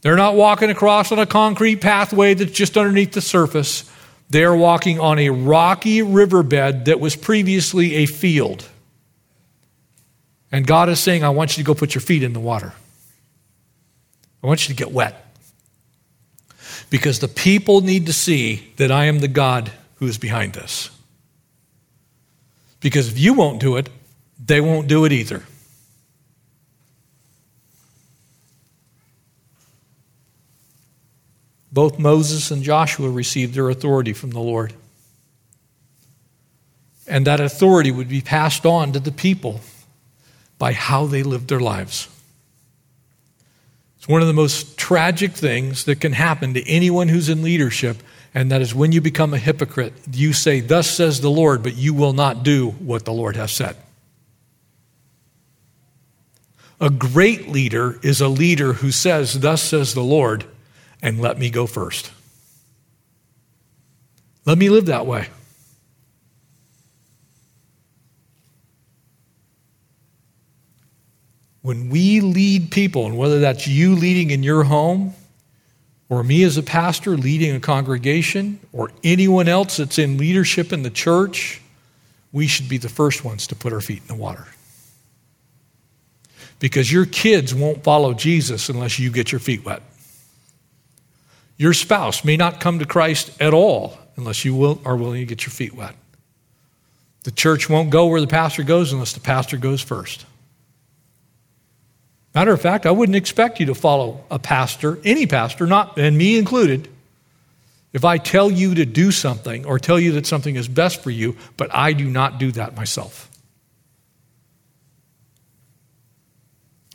They're 0.00 0.16
not 0.16 0.34
walking 0.34 0.70
across 0.70 1.12
on 1.12 1.18
a 1.18 1.26
concrete 1.26 1.76
pathway 1.76 2.34
that's 2.34 2.52
just 2.52 2.78
underneath 2.78 3.12
the 3.12 3.20
surface. 3.20 3.90
They're 4.30 4.54
walking 4.54 4.98
on 4.98 5.18
a 5.18 5.30
rocky 5.30 6.00
riverbed 6.00 6.86
that 6.86 7.00
was 7.00 7.16
previously 7.16 7.96
a 7.96 8.06
field. 8.06 8.66
And 10.50 10.66
God 10.66 10.88
is 10.88 10.98
saying, 10.98 11.22
I 11.22 11.30
want 11.30 11.56
you 11.56 11.62
to 11.62 11.66
go 11.66 11.74
put 11.74 11.94
your 11.94 12.00
feet 12.02 12.22
in 12.22 12.32
the 12.32 12.40
water. 12.40 12.72
I 14.42 14.46
want 14.46 14.68
you 14.68 14.74
to 14.74 14.78
get 14.78 14.90
wet. 14.90 15.26
Because 16.88 17.18
the 17.18 17.28
people 17.28 17.82
need 17.82 18.06
to 18.06 18.12
see 18.12 18.72
that 18.76 18.90
I 18.90 19.04
am 19.04 19.18
the 19.18 19.28
God 19.28 19.70
who 19.96 20.06
is 20.06 20.16
behind 20.16 20.54
this. 20.54 20.90
Because 22.80 23.08
if 23.08 23.18
you 23.18 23.34
won't 23.34 23.60
do 23.60 23.76
it, 23.76 23.88
they 24.44 24.60
won't 24.60 24.88
do 24.88 25.04
it 25.04 25.12
either. 25.12 25.42
Both 31.72 31.98
Moses 31.98 32.50
and 32.50 32.62
Joshua 32.62 33.08
received 33.08 33.54
their 33.54 33.70
authority 33.70 34.12
from 34.12 34.30
the 34.30 34.40
Lord. 34.40 34.72
And 37.06 37.26
that 37.26 37.40
authority 37.40 37.90
would 37.90 38.08
be 38.08 38.20
passed 38.20 38.66
on 38.66 38.92
to 38.92 39.00
the 39.00 39.12
people 39.12 39.60
by 40.58 40.72
how 40.72 41.06
they 41.06 41.22
lived 41.22 41.48
their 41.48 41.60
lives. 41.60 42.08
It's 43.98 44.08
one 44.08 44.20
of 44.20 44.26
the 44.26 44.32
most 44.32 44.78
tragic 44.78 45.32
things 45.32 45.84
that 45.84 46.00
can 46.00 46.12
happen 46.12 46.54
to 46.54 46.68
anyone 46.68 47.08
who's 47.08 47.28
in 47.28 47.42
leadership, 47.42 47.98
and 48.32 48.50
that 48.50 48.60
is 48.60 48.74
when 48.74 48.92
you 48.92 49.00
become 49.00 49.34
a 49.34 49.38
hypocrite, 49.38 49.92
you 50.12 50.32
say, 50.32 50.60
Thus 50.60 50.88
says 50.88 51.20
the 51.20 51.30
Lord, 51.30 51.62
but 51.62 51.74
you 51.74 51.92
will 51.92 52.12
not 52.12 52.42
do 52.42 52.70
what 52.70 53.04
the 53.04 53.12
Lord 53.12 53.36
has 53.36 53.50
said. 53.50 53.76
A 56.80 56.90
great 56.90 57.48
leader 57.48 57.98
is 58.02 58.20
a 58.20 58.28
leader 58.28 58.74
who 58.74 58.92
says, 58.92 59.40
Thus 59.40 59.62
says 59.62 59.94
the 59.94 60.02
Lord, 60.02 60.44
and 61.02 61.20
let 61.20 61.38
me 61.38 61.50
go 61.50 61.66
first. 61.66 62.12
Let 64.46 64.56
me 64.56 64.68
live 64.68 64.86
that 64.86 65.06
way. 65.06 65.28
When 71.62 71.90
we 71.90 72.20
lead 72.20 72.70
people, 72.70 73.04
and 73.04 73.18
whether 73.18 73.40
that's 73.40 73.66
you 73.66 73.94
leading 73.94 74.30
in 74.30 74.42
your 74.42 74.64
home, 74.64 75.12
or 76.10 76.22
me 76.24 76.42
as 76.42 76.58
a 76.58 76.62
pastor 76.62 77.16
leading 77.16 77.54
a 77.54 77.60
congregation, 77.60 78.60
or 78.72 78.90
anyone 79.02 79.48
else 79.48 79.78
that's 79.78 79.98
in 79.98 80.18
leadership 80.18 80.72
in 80.72 80.82
the 80.82 80.90
church, 80.90 81.62
we 82.32 82.46
should 82.46 82.68
be 82.68 82.78
the 82.78 82.88
first 82.88 83.24
ones 83.24 83.46
to 83.46 83.54
put 83.54 83.72
our 83.72 83.80
feet 83.80 84.02
in 84.02 84.08
the 84.08 84.20
water. 84.22 84.46
Because 86.58 86.92
your 86.92 87.06
kids 87.06 87.54
won't 87.54 87.84
follow 87.84 88.12
Jesus 88.12 88.68
unless 88.68 88.98
you 88.98 89.10
get 89.10 89.32
your 89.32 89.38
feet 89.38 89.64
wet. 89.64 89.82
Your 91.56 91.72
spouse 91.72 92.24
may 92.24 92.36
not 92.36 92.60
come 92.60 92.80
to 92.80 92.86
Christ 92.86 93.30
at 93.40 93.54
all 93.54 93.96
unless 94.16 94.44
you 94.44 94.54
will, 94.54 94.80
are 94.84 94.96
willing 94.96 95.20
to 95.20 95.26
get 95.26 95.44
your 95.44 95.52
feet 95.52 95.74
wet. 95.74 95.94
The 97.22 97.30
church 97.30 97.70
won't 97.70 97.90
go 97.90 98.06
where 98.06 98.20
the 98.20 98.26
pastor 98.26 98.62
goes 98.62 98.92
unless 98.92 99.12
the 99.12 99.20
pastor 99.20 99.56
goes 99.56 99.80
first. 99.80 100.26
Matter 102.34 102.52
of 102.52 102.60
fact, 102.60 102.86
I 102.86 102.92
wouldn't 102.92 103.16
expect 103.16 103.58
you 103.58 103.66
to 103.66 103.74
follow 103.74 104.24
a 104.30 104.38
pastor, 104.38 104.98
any 105.04 105.26
pastor, 105.26 105.66
not 105.66 105.98
and 105.98 106.16
me 106.16 106.38
included, 106.38 106.88
if 107.92 108.04
I 108.04 108.18
tell 108.18 108.50
you 108.50 108.76
to 108.76 108.86
do 108.86 109.10
something 109.10 109.66
or 109.66 109.78
tell 109.78 109.98
you 109.98 110.12
that 110.12 110.26
something 110.26 110.54
is 110.54 110.68
best 110.68 111.02
for 111.02 111.10
you, 111.10 111.36
but 111.56 111.74
I 111.74 111.92
do 111.92 112.08
not 112.08 112.38
do 112.38 112.52
that 112.52 112.76
myself. 112.76 113.28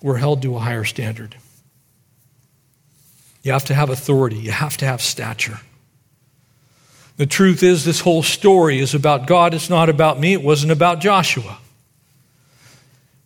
We're 0.02 0.18
held 0.18 0.42
to 0.44 0.56
a 0.56 0.60
higher 0.60 0.86
standard. 0.86 1.36
You 3.44 3.52
have 3.52 3.66
to 3.66 3.74
have 3.74 3.90
authority, 3.90 4.38
you 4.38 4.52
have 4.52 4.78
to 4.78 4.86
have 4.86 5.02
stature. 5.02 5.60
The 7.18 7.26
truth 7.26 7.64
is, 7.64 7.86
this 7.86 8.02
whole 8.02 8.24
story 8.24 8.80
is 8.80 8.94
about 8.94 9.26
God. 9.26 9.54
It's 9.54 9.70
not 9.70 9.90
about 9.90 10.20
me. 10.20 10.34
It 10.34 10.42
wasn't 10.42 10.72
about 10.74 11.00
Joshua. 11.00 11.58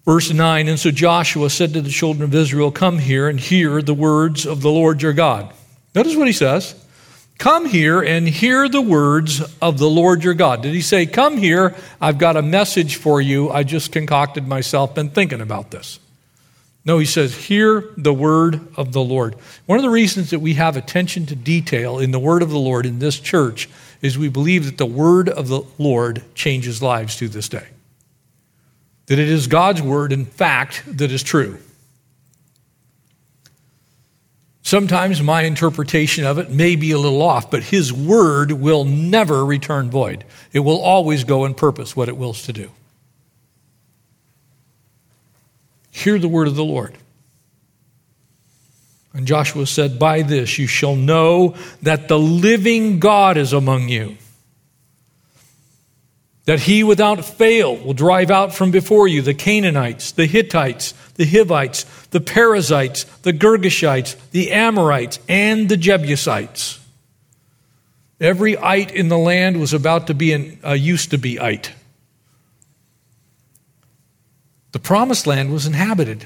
Verse 0.09 0.33
9 0.33 0.67
And 0.67 0.79
so 0.79 0.89
Joshua 0.89 1.51
said 1.51 1.73
to 1.73 1.83
the 1.83 1.89
children 1.91 2.23
of 2.23 2.33
Israel, 2.33 2.71
Come 2.71 2.97
here 2.97 3.29
and 3.29 3.39
hear 3.39 3.79
the 3.79 3.93
words 3.93 4.47
of 4.47 4.63
the 4.63 4.71
Lord 4.71 5.03
your 5.03 5.13
God. 5.13 5.53
Notice 5.93 6.15
what 6.15 6.25
he 6.25 6.33
says. 6.33 6.73
Come 7.37 7.67
here 7.67 8.01
and 8.01 8.27
hear 8.27 8.67
the 8.67 8.81
words 8.81 9.39
of 9.61 9.77
the 9.77 9.87
Lord 9.87 10.23
your 10.23 10.33
God. 10.33 10.63
Did 10.63 10.73
he 10.73 10.81
say, 10.81 11.05
Come 11.05 11.37
here, 11.37 11.75
I've 12.01 12.17
got 12.17 12.37
a 12.37 12.41
message 12.41 12.95
for 12.95 13.21
you. 13.21 13.51
I 13.51 13.61
just 13.61 13.91
concocted 13.91 14.47
myself, 14.47 14.95
been 14.95 15.11
thinking 15.11 15.41
about 15.41 15.69
this. 15.69 15.99
No, 16.83 16.97
he 16.97 17.05
says, 17.05 17.35
Hear 17.45 17.83
the 17.95 18.11
word 18.11 18.67
of 18.77 18.93
the 18.93 19.03
Lord. 19.03 19.35
One 19.67 19.77
of 19.77 19.83
the 19.83 19.91
reasons 19.91 20.31
that 20.31 20.39
we 20.39 20.55
have 20.55 20.75
attention 20.75 21.27
to 21.27 21.35
detail 21.35 21.99
in 21.99 22.09
the 22.09 22.17
word 22.17 22.41
of 22.41 22.49
the 22.49 22.57
Lord 22.57 22.87
in 22.87 22.97
this 22.97 23.19
church 23.19 23.69
is 24.01 24.17
we 24.17 24.27
believe 24.27 24.65
that 24.65 24.79
the 24.79 24.87
word 24.87 25.29
of 25.29 25.49
the 25.49 25.61
Lord 25.77 26.23
changes 26.33 26.81
lives 26.81 27.15
to 27.17 27.27
this 27.27 27.47
day 27.47 27.67
that 29.09 29.17
it 29.17 29.27
is 29.27 29.47
God's 29.47 29.81
word, 29.81 30.13
in 30.13 30.23
fact, 30.23 30.83
that 30.85 31.11
is 31.11 31.23
true. 31.23 31.57
Sometimes 34.61 35.19
my 35.19 35.41
interpretation 35.41 36.25
of 36.25 36.37
it 36.37 36.51
may 36.51 36.75
be 36.75 36.91
a 36.91 36.97
little 36.99 37.23
off, 37.23 37.49
but 37.49 37.63
His 37.63 37.91
word 37.91 38.51
will 38.51 38.85
never 38.85 39.43
return 39.43 39.89
void. 39.89 40.25
It 40.53 40.59
will 40.59 40.79
always 40.79 41.23
go 41.23 41.45
in 41.45 41.55
purpose 41.55 41.95
what 41.95 42.07
it 42.07 42.17
wills 42.17 42.43
to 42.43 42.53
do. 42.53 42.69
Hear 45.89 46.19
the 46.19 46.29
word 46.29 46.47
of 46.47 46.55
the 46.55 46.63
Lord. 46.63 46.95
And 49.13 49.25
Joshua 49.25 49.65
said, 49.65 49.97
By 49.97 50.21
this 50.21 50.59
you 50.59 50.67
shall 50.67 50.95
know 50.95 51.55
that 51.81 52.07
the 52.07 52.19
living 52.19 52.99
God 52.99 53.37
is 53.37 53.53
among 53.53 53.89
you 53.89 54.17
that 56.49 56.61
he 56.61 56.83
without 56.83 57.23
fail 57.23 57.77
will 57.77 57.93
drive 57.93 58.31
out 58.31 58.51
from 58.51 58.71
before 58.71 59.07
you 59.07 59.21
the 59.21 59.35
Canaanites, 59.35 60.13
the 60.13 60.25
Hittites, 60.25 60.95
the 61.13 61.23
Hivites, 61.23 61.83
the 62.07 62.19
Perizzites, 62.19 63.03
the 63.21 63.31
Girgashites, 63.33 64.15
the 64.31 64.51
Amorites, 64.51 65.19
and 65.29 65.69
the 65.69 65.77
Jebusites. 65.77 66.79
Every 68.19 68.57
ite 68.57 68.89
in 68.89 69.09
the 69.09 69.17
land 69.19 69.59
was 69.59 69.73
about 69.73 70.07
to 70.07 70.15
be 70.15 70.33
an, 70.33 70.59
uh, 70.65 70.71
used 70.71 71.11
to 71.11 71.19
be 71.19 71.39
ite. 71.39 71.71
The 74.71 74.79
promised 74.79 75.27
land 75.27 75.53
was 75.53 75.67
inhabited. 75.67 76.25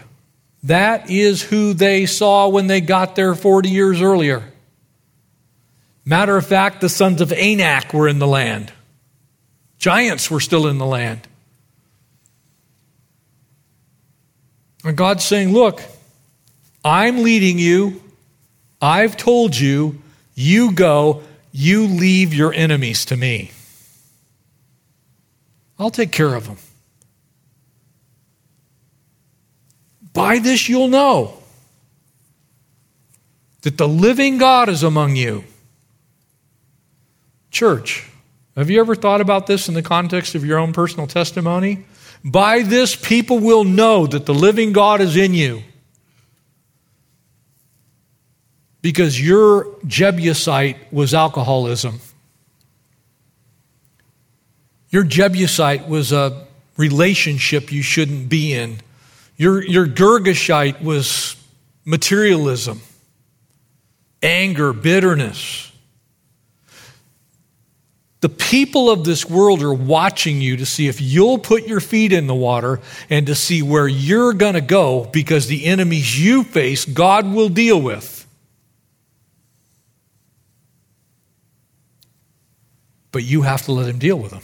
That 0.63 1.09
is 1.09 1.43
who 1.43 1.73
they 1.73 2.05
saw 2.05 2.47
when 2.47 2.67
they 2.67 2.79
got 2.79 3.17
there 3.17 3.35
40 3.35 3.67
years 3.67 4.01
earlier. 4.01 4.53
Matter 6.05 6.37
of 6.37 6.45
fact, 6.45 6.79
the 6.79 6.87
sons 6.87 7.19
of 7.19 7.33
Anak 7.33 7.93
were 7.93 8.07
in 8.07 8.19
the 8.19 8.25
land. 8.27 8.71
Giants 9.83 10.31
were 10.31 10.39
still 10.39 10.67
in 10.67 10.77
the 10.77 10.85
land. 10.85 11.27
And 14.85 14.95
God's 14.95 15.25
saying, 15.25 15.51
Look, 15.51 15.81
I'm 16.85 17.21
leading 17.21 17.59
you. 17.59 18.01
I've 18.81 19.17
told 19.17 19.57
you, 19.57 20.01
you 20.35 20.71
go, 20.71 21.21
you 21.51 21.85
leave 21.87 22.33
your 22.33 22.53
enemies 22.53 23.03
to 23.07 23.17
me. 23.17 23.51
I'll 25.77 25.91
take 25.91 26.13
care 26.13 26.33
of 26.33 26.47
them. 26.47 26.55
By 30.13 30.39
this 30.39 30.69
you'll 30.69 30.87
know 30.87 31.43
that 33.63 33.77
the 33.77 33.89
living 33.89 34.37
God 34.37 34.69
is 34.69 34.81
among 34.81 35.17
you. 35.17 35.43
Church, 37.51 38.09
have 38.55 38.69
you 38.69 38.79
ever 38.79 38.95
thought 38.95 39.21
about 39.21 39.47
this 39.47 39.67
in 39.67 39.73
the 39.73 39.81
context 39.81 40.35
of 40.35 40.45
your 40.45 40.59
own 40.59 40.73
personal 40.73 41.07
testimony? 41.07 41.85
By 42.23 42.61
this, 42.61 42.95
people 42.95 43.39
will 43.39 43.63
know 43.63 44.07
that 44.07 44.25
the 44.25 44.33
living 44.33 44.71
God 44.71 45.01
is 45.01 45.17
in 45.17 45.33
you. 45.33 45.63
Because 48.81 49.19
your 49.19 49.75
Jebusite 49.87 50.77
was 50.91 51.13
alcoholism. 51.13 51.99
Your 54.89 55.03
Jebusite 55.03 55.87
was 55.87 56.11
a 56.11 56.45
relationship 56.77 57.71
you 57.71 57.81
shouldn't 57.81 58.29
be 58.29 58.53
in. 58.53 58.79
Your, 59.35 59.63
your 59.63 59.87
Girgashite 59.87 60.81
was 60.81 61.35
materialism, 61.85 62.81
anger, 64.21 64.71
bitterness. 64.71 65.72
The 68.23 68.29
people 68.29 68.89
of 68.89 69.03
this 69.03 69.29
world 69.29 69.61
are 69.63 69.73
watching 69.73 70.39
you 70.39 70.55
to 70.55 70.65
see 70.65 70.87
if 70.87 71.01
you'll 71.01 71.39
put 71.39 71.67
your 71.67 71.81
feet 71.81 72.13
in 72.13 72.25
the 72.25 72.33
water 72.33 72.79
and 73.09 73.27
to 73.27 73.35
see 73.35 73.61
where 73.61 73.85
you're 73.85 74.31
going 74.31 74.53
to 74.53 74.61
go 74.61 75.03
because 75.11 75.47
the 75.47 75.65
enemies 75.65 76.17
you 76.17 76.45
face, 76.45 76.85
God 76.85 77.33
will 77.33 77.49
deal 77.49 77.81
with. 77.81 78.25
But 83.11 83.25
you 83.25 83.41
have 83.41 83.63
to 83.63 83.73
let 83.73 83.89
Him 83.89 83.99
deal 83.99 84.17
with 84.17 84.31
them. 84.31 84.43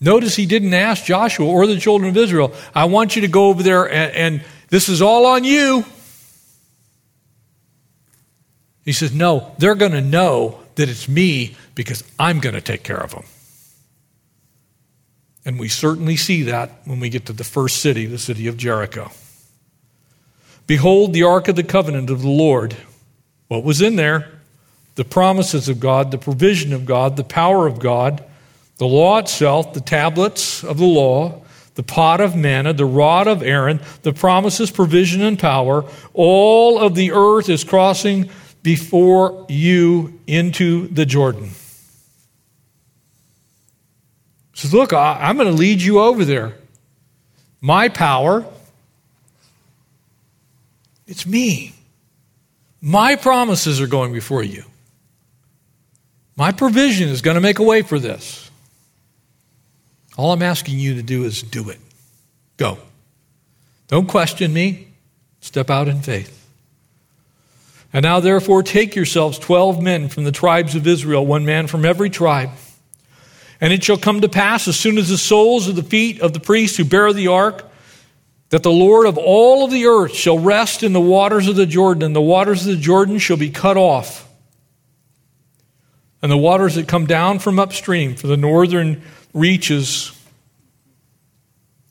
Notice 0.00 0.34
He 0.34 0.46
didn't 0.46 0.74
ask 0.74 1.04
Joshua 1.04 1.46
or 1.46 1.68
the 1.68 1.78
children 1.78 2.10
of 2.10 2.16
Israel, 2.16 2.52
I 2.74 2.86
want 2.86 3.14
you 3.14 3.22
to 3.22 3.28
go 3.28 3.46
over 3.46 3.62
there 3.62 3.88
and, 3.88 4.12
and 4.12 4.44
this 4.70 4.88
is 4.88 5.00
all 5.00 5.26
on 5.26 5.44
you. 5.44 5.84
He 8.84 8.92
says, 8.92 9.14
No, 9.14 9.54
they're 9.58 9.76
going 9.76 9.92
to 9.92 10.00
know 10.00 10.58
that 10.76 10.88
it's 10.88 11.08
me 11.08 11.56
because 11.74 12.04
I'm 12.18 12.40
going 12.40 12.54
to 12.54 12.60
take 12.60 12.82
care 12.82 13.00
of 13.00 13.12
them. 13.12 13.24
And 15.44 15.58
we 15.58 15.68
certainly 15.68 16.16
see 16.16 16.42
that 16.44 16.70
when 16.84 17.00
we 17.00 17.08
get 17.08 17.26
to 17.26 17.32
the 17.32 17.44
first 17.44 17.82
city, 17.82 18.06
the 18.06 18.18
city 18.18 18.46
of 18.46 18.56
Jericho. 18.56 19.10
Behold, 20.66 21.12
the 21.12 21.24
ark 21.24 21.48
of 21.48 21.56
the 21.56 21.64
covenant 21.64 22.10
of 22.10 22.22
the 22.22 22.28
Lord. 22.28 22.76
What 23.48 23.64
was 23.64 23.82
in 23.82 23.96
there? 23.96 24.30
The 24.94 25.04
promises 25.04 25.68
of 25.68 25.80
God, 25.80 26.10
the 26.10 26.18
provision 26.18 26.72
of 26.72 26.86
God, 26.86 27.16
the 27.16 27.24
power 27.24 27.66
of 27.66 27.78
God, 27.78 28.22
the 28.78 28.86
law 28.86 29.18
itself, 29.18 29.74
the 29.74 29.80
tablets 29.80 30.62
of 30.62 30.78
the 30.78 30.86
law, 30.86 31.42
the 31.74 31.82
pot 31.82 32.20
of 32.20 32.36
manna, 32.36 32.72
the 32.72 32.84
rod 32.84 33.26
of 33.26 33.42
Aaron, 33.42 33.80
the 34.02 34.12
promises, 34.12 34.70
provision, 34.70 35.22
and 35.22 35.38
power. 35.38 35.84
All 36.12 36.78
of 36.78 36.94
the 36.94 37.12
earth 37.12 37.48
is 37.48 37.64
crossing 37.64 38.30
before 38.62 39.46
you 39.48 40.20
into 40.26 40.86
the 40.88 41.04
Jordan. 41.04 41.50
He 44.52 44.58
says, 44.60 44.72
Look, 44.72 44.92
I, 44.92 45.28
am 45.30 45.36
going 45.36 45.48
to 45.48 45.54
lead 45.54 45.82
you 45.82 46.00
over 46.00 46.24
there. 46.24 46.54
My 47.60 47.88
power, 47.88 48.44
it's 51.06 51.26
me. 51.26 51.74
My 52.80 53.16
promises 53.16 53.80
are 53.80 53.86
going 53.86 54.12
before 54.12 54.42
you. 54.42 54.64
My 56.36 56.50
provision 56.50 57.08
is 57.08 57.22
going 57.22 57.36
to 57.36 57.40
make 57.40 57.58
a 57.58 57.62
way 57.62 57.82
for 57.82 57.98
this. 57.98 58.50
All 60.16 60.32
I'm 60.32 60.42
asking 60.42 60.78
you 60.78 60.94
to 60.94 61.02
do 61.02 61.24
is 61.24 61.42
do 61.42 61.70
it. 61.70 61.78
Go. 62.56 62.78
Don't 63.88 64.08
question 64.08 64.52
me. 64.52 64.88
Step 65.40 65.70
out 65.70 65.88
in 65.88 66.02
faith. 66.02 66.41
And 67.92 68.04
now, 68.04 68.20
therefore, 68.20 68.62
take 68.62 68.96
yourselves 68.96 69.38
twelve 69.38 69.82
men 69.82 70.08
from 70.08 70.24
the 70.24 70.32
tribes 70.32 70.74
of 70.74 70.86
Israel, 70.86 71.26
one 71.26 71.44
man 71.44 71.66
from 71.66 71.84
every 71.84 72.08
tribe. 72.08 72.50
And 73.60 73.72
it 73.72 73.84
shall 73.84 73.98
come 73.98 74.22
to 74.22 74.28
pass, 74.28 74.66
as 74.66 74.76
soon 74.76 74.98
as 74.98 75.08
the 75.08 75.18
soles 75.18 75.68
of 75.68 75.76
the 75.76 75.82
feet 75.82 76.20
of 76.20 76.32
the 76.32 76.40
priests 76.40 76.76
who 76.76 76.84
bear 76.84 77.12
the 77.12 77.28
ark, 77.28 77.70
that 78.48 78.62
the 78.62 78.72
Lord 78.72 79.06
of 79.06 79.18
all 79.18 79.64
of 79.64 79.70
the 79.70 79.86
earth 79.86 80.14
shall 80.14 80.38
rest 80.38 80.82
in 80.82 80.92
the 80.92 81.00
waters 81.00 81.48
of 81.48 81.56
the 81.56 81.66
Jordan, 81.66 82.02
and 82.02 82.16
the 82.16 82.20
waters 82.20 82.66
of 82.66 82.74
the 82.74 82.80
Jordan 82.80 83.18
shall 83.18 83.36
be 83.36 83.50
cut 83.50 83.76
off. 83.76 84.28
And 86.20 86.30
the 86.30 86.36
waters 86.36 86.74
that 86.74 86.86
come 86.86 87.06
down 87.06 87.38
from 87.38 87.58
upstream, 87.58 88.14
for 88.14 88.26
the 88.26 88.36
northern 88.36 89.02
reaches 89.32 90.12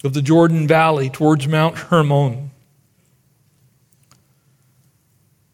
of 0.03 0.13
the 0.13 0.21
Jordan 0.21 0.67
Valley 0.67 1.09
towards 1.09 1.47
Mount 1.47 1.77
Hermon, 1.77 2.50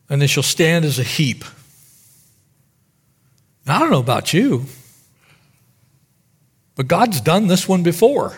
and 0.10 0.22
they 0.22 0.28
shall 0.28 0.44
stand 0.44 0.86
as 0.86 1.00
a 1.00 1.04
heap. 1.04 1.44
Now, 3.66 3.78
I 3.78 3.80
don't 3.80 3.92
know 3.92 4.00
about 4.00 4.34
you, 4.34 4.66
but 6.76 6.88
God's 6.88 7.20
done 7.20 7.48
this 7.48 7.68
one 7.68 7.84
before. 7.84 8.38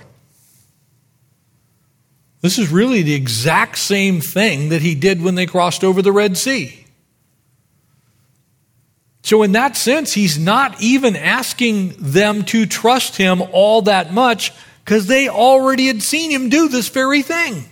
This 2.41 2.57
is 2.57 2.71
really 2.71 3.01
the 3.01 3.13
exact 3.13 3.77
same 3.77 4.21
thing 4.21 4.69
that 4.69 4.81
He 4.81 4.95
did 4.95 5.21
when 5.21 5.35
they 5.35 5.45
crossed 5.45 5.83
over 5.83 6.01
the 6.01 6.11
Red 6.11 6.37
Sea. 6.37 6.85
So, 9.21 9.43
in 9.43 9.51
that 9.51 9.75
sense, 9.75 10.13
He's 10.13 10.39
not 10.39 10.81
even 10.81 11.15
asking 11.15 11.95
them 11.99 12.43
to 12.45 12.65
trust 12.65 13.17
Him 13.17 13.43
all 13.51 13.83
that 13.83 14.13
much 14.13 14.53
because 14.83 15.05
they 15.05 15.27
already 15.27 15.87
had 15.87 16.01
seen 16.01 16.31
Him 16.31 16.49
do 16.49 16.69
this 16.69 16.87
very 16.87 17.21
thing. 17.21 17.65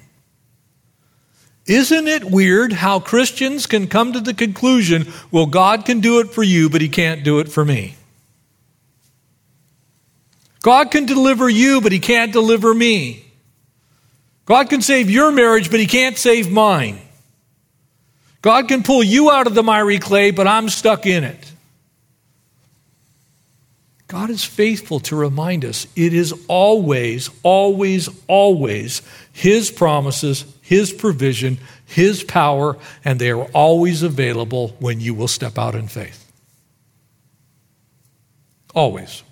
Isn't 1.68 2.08
it 2.08 2.24
weird 2.24 2.72
how 2.72 3.02
Christians 3.02 3.66
can 3.66 3.88
come 3.88 4.14
to 4.14 4.22
the 4.22 4.34
conclusion, 4.34 5.12
well, 5.32 5.46
God 5.46 5.86
can 5.86 6.00
do 6.00 6.20
it 6.20 6.32
for 6.32 6.42
you, 6.42 6.70
but 6.70 6.80
He 6.80 6.88
can't 6.88 7.24
do 7.24 7.40
it 7.40 7.50
for 7.50 7.66
me? 7.66 7.96
God 10.62 10.92
can 10.92 11.06
deliver 11.06 11.50
you, 11.50 11.82
but 11.82 11.92
He 11.92 12.00
can't 12.00 12.32
deliver 12.32 12.74
me. 12.74 13.26
God 14.46 14.70
can 14.70 14.82
save 14.82 15.10
your 15.10 15.32
marriage, 15.32 15.70
but 15.70 15.82
He 15.82 15.88
can't 15.88 16.18
save 16.18 16.50
mine. 16.50 17.00
God 18.42 18.70
can 18.70 18.82
pull 18.82 19.04
you 19.04 19.30
out 19.30 19.48
of 19.48 19.54
the 19.54 19.64
miry 19.64 20.00
clay, 20.00 20.32
but 20.32 20.48
I'm 20.48 20.70
stuck 20.70 21.06
in 21.06 21.26
it. 21.26 21.52
God 24.08 24.30
is 24.30 24.46
faithful 24.46 25.02
to 25.02 25.18
remind 25.18 25.66
us 25.66 25.86
it 25.98 26.14
is 26.14 26.34
always, 26.48 27.30
always, 27.44 28.08
always 28.28 29.02
His 29.34 29.70
promises, 29.70 30.46
His 30.68 30.92
provision, 30.92 31.60
His 31.86 32.26
power, 32.26 32.78
and 33.06 33.22
they 33.22 33.32
are 33.32 33.46
always 33.54 34.04
available 34.04 34.76
when 34.80 35.00
you 35.00 35.14
will 35.14 35.30
step 35.30 35.58
out 35.58 35.76
in 35.76 35.88
faith. 35.88 36.30
Always. 38.76 39.24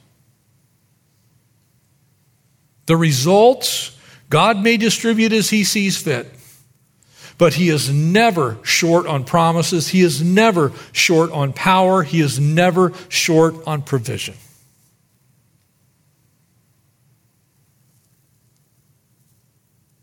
The 2.85 2.95
results 2.95 3.97
God 4.29 4.63
may 4.63 4.77
distribute 4.77 5.33
as 5.33 5.49
He 5.49 5.65
sees 5.65 5.97
fit. 6.01 6.31
But 7.37 7.55
he 7.55 7.67
is 7.67 7.91
never 7.91 8.57
short 8.63 9.07
on 9.07 9.25
promises. 9.25 9.89
He 9.89 9.99
is 9.99 10.23
never 10.23 10.71
short 10.93 11.31
on 11.31 11.51
power. 11.51 12.03
He 12.03 12.21
is 12.21 12.39
never 12.39 12.93
short 13.09 13.55
on 13.67 13.81
provision. 13.81 14.35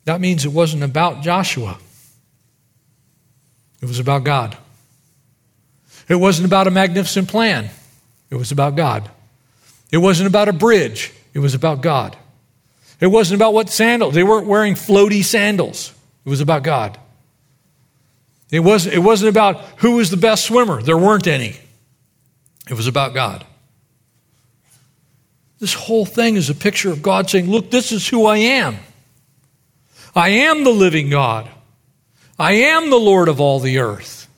That 0.05 0.21
means 0.21 0.45
it 0.45 0.53
wasn't 0.53 0.83
about 0.83 1.23
Joshua, 1.23 1.79
it 3.81 3.87
was 3.87 3.99
about 3.99 4.25
God. 4.25 4.57
It 6.09 6.17
wasn't 6.17 6.47
about 6.47 6.67
a 6.67 6.71
magnificent 6.71 7.29
plan, 7.29 7.71
it 8.31 8.37
was 8.37 8.53
about 8.53 8.77
God. 8.77 9.11
It 9.91 9.99
wasn't 9.99 10.27
about 10.27 10.49
a 10.49 10.53
bridge, 10.53 11.13
it 11.35 11.39
was 11.39 11.55
about 11.55 11.83
God. 11.83 12.17
It 12.99 13.09
wasn't 13.09 13.39
about 13.39 13.53
what 13.53 13.69
sandals, 13.69 14.15
they 14.15 14.23
weren't 14.23 14.47
wearing 14.47 14.75
floaty 14.75 15.25
sandals, 15.25 15.93
it 16.25 16.29
was 16.29 16.41
about 16.41 16.63
God. 16.63 16.99
It 18.51 18.61
wasn't, 18.61 18.95
it 18.95 18.99
wasn't 18.99 19.31
about 19.31 19.61
who 19.79 19.97
was 19.97 20.11
the 20.11 20.17
best 20.17 20.45
swimmer, 20.45 20.83
there 20.83 20.99
weren't 20.99 21.27
any. 21.27 21.57
It 22.69 22.75
was 22.75 22.87
about 22.87 23.15
God. 23.15 23.45
This 25.59 25.75
whole 25.75 26.05
thing 26.05 26.37
is 26.37 26.51
a 26.51 26.55
picture 26.55 26.91
of 26.91 27.03
God 27.03 27.31
saying, 27.31 27.49
Look, 27.49 27.71
this 27.71 27.93
is 27.93 28.07
who 28.09 28.27
I 28.27 28.39
am. 28.39 28.79
I 30.15 30.29
am 30.29 30.65
the 30.65 30.71
living 30.71 31.09
God. 31.11 31.49
I 32.39 32.53
am 32.53 32.91
the 32.91 32.99
Lord 32.99 33.29
of 33.29 33.41
all 33.41 33.61
the 33.61 33.79
earth. 33.79 34.29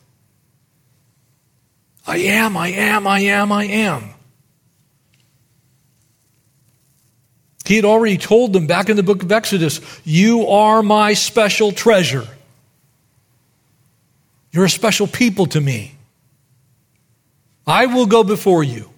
I 2.07 2.17
am, 2.17 2.55
I 2.55 2.67
am, 2.67 3.07
I 3.07 3.19
am, 3.21 3.51
I 3.51 3.65
am. 3.65 4.11
He 7.65 7.75
had 7.75 7.85
already 7.85 8.17
told 8.17 8.53
them 8.53 8.67
back 8.67 8.89
in 8.89 8.95
the 8.95 9.03
book 9.03 9.23
of 9.23 9.31
Exodus, 9.31 9.81
You 10.03 10.47
are 10.47 10.83
my 10.83 11.13
special 11.13 11.71
treasure. 11.71 12.27
You're 14.51 14.65
a 14.65 14.69
special 14.69 15.07
people 15.07 15.47
to 15.47 15.59
me. 15.59 15.95
I 17.65 17.87
will 17.87 18.05
go 18.05 18.23
before 18.23 18.63
you. 18.63 18.91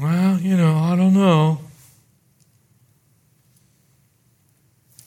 Well, 0.00 0.38
you 0.38 0.56
know, 0.56 0.76
I 0.76 0.96
don't 0.96 1.14
know. 1.14 1.58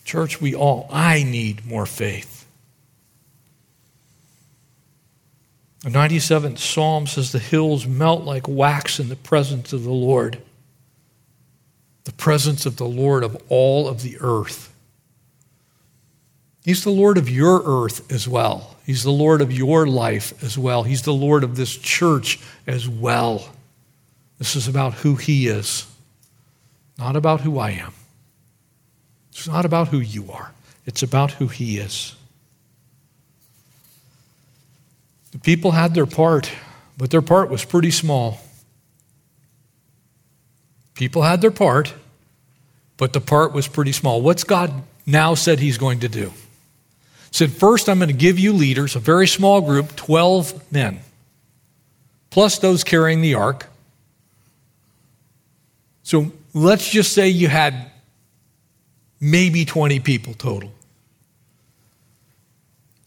Church, 0.08 0.39
we 0.39 0.55
all, 0.55 0.88
I 0.89 1.24
need 1.24 1.66
more 1.66 1.86
faith. 1.86 2.45
The 5.82 5.89
97th 5.89 6.60
Psalm 6.60 7.08
says, 7.08 7.34
The 7.34 7.39
hills 7.39 7.86
melt 7.86 8.24
like 8.24 8.47
wax 8.47 9.01
in 9.01 9.10
the 9.10 9.18
presence 9.18 9.74
of 9.74 9.84
the 9.84 9.91
Lord, 9.91 10.41
the 12.05 12.14
presence 12.14 12.66
of 12.66 12.78
the 12.78 12.88
Lord 12.88 13.26
of 13.26 13.36
all 13.49 13.89
of 13.89 14.01
the 14.01 14.16
earth. 14.22 14.74
He's 16.64 16.86
the 16.86 16.89
Lord 16.89 17.18
of 17.18 17.30
your 17.30 17.62
earth 17.66 18.10
as 18.10 18.30
well. 18.30 18.78
He's 18.86 19.03
the 19.03 19.12
Lord 19.12 19.41
of 19.41 19.51
your 19.51 19.88
life 19.88 20.41
as 20.41 20.58
well. 20.58 20.84
He's 20.84 21.01
the 21.01 21.14
Lord 21.14 21.43
of 21.43 21.58
this 21.58 21.76
church 21.76 22.39
as 22.66 22.88
well. 22.88 23.49
This 24.38 24.55
is 24.55 24.70
about 24.70 24.93
who 24.93 25.16
He 25.16 25.47
is, 25.47 25.86
not 26.97 27.18
about 27.18 27.41
who 27.41 27.60
I 27.60 27.72
am. 27.72 27.93
It's 29.38 29.48
not 29.48 29.66
about 29.66 29.90
who 29.90 30.00
you 30.00 30.32
are, 30.32 30.52
it's 30.88 31.04
about 31.04 31.32
who 31.32 31.48
He 31.48 31.78
is. 31.78 32.16
The 35.32 35.40
people 35.40 35.72
had 35.72 35.94
their 35.94 36.08
part, 36.08 36.52
but 36.98 37.12
their 37.12 37.22
part 37.22 37.50
was 37.50 37.64
pretty 37.64 37.92
small. 37.92 38.40
People 40.96 41.22
had 41.22 41.42
their 41.42 41.52
part, 41.52 41.94
but 42.98 43.14
the 43.14 43.22
part 43.22 43.54
was 43.54 43.68
pretty 43.68 43.92
small. 43.92 44.22
What's 44.22 44.44
God 44.44 44.74
now 45.06 45.36
said 45.36 45.60
He's 45.60 45.78
going 45.78 46.00
to 46.00 46.10
do? 46.10 46.34
said, 47.30 47.52
First, 47.52 47.88
I'm 47.88 48.00
going 48.00 48.10
to 48.10 48.16
give 48.16 48.40
you 48.40 48.54
leaders, 48.54 48.96
a 48.96 49.00
very 49.00 49.28
small 49.28 49.62
group, 49.62 49.96
12 49.96 50.72
men, 50.72 51.02
plus 52.32 52.58
those 52.58 52.84
carrying 52.84 53.22
the 53.22 53.36
ark. 53.36 53.68
So 56.02 56.32
let's 56.56 56.90
just 56.90 57.14
say 57.14 57.28
you 57.28 57.48
had 57.50 57.92
maybe 59.20 59.65
20 59.65 59.99
people 59.99 60.34
total. 60.34 60.72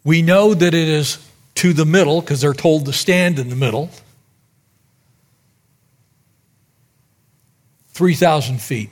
We 0.05 0.23
know 0.23 0.55
that 0.55 0.75
it 0.75 0.89
is 0.89 1.19
to 1.57 1.73
the 1.73 1.85
middle 1.85 2.21
because 2.21 2.41
they're 2.41 2.55
told 2.55 2.87
to 2.87 2.93
stand 2.93 3.39
in 3.39 3.51
the 3.51 3.57
middle. 3.57 3.91
3,000 7.89 8.61
feet. 8.61 8.91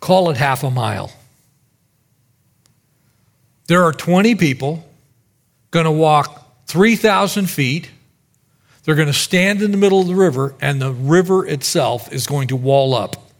Call 0.00 0.30
it 0.30 0.36
half 0.36 0.62
a 0.62 0.70
mile. 0.70 1.12
There 3.66 3.82
are 3.84 3.92
20 3.92 4.34
people 4.36 4.84
going 5.70 5.86
to 5.86 5.92
walk 5.92 6.66
3,000 6.66 7.48
feet 7.48 7.90
they're 8.84 8.96
going 8.96 9.08
to 9.08 9.14
stand 9.14 9.62
in 9.62 9.70
the 9.70 9.76
middle 9.76 10.00
of 10.00 10.08
the 10.08 10.14
river, 10.14 10.54
and 10.60 10.80
the 10.80 10.92
river 10.92 11.46
itself 11.46 12.12
is 12.12 12.26
going 12.26 12.48
to 12.48 12.56
wall 12.56 12.94
up 12.94 13.30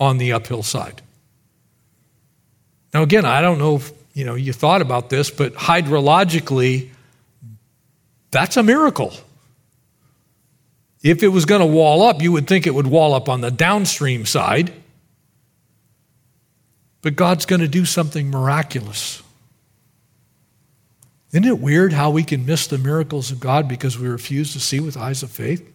on 0.00 0.18
the 0.18 0.32
uphill 0.32 0.62
side. 0.62 1.02
Now, 2.96 3.02
again, 3.02 3.26
I 3.26 3.42
don't 3.42 3.58
know 3.58 3.76
if 3.76 3.92
you 4.14 4.24
know 4.24 4.36
you 4.36 4.54
thought 4.54 4.80
about 4.80 5.10
this, 5.10 5.30
but 5.30 5.52
hydrologically, 5.52 6.88
that's 8.30 8.56
a 8.56 8.62
miracle. 8.62 9.12
If 11.02 11.22
it 11.22 11.28
was 11.28 11.44
going 11.44 11.60
to 11.60 11.66
wall 11.66 12.04
up, 12.04 12.22
you 12.22 12.32
would 12.32 12.46
think 12.46 12.66
it 12.66 12.74
would 12.74 12.86
wall 12.86 13.12
up 13.12 13.28
on 13.28 13.42
the 13.42 13.50
downstream 13.50 14.24
side. 14.24 14.72
But 17.02 17.16
God's 17.16 17.44
going 17.44 17.60
to 17.60 17.68
do 17.68 17.84
something 17.84 18.30
miraculous. 18.30 19.22
Isn't 21.32 21.44
it 21.44 21.58
weird 21.58 21.92
how 21.92 22.08
we 22.08 22.24
can 22.24 22.46
miss 22.46 22.66
the 22.66 22.78
miracles 22.78 23.30
of 23.30 23.40
God 23.40 23.68
because 23.68 23.98
we 23.98 24.08
refuse 24.08 24.54
to 24.54 24.58
see 24.58 24.80
with 24.80 24.96
eyes 24.96 25.22
of 25.22 25.30
faith? 25.30 25.70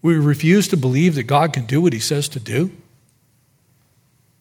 We 0.00 0.14
refuse 0.14 0.68
to 0.68 0.78
believe 0.78 1.16
that 1.16 1.24
God 1.24 1.52
can 1.52 1.66
do 1.66 1.82
what 1.82 1.92
He 1.92 2.00
says 2.00 2.30
to 2.30 2.40
do. 2.40 2.72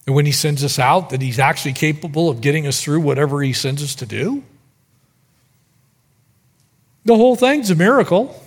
And 0.06 0.16
when 0.16 0.26
He 0.26 0.32
sends 0.32 0.64
us 0.64 0.80
out, 0.80 1.12
that 1.12 1.22
He's 1.22 1.39
actually 1.39 1.74
capable 1.74 2.30
of 2.30 2.41
getting 2.41 2.68
us 2.68 2.82
through 2.82 3.02
whatever 3.02 3.41
He 3.41 3.54
sends 3.54 3.84
us 3.84 3.95
to 3.95 4.06
do. 4.06 4.43
The 7.06 7.16
whole 7.16 7.36
thing's 7.36 7.70
a 7.70 7.76
miracle. 7.76 8.39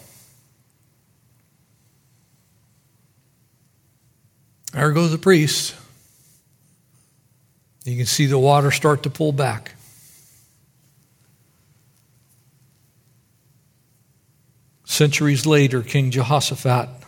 There 4.73 4.91
goes 4.93 5.13
the 5.13 5.19
priest. 5.19 5.75
You 7.85 7.97
can 7.97 8.07
see 8.07 8.27
the 8.27 8.39
water 8.39 8.71
start 8.71 9.03
to 9.05 9.11
pull 9.11 9.33
back. 9.33 9.75
Centuries 14.85 15.45
later, 15.45 15.83
King 15.83 16.11
Jehoshaphat 16.11 17.04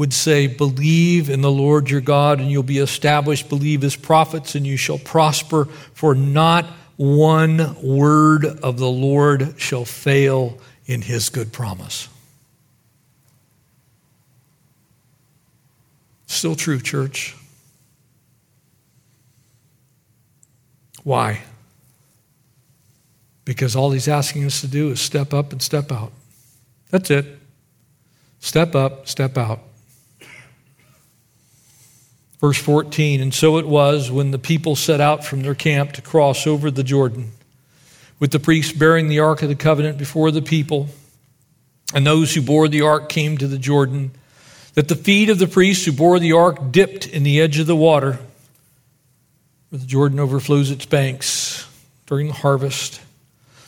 would 0.00 0.12
say, 0.12 0.48
Believe 0.48 1.30
in 1.30 1.42
the 1.42 1.50
Lord 1.50 1.88
your 1.88 2.00
God, 2.00 2.40
and 2.40 2.50
you'll 2.50 2.64
be 2.64 2.78
established. 2.78 3.48
Believe 3.48 3.82
his 3.82 3.94
prophets, 3.94 4.56
and 4.56 4.66
you 4.66 4.76
shall 4.76 4.98
prosper. 4.98 5.66
For 5.94 6.16
not 6.16 6.64
one 6.96 7.76
word 7.80 8.44
of 8.44 8.78
the 8.78 8.90
Lord 8.90 9.54
shall 9.58 9.84
fail 9.84 10.58
in 10.86 11.02
his 11.02 11.28
good 11.28 11.52
promise. 11.52 12.08
Still 16.26 16.56
true, 16.56 16.80
church. 16.80 17.36
Why? 21.04 21.42
because 23.50 23.74
all 23.74 23.90
he's 23.90 24.06
asking 24.06 24.44
us 24.44 24.60
to 24.60 24.68
do 24.68 24.90
is 24.90 25.00
step 25.00 25.34
up 25.34 25.50
and 25.50 25.60
step 25.60 25.90
out. 25.90 26.12
That's 26.90 27.10
it. 27.10 27.26
Step 28.38 28.76
up, 28.76 29.08
step 29.08 29.36
out. 29.36 29.60
Verse 32.40 32.58
14 32.58 33.20
And 33.20 33.34
so 33.34 33.58
it 33.58 33.66
was 33.66 34.10
when 34.10 34.30
the 34.30 34.38
people 34.38 34.76
set 34.76 35.00
out 35.00 35.24
from 35.24 35.42
their 35.42 35.54
camp 35.54 35.92
to 35.92 36.02
cross 36.02 36.46
over 36.46 36.70
the 36.70 36.82
Jordan, 36.82 37.32
with 38.18 38.32
the 38.32 38.40
priests 38.40 38.72
bearing 38.72 39.08
the 39.08 39.20
ark 39.20 39.42
of 39.42 39.48
the 39.48 39.54
covenant 39.54 39.98
before 39.98 40.30
the 40.30 40.42
people, 40.42 40.88
and 41.94 42.06
those 42.06 42.34
who 42.34 42.42
bore 42.42 42.68
the 42.68 42.82
ark 42.82 43.08
came 43.08 43.36
to 43.38 43.46
the 43.46 43.58
Jordan, 43.58 44.12
that 44.74 44.88
the 44.88 44.96
feet 44.96 45.28
of 45.28 45.38
the 45.38 45.46
priests 45.46 45.84
who 45.84 45.92
bore 45.92 46.18
the 46.18 46.32
ark 46.32 46.72
dipped 46.72 47.06
in 47.06 47.22
the 47.22 47.40
edge 47.40 47.58
of 47.58 47.66
the 47.66 47.76
water, 47.76 48.18
where 49.68 49.78
the 49.78 49.86
Jordan 49.86 50.18
overflows 50.18 50.70
its 50.70 50.86
banks 50.86 51.66
during 52.06 52.28
the 52.28 52.32
harvest 52.32 53.00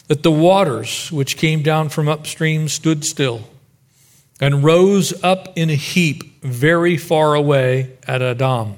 that 0.09 0.23
the 0.23 0.31
waters 0.31 1.11
which 1.11 1.37
came 1.37 1.62
down 1.62 1.89
from 1.89 2.09
upstream 2.09 2.68
stood 2.68 3.05
still 3.05 3.49
and 4.43 4.64
rose 4.64 5.14
up 5.22 5.53
in 5.55 5.70
a 5.70 5.74
heap 5.76 6.43
very 6.43 6.97
far 6.97 7.36
away 7.36 7.97
at 8.09 8.20
Adam. 8.20 8.74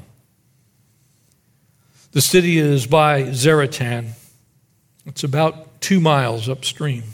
The 2.13 2.21
city 2.21 2.59
is 2.59 2.87
by 2.87 3.23
Zaretan. 3.23 4.11
It's 5.07 5.25
about 5.25 5.81
two 5.81 6.01
miles 6.01 6.51
upstream. 6.51 7.05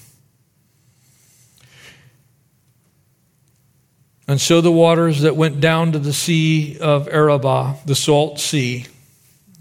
And 4.27 4.41
so 4.41 4.61
the 4.61 4.73
waters 4.73 5.21
that 5.21 5.37
went 5.37 5.61
down 5.61 5.93
to 5.93 6.01
the 6.01 6.13
sea 6.13 6.77
of 6.81 7.07
Arabah, 7.09 7.77
the 7.87 7.95
salt 7.95 8.41
sea, 8.41 8.87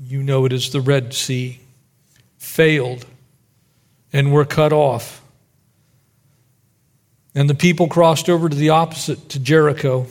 you 0.03 0.23
know 0.23 0.45
it 0.45 0.53
as 0.53 0.71
the 0.71 0.81
Red 0.81 1.13
Sea, 1.13 1.59
failed 2.39 3.05
and 4.11 4.33
were 4.33 4.45
cut 4.45 4.73
off. 4.73 5.18
And 7.39 7.49
the 7.49 7.55
people 7.55 7.87
crossed 7.87 8.27
over 8.27 8.49
to 8.49 8.55
the 8.55 8.71
opposite, 8.71 9.29
to 9.29 9.39
Jericho. 9.39 10.07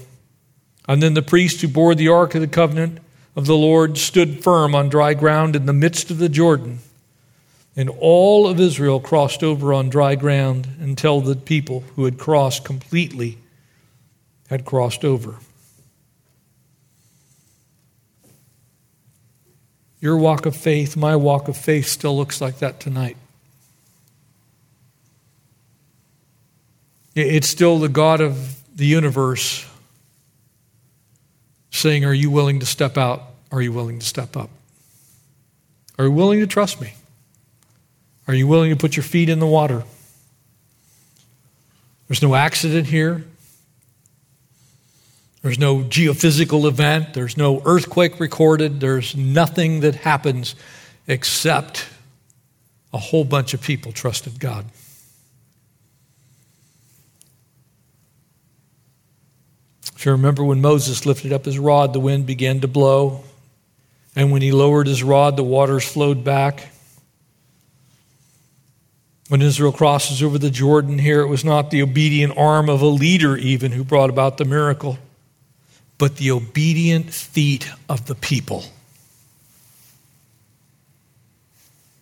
And 0.88 1.02
then 1.02 1.12
the 1.12 1.20
priest 1.20 1.60
who 1.60 1.68
bore 1.68 1.94
the 1.94 2.08
ark 2.08 2.34
of 2.34 2.40
the 2.40 2.46
covenant 2.46 3.00
of 3.36 3.44
the 3.44 3.54
Lord 3.54 3.98
stood 3.98 4.42
firm 4.42 4.74
on 4.74 4.88
dry 4.88 5.12
ground 5.12 5.54
in 5.54 5.66
the 5.66 5.74
midst 5.74 6.10
of 6.10 6.16
the 6.16 6.30
Jordan. 6.30 6.78
And 7.76 7.90
all 7.90 8.48
of 8.48 8.58
Israel 8.58 8.98
crossed 8.98 9.42
over 9.42 9.74
on 9.74 9.90
dry 9.90 10.14
ground 10.14 10.68
until 10.80 11.20
the 11.20 11.36
people 11.36 11.80
who 11.96 12.06
had 12.06 12.16
crossed 12.16 12.64
completely 12.64 13.36
had 14.48 14.64
crossed 14.64 15.04
over. 15.04 15.34
Your 20.00 20.16
walk 20.16 20.46
of 20.46 20.56
faith, 20.56 20.96
my 20.96 21.14
walk 21.14 21.46
of 21.46 21.58
faith, 21.58 21.88
still 21.88 22.16
looks 22.16 22.40
like 22.40 22.60
that 22.60 22.80
tonight. 22.80 23.18
It's 27.18 27.48
still 27.48 27.78
the 27.78 27.88
God 27.88 28.20
of 28.20 28.56
the 28.76 28.86
universe 28.86 29.66
saying, 31.70 32.04
Are 32.04 32.14
you 32.14 32.30
willing 32.30 32.60
to 32.60 32.66
step 32.66 32.96
out 32.96 33.22
are 33.50 33.62
you 33.62 33.72
willing 33.72 33.98
to 33.98 34.06
step 34.06 34.36
up? 34.36 34.50
Are 35.98 36.04
you 36.04 36.12
willing 36.12 36.40
to 36.40 36.46
trust 36.46 36.80
me? 36.80 36.94
Are 38.26 38.34
you 38.34 38.46
willing 38.46 38.70
to 38.70 38.76
put 38.76 38.96
your 38.96 39.04
feet 39.04 39.28
in 39.28 39.38
the 39.38 39.46
water? 39.46 39.84
There's 42.06 42.22
no 42.22 42.34
accident 42.34 42.86
here. 42.86 43.24
There's 45.42 45.58
no 45.58 45.78
geophysical 45.78 46.66
event. 46.66 47.14
There's 47.14 47.36
no 47.36 47.62
earthquake 47.64 48.20
recorded. 48.20 48.80
There's 48.80 49.16
nothing 49.16 49.80
that 49.80 49.94
happens 49.94 50.54
except 51.06 51.86
a 52.92 52.98
whole 52.98 53.24
bunch 53.24 53.54
of 53.54 53.62
people 53.62 53.92
trusted 53.92 54.38
God. 54.40 54.66
If 59.98 60.06
you 60.06 60.12
remember 60.12 60.44
when 60.44 60.60
Moses 60.60 61.06
lifted 61.06 61.32
up 61.32 61.44
his 61.44 61.58
rod, 61.58 61.92
the 61.92 61.98
wind 61.98 62.24
began 62.24 62.60
to 62.60 62.68
blow. 62.68 63.24
And 64.14 64.30
when 64.30 64.42
he 64.42 64.52
lowered 64.52 64.86
his 64.86 65.02
rod, 65.02 65.36
the 65.36 65.42
waters 65.42 65.84
flowed 65.84 66.22
back. 66.22 66.68
When 69.28 69.42
Israel 69.42 69.72
crosses 69.72 70.22
over 70.22 70.38
the 70.38 70.50
Jordan 70.50 71.00
here, 71.00 71.20
it 71.22 71.26
was 71.26 71.44
not 71.44 71.72
the 71.72 71.82
obedient 71.82 72.38
arm 72.38 72.68
of 72.68 72.80
a 72.80 72.86
leader, 72.86 73.36
even, 73.36 73.72
who 73.72 73.82
brought 73.82 74.08
about 74.08 74.38
the 74.38 74.44
miracle, 74.44 75.00
but 75.98 76.16
the 76.16 76.30
obedient 76.30 77.12
feet 77.12 77.68
of 77.88 78.06
the 78.06 78.14
people. 78.14 78.66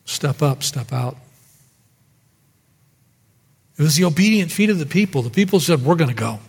Step 0.04 0.42
up, 0.42 0.62
step 0.62 0.92
out. 0.92 1.16
It 3.78 3.82
was 3.82 3.96
the 3.96 4.04
obedient 4.04 4.52
feet 4.52 4.68
of 4.68 4.78
the 4.78 4.84
people. 4.84 5.22
The 5.22 5.30
people 5.30 5.60
said, 5.60 5.82
We're 5.82 5.94
going 5.94 6.10
to 6.10 6.14
go. 6.14 6.40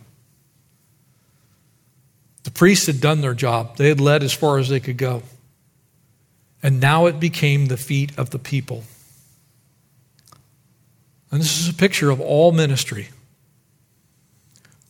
The 2.47 2.51
priests 2.51 2.85
had 2.85 3.01
done 3.01 3.19
their 3.19 3.33
job, 3.33 3.75
they 3.75 3.89
had 3.89 3.99
led 3.99 4.23
as 4.23 4.31
far 4.31 4.57
as 4.57 4.69
they 4.69 4.79
could 4.79 4.95
go. 4.95 5.21
And 6.63 6.79
now 6.79 7.07
it 7.07 7.19
became 7.19 7.65
the 7.65 7.75
feet 7.75 8.17
of 8.17 8.29
the 8.29 8.39
people. 8.39 8.85
And 11.29 11.41
this 11.41 11.59
is 11.59 11.67
a 11.67 11.73
picture 11.73 12.09
of 12.09 12.21
all 12.21 12.53
ministry. 12.53 13.09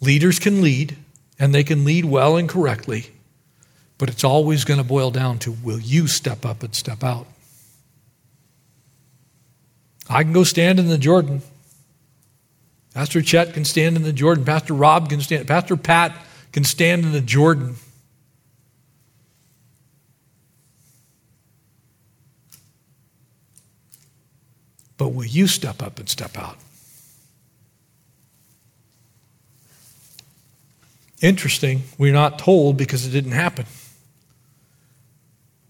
Leaders 0.02 0.38
can 0.38 0.62
lead, 0.62 0.98
and 1.40 1.52
they 1.52 1.64
can 1.64 1.84
lead 1.84 2.06
well 2.06 2.38
and 2.38 2.48
correctly, 2.48 3.08
but 3.98 4.08
it's 4.08 4.24
always 4.24 4.64
going 4.64 4.80
to 4.80 4.86
boil 4.86 5.10
down 5.10 5.40
to 5.40 5.52
will 5.52 5.80
you 5.80 6.06
step 6.06 6.46
up 6.46 6.62
and 6.62 6.76
step 6.76 7.04
out? 7.04 7.26
I 10.08 10.22
can 10.22 10.32
go 10.32 10.44
stand 10.44 10.78
in 10.78 10.90
the 10.90 11.00
Jordan. 11.00 11.42
Pastor 12.94 13.24
Chet 13.24 13.56
can 13.56 13.66
stand 13.66 13.96
in 13.96 14.04
the 14.04 14.14
Jordan. 14.14 14.46
Pastor 14.46 14.76
Rob 14.76 15.10
can 15.10 15.22
stand. 15.22 15.48
Pastor 15.48 15.76
Pat 15.76 16.16
can 16.58 16.64
stand 16.64 17.06
in 17.06 17.12
the 17.12 17.22
Jordan. 17.22 17.76
But 24.98 25.10
will 25.10 25.24
you 25.24 25.46
step 25.46 25.84
up 25.84 26.00
and 26.00 26.10
step 26.10 26.36
out? 26.36 26.58
Interesting, 31.22 31.84
we're 32.00 32.12
not 32.12 32.40
told 32.40 32.76
because 32.76 33.06
it 33.06 33.12
didn't 33.12 33.34
happen. 33.34 33.68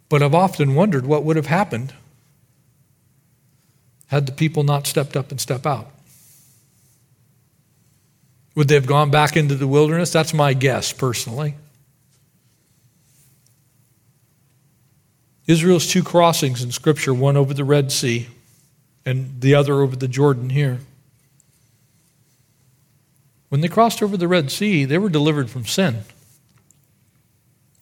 But 0.08 0.24
I've 0.24 0.34
often 0.34 0.74
wondered 0.74 1.06
what 1.06 1.26
would 1.26 1.36
have 1.36 1.48
happened 1.48 1.94
had 4.06 4.26
the 4.26 4.32
people 4.32 4.64
not 4.64 4.88
stepped 4.88 5.18
up 5.18 5.32
and 5.32 5.42
step 5.42 5.66
out. 5.66 5.92
Would 8.58 8.70
they 8.70 8.74
have 8.74 8.88
gone 8.88 9.12
back 9.12 9.38
into 9.38 9.54
the 9.54 9.68
wilderness? 9.68 10.12
That's 10.12 10.34
my 10.34 10.56
guess, 10.56 10.92
personally. 10.92 11.54
Israel's 15.46 15.86
two 15.86 16.02
crossings 16.02 16.64
in 16.64 16.72
Scripture, 16.72 17.14
one 17.14 17.38
over 17.38 17.54
the 17.54 17.64
Red 17.64 17.92
Sea 17.92 18.26
and 19.06 19.42
the 19.42 19.54
other 19.54 19.76
over 19.76 19.96
the 19.96 20.08
Jordan 20.08 20.50
here. 20.50 20.80
When 23.50 23.62
they 23.62 23.68
crossed 23.68 24.02
over 24.02 24.18
the 24.18 24.28
Red 24.28 24.50
Sea, 24.50 24.86
they 24.86 24.98
were 24.98 25.10
delivered 25.10 25.52
from 25.52 25.68
sin. 25.68 26.00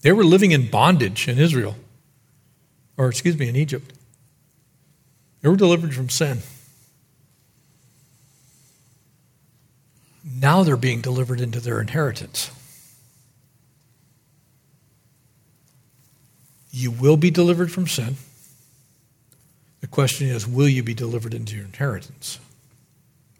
They 0.01 0.11
were 0.11 0.25
living 0.25 0.51
in 0.51 0.69
bondage 0.69 1.29
in 1.29 1.39
Israel, 1.39 1.77
or 2.97 3.07
excuse 3.07 3.39
me, 3.39 3.47
in 3.47 3.55
Egypt. 3.55 3.93
They 5.39 5.47
were 5.47 5.55
delivered 5.55 5.95
from 5.95 6.09
sin. 6.09 6.39
Now 10.25 10.63
they're 10.63 10.75
being 10.75 11.01
delivered 11.01 11.39
into 11.39 11.59
their 11.59 11.79
inheritance. 11.79 12.49
You 16.71 16.89
will 16.89 17.15
be 17.15 17.29
delivered 17.29 17.71
from 17.71 17.87
sin. 17.87 18.15
The 19.81 19.87
question 19.87 20.27
is, 20.27 20.47
will 20.47 20.67
you 20.67 20.81
be 20.81 20.95
delivered 20.95 21.35
into 21.35 21.55
your 21.55 21.65
inheritance? 21.65 22.39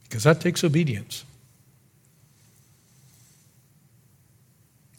Because 0.03 0.23
that 0.23 0.39
takes 0.39 0.63
obedience. 0.63 1.25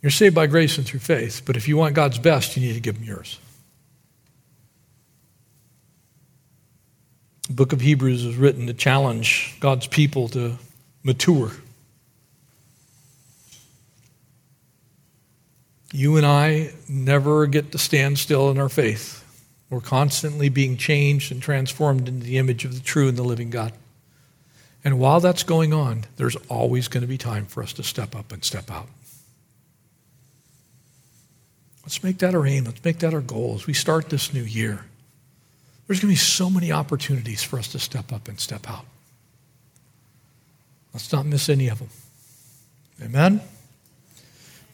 You're 0.02 0.10
saved 0.10 0.34
by 0.34 0.48
grace 0.48 0.76
and 0.76 0.86
through 0.86 1.00
faith, 1.00 1.42
but 1.46 1.56
if 1.56 1.68
you 1.68 1.76
want 1.76 1.94
God's 1.94 2.18
best, 2.18 2.56
you 2.56 2.66
need 2.66 2.74
to 2.74 2.80
give 2.80 2.96
Him 2.96 3.04
yours. 3.04 3.38
The 7.46 7.54
book 7.54 7.72
of 7.72 7.80
Hebrews 7.80 8.26
was 8.26 8.36
written 8.36 8.66
to 8.66 8.74
challenge 8.74 9.56
God's 9.60 9.86
people 9.86 10.28
to 10.30 10.56
mature. 11.04 11.52
You 15.96 16.18
and 16.18 16.26
I 16.26 16.74
never 16.90 17.46
get 17.46 17.72
to 17.72 17.78
stand 17.78 18.18
still 18.18 18.50
in 18.50 18.58
our 18.58 18.68
faith. 18.68 19.24
We're 19.70 19.80
constantly 19.80 20.50
being 20.50 20.76
changed 20.76 21.32
and 21.32 21.40
transformed 21.40 22.06
into 22.06 22.22
the 22.26 22.36
image 22.36 22.66
of 22.66 22.74
the 22.74 22.80
true 22.80 23.08
and 23.08 23.16
the 23.16 23.22
living 23.22 23.48
God. 23.48 23.72
And 24.84 24.98
while 24.98 25.20
that's 25.20 25.42
going 25.42 25.72
on, 25.72 26.04
there's 26.16 26.36
always 26.50 26.88
going 26.88 27.00
to 27.00 27.06
be 27.06 27.16
time 27.16 27.46
for 27.46 27.62
us 27.62 27.72
to 27.72 27.82
step 27.82 28.14
up 28.14 28.30
and 28.30 28.44
step 28.44 28.70
out. 28.70 28.88
Let's 31.82 32.04
make 32.04 32.18
that 32.18 32.34
our 32.34 32.46
aim. 32.46 32.64
Let's 32.64 32.84
make 32.84 32.98
that 32.98 33.14
our 33.14 33.22
goal 33.22 33.54
as 33.54 33.66
we 33.66 33.72
start 33.72 34.10
this 34.10 34.34
new 34.34 34.44
year. 34.44 34.84
There's 35.86 36.00
going 36.00 36.10
to 36.10 36.12
be 36.12 36.16
so 36.16 36.50
many 36.50 36.72
opportunities 36.72 37.42
for 37.42 37.58
us 37.58 37.68
to 37.68 37.78
step 37.78 38.12
up 38.12 38.28
and 38.28 38.38
step 38.38 38.68
out. 38.68 38.84
Let's 40.92 41.10
not 41.10 41.24
miss 41.24 41.48
any 41.48 41.68
of 41.68 41.78
them. 41.78 41.88
Amen? 43.02 43.40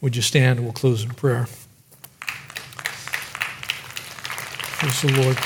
Would 0.03 0.17
you 0.17 0.21
stand 0.21 0.59
and 0.59 0.67
we'll 0.67 0.73
close 0.73 1.01
in 1.05 1.11
prayer? 1.11 1.47
Praise 4.79 5.01
the 5.01 5.21
Lord. 5.21 5.37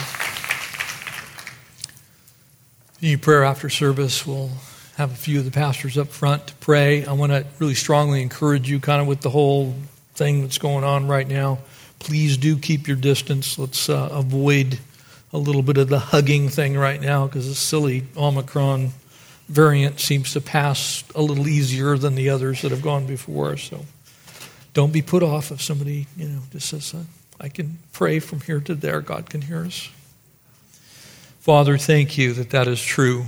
Any 3.03 3.17
prayer 3.17 3.43
after 3.43 3.69
service, 3.69 4.25
we'll 4.25 4.49
have 4.95 5.11
a 5.11 5.15
few 5.15 5.37
of 5.37 5.45
the 5.45 5.51
pastors 5.51 5.95
up 5.95 6.07
front 6.07 6.47
to 6.47 6.55
pray. 6.55 7.05
I 7.05 7.11
want 7.11 7.33
to 7.33 7.45
really 7.59 7.75
strongly 7.75 8.23
encourage 8.23 8.67
you, 8.67 8.79
kind 8.79 8.99
of 8.99 9.05
with 9.05 9.21
the 9.21 9.29
whole 9.29 9.75
thing 10.15 10.41
that's 10.41 10.57
going 10.57 10.83
on 10.83 11.07
right 11.07 11.27
now. 11.27 11.59
Please 11.99 12.35
do 12.35 12.57
keep 12.57 12.87
your 12.87 12.97
distance. 12.97 13.59
Let's 13.59 13.89
uh, 13.89 14.09
avoid 14.11 14.79
a 15.33 15.37
little 15.37 15.61
bit 15.61 15.77
of 15.77 15.87
the 15.87 15.99
hugging 15.99 16.49
thing 16.49 16.75
right 16.75 16.99
now 16.99 17.27
because 17.27 17.47
this 17.47 17.59
silly 17.59 18.07
Omicron 18.17 18.89
variant 19.49 19.99
seems 19.99 20.33
to 20.33 20.41
pass 20.41 21.03
a 21.13 21.21
little 21.21 21.47
easier 21.47 21.95
than 21.95 22.15
the 22.15 22.31
others 22.31 22.63
that 22.63 22.71
have 22.71 22.81
gone 22.81 23.05
before. 23.05 23.55
So 23.57 23.85
don't 24.77 24.93
be 24.93 25.01
put 25.01 25.23
off 25.23 25.51
if 25.51 25.59
somebody, 25.59 26.05
you 26.15 26.27
know, 26.27 26.39
just 26.51 26.69
says, 26.69 26.93
I 27.41 27.49
can 27.49 27.79
pray 27.93 28.19
from 28.19 28.41
here 28.41 28.59
to 28.59 28.75
there. 28.75 29.01
God 29.01 29.27
can 29.27 29.41
hear 29.41 29.65
us. 29.65 29.89
Father, 31.39 31.79
thank 31.79 32.15
you 32.15 32.33
that 32.33 32.51
that 32.51 32.67
is 32.67 32.79
true. 32.79 33.25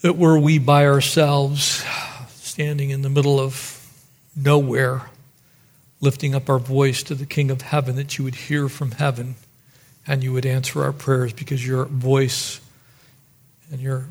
That 0.00 0.16
were 0.16 0.38
we 0.38 0.58
by 0.58 0.86
ourselves, 0.86 1.84
standing 2.30 2.88
in 2.88 3.02
the 3.02 3.10
middle 3.10 3.38
of 3.38 3.86
nowhere, 4.34 5.02
lifting 6.00 6.34
up 6.34 6.48
our 6.48 6.58
voice 6.58 7.02
to 7.02 7.14
the 7.14 7.26
King 7.26 7.50
of 7.50 7.60
heaven, 7.60 7.96
that 7.96 8.16
you 8.16 8.24
would 8.24 8.36
hear 8.36 8.70
from 8.70 8.92
heaven 8.92 9.34
and 10.06 10.24
you 10.24 10.32
would 10.32 10.46
answer 10.46 10.82
our 10.82 10.94
prayers 10.94 11.34
because 11.34 11.66
your 11.66 11.84
voice 11.84 12.58
and 13.70 13.82
your 13.82 14.06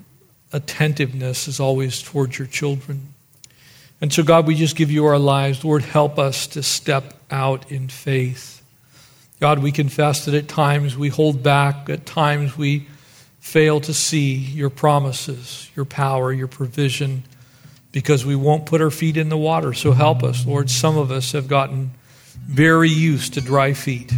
attentiveness 0.54 1.48
is 1.48 1.60
always 1.60 2.00
towards 2.00 2.38
your 2.38 2.48
children. 2.48 3.16
And 4.02 4.14
so, 4.14 4.24
God, 4.24 4.48
we 4.48 4.56
just 4.56 4.76
give 4.76 4.92
you 4.92 5.06
our 5.06 5.20
lives. 5.20 5.64
Lord, 5.64 5.84
help 5.84 6.18
us 6.18 6.48
to 6.48 6.64
step 6.64 7.14
out 7.30 7.72
in 7.72 7.90
faith. 7.90 8.64
God, 9.40 9.60
we 9.60 9.72
confess 9.72 10.26
that 10.26 10.34
at 10.34 10.48
times 10.48 10.98
we 10.98 11.10
hold 11.10 11.44
back, 11.44 11.90
at 11.90 12.06
times 12.06 12.58
we 12.58 12.88
fail 13.40 13.80
to 13.82 13.94
see 13.94 14.36
your 14.36 14.70
promises, 14.70 15.70
your 15.76 15.86
power, 15.86 16.32
your 16.32 16.48
provision, 16.48 17.24
because 17.92 18.26
we 18.26 18.36
won't 18.36 18.66
put 18.66 18.82
our 18.82 18.92
feet 18.92 19.18
in 19.18 19.30
the 19.30 19.38
water. 19.38 19.74
So 19.74 19.92
help 19.92 20.24
us, 20.24 20.46
Lord. 20.46 20.70
Some 20.70 20.98
of 20.98 21.12
us 21.12 21.32
have 21.32 21.48
gotten 21.48 21.92
very 22.48 22.90
used 22.90 23.34
to 23.36 23.42
dry 23.42 23.74
feet, 23.74 24.12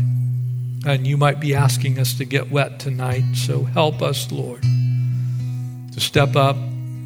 and 0.85 1.05
you 1.05 1.17
might 1.17 1.39
be 1.39 1.55
asking 1.55 1.99
us 1.99 2.15
to 2.15 2.25
get 2.25 2.51
wet 2.51 2.79
tonight. 2.79 3.35
So 3.35 3.63
help 3.63 4.01
us, 4.01 4.31
Lord, 4.31 4.63
to 4.63 5.99
step 5.99 6.35
up, 6.35 6.57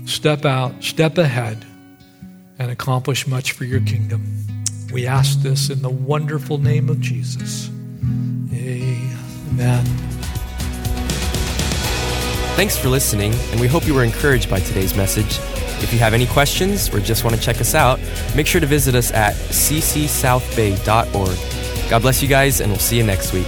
step 0.06 0.46
out, 0.46 0.84
step 0.84 1.18
ahead, 1.18 1.66
and 2.60 2.72
accomplish 2.72 3.28
much 3.28 3.52
for 3.52 3.66
your 3.66 3.82
kingdom. 3.82 4.24
We 4.94 5.08
ask 5.08 5.42
this 5.42 5.70
in 5.70 5.82
the 5.82 5.90
wonderful 5.90 6.58
name 6.58 6.88
of 6.90 7.02
Jesus. 7.02 7.70
Amen. 8.54 9.86
Thanks 12.56 12.78
for 12.78 12.88
listening, 12.88 13.34
and 13.52 13.60
we 13.60 13.68
hope 13.68 13.86
you 13.86 13.94
were 13.94 14.06
encouraged 14.06 14.50
by 14.50 14.62
today's 14.62 14.96
message. 14.96 15.40
If 15.84 15.92
you 15.92 16.00
have 16.00 16.14
any 16.14 16.26
questions 16.26 16.88
or 16.94 17.02
just 17.02 17.26
want 17.26 17.36
to 17.36 17.42
check 17.42 17.60
us 17.60 17.76
out, 17.76 18.00
make 18.36 18.48
sure 18.48 18.62
to 18.62 18.68
visit 18.68 18.96
us 18.96 19.12
at 19.12 19.34
ccsouthbay.org. 19.34 21.90
God 21.90 22.02
bless 22.02 22.22
you 22.22 22.30
guys, 22.30 22.62
and 22.62 22.72
we'll 22.72 22.80
see 22.80 22.96
you 22.98 23.04
next 23.04 23.34
week. 23.34 23.48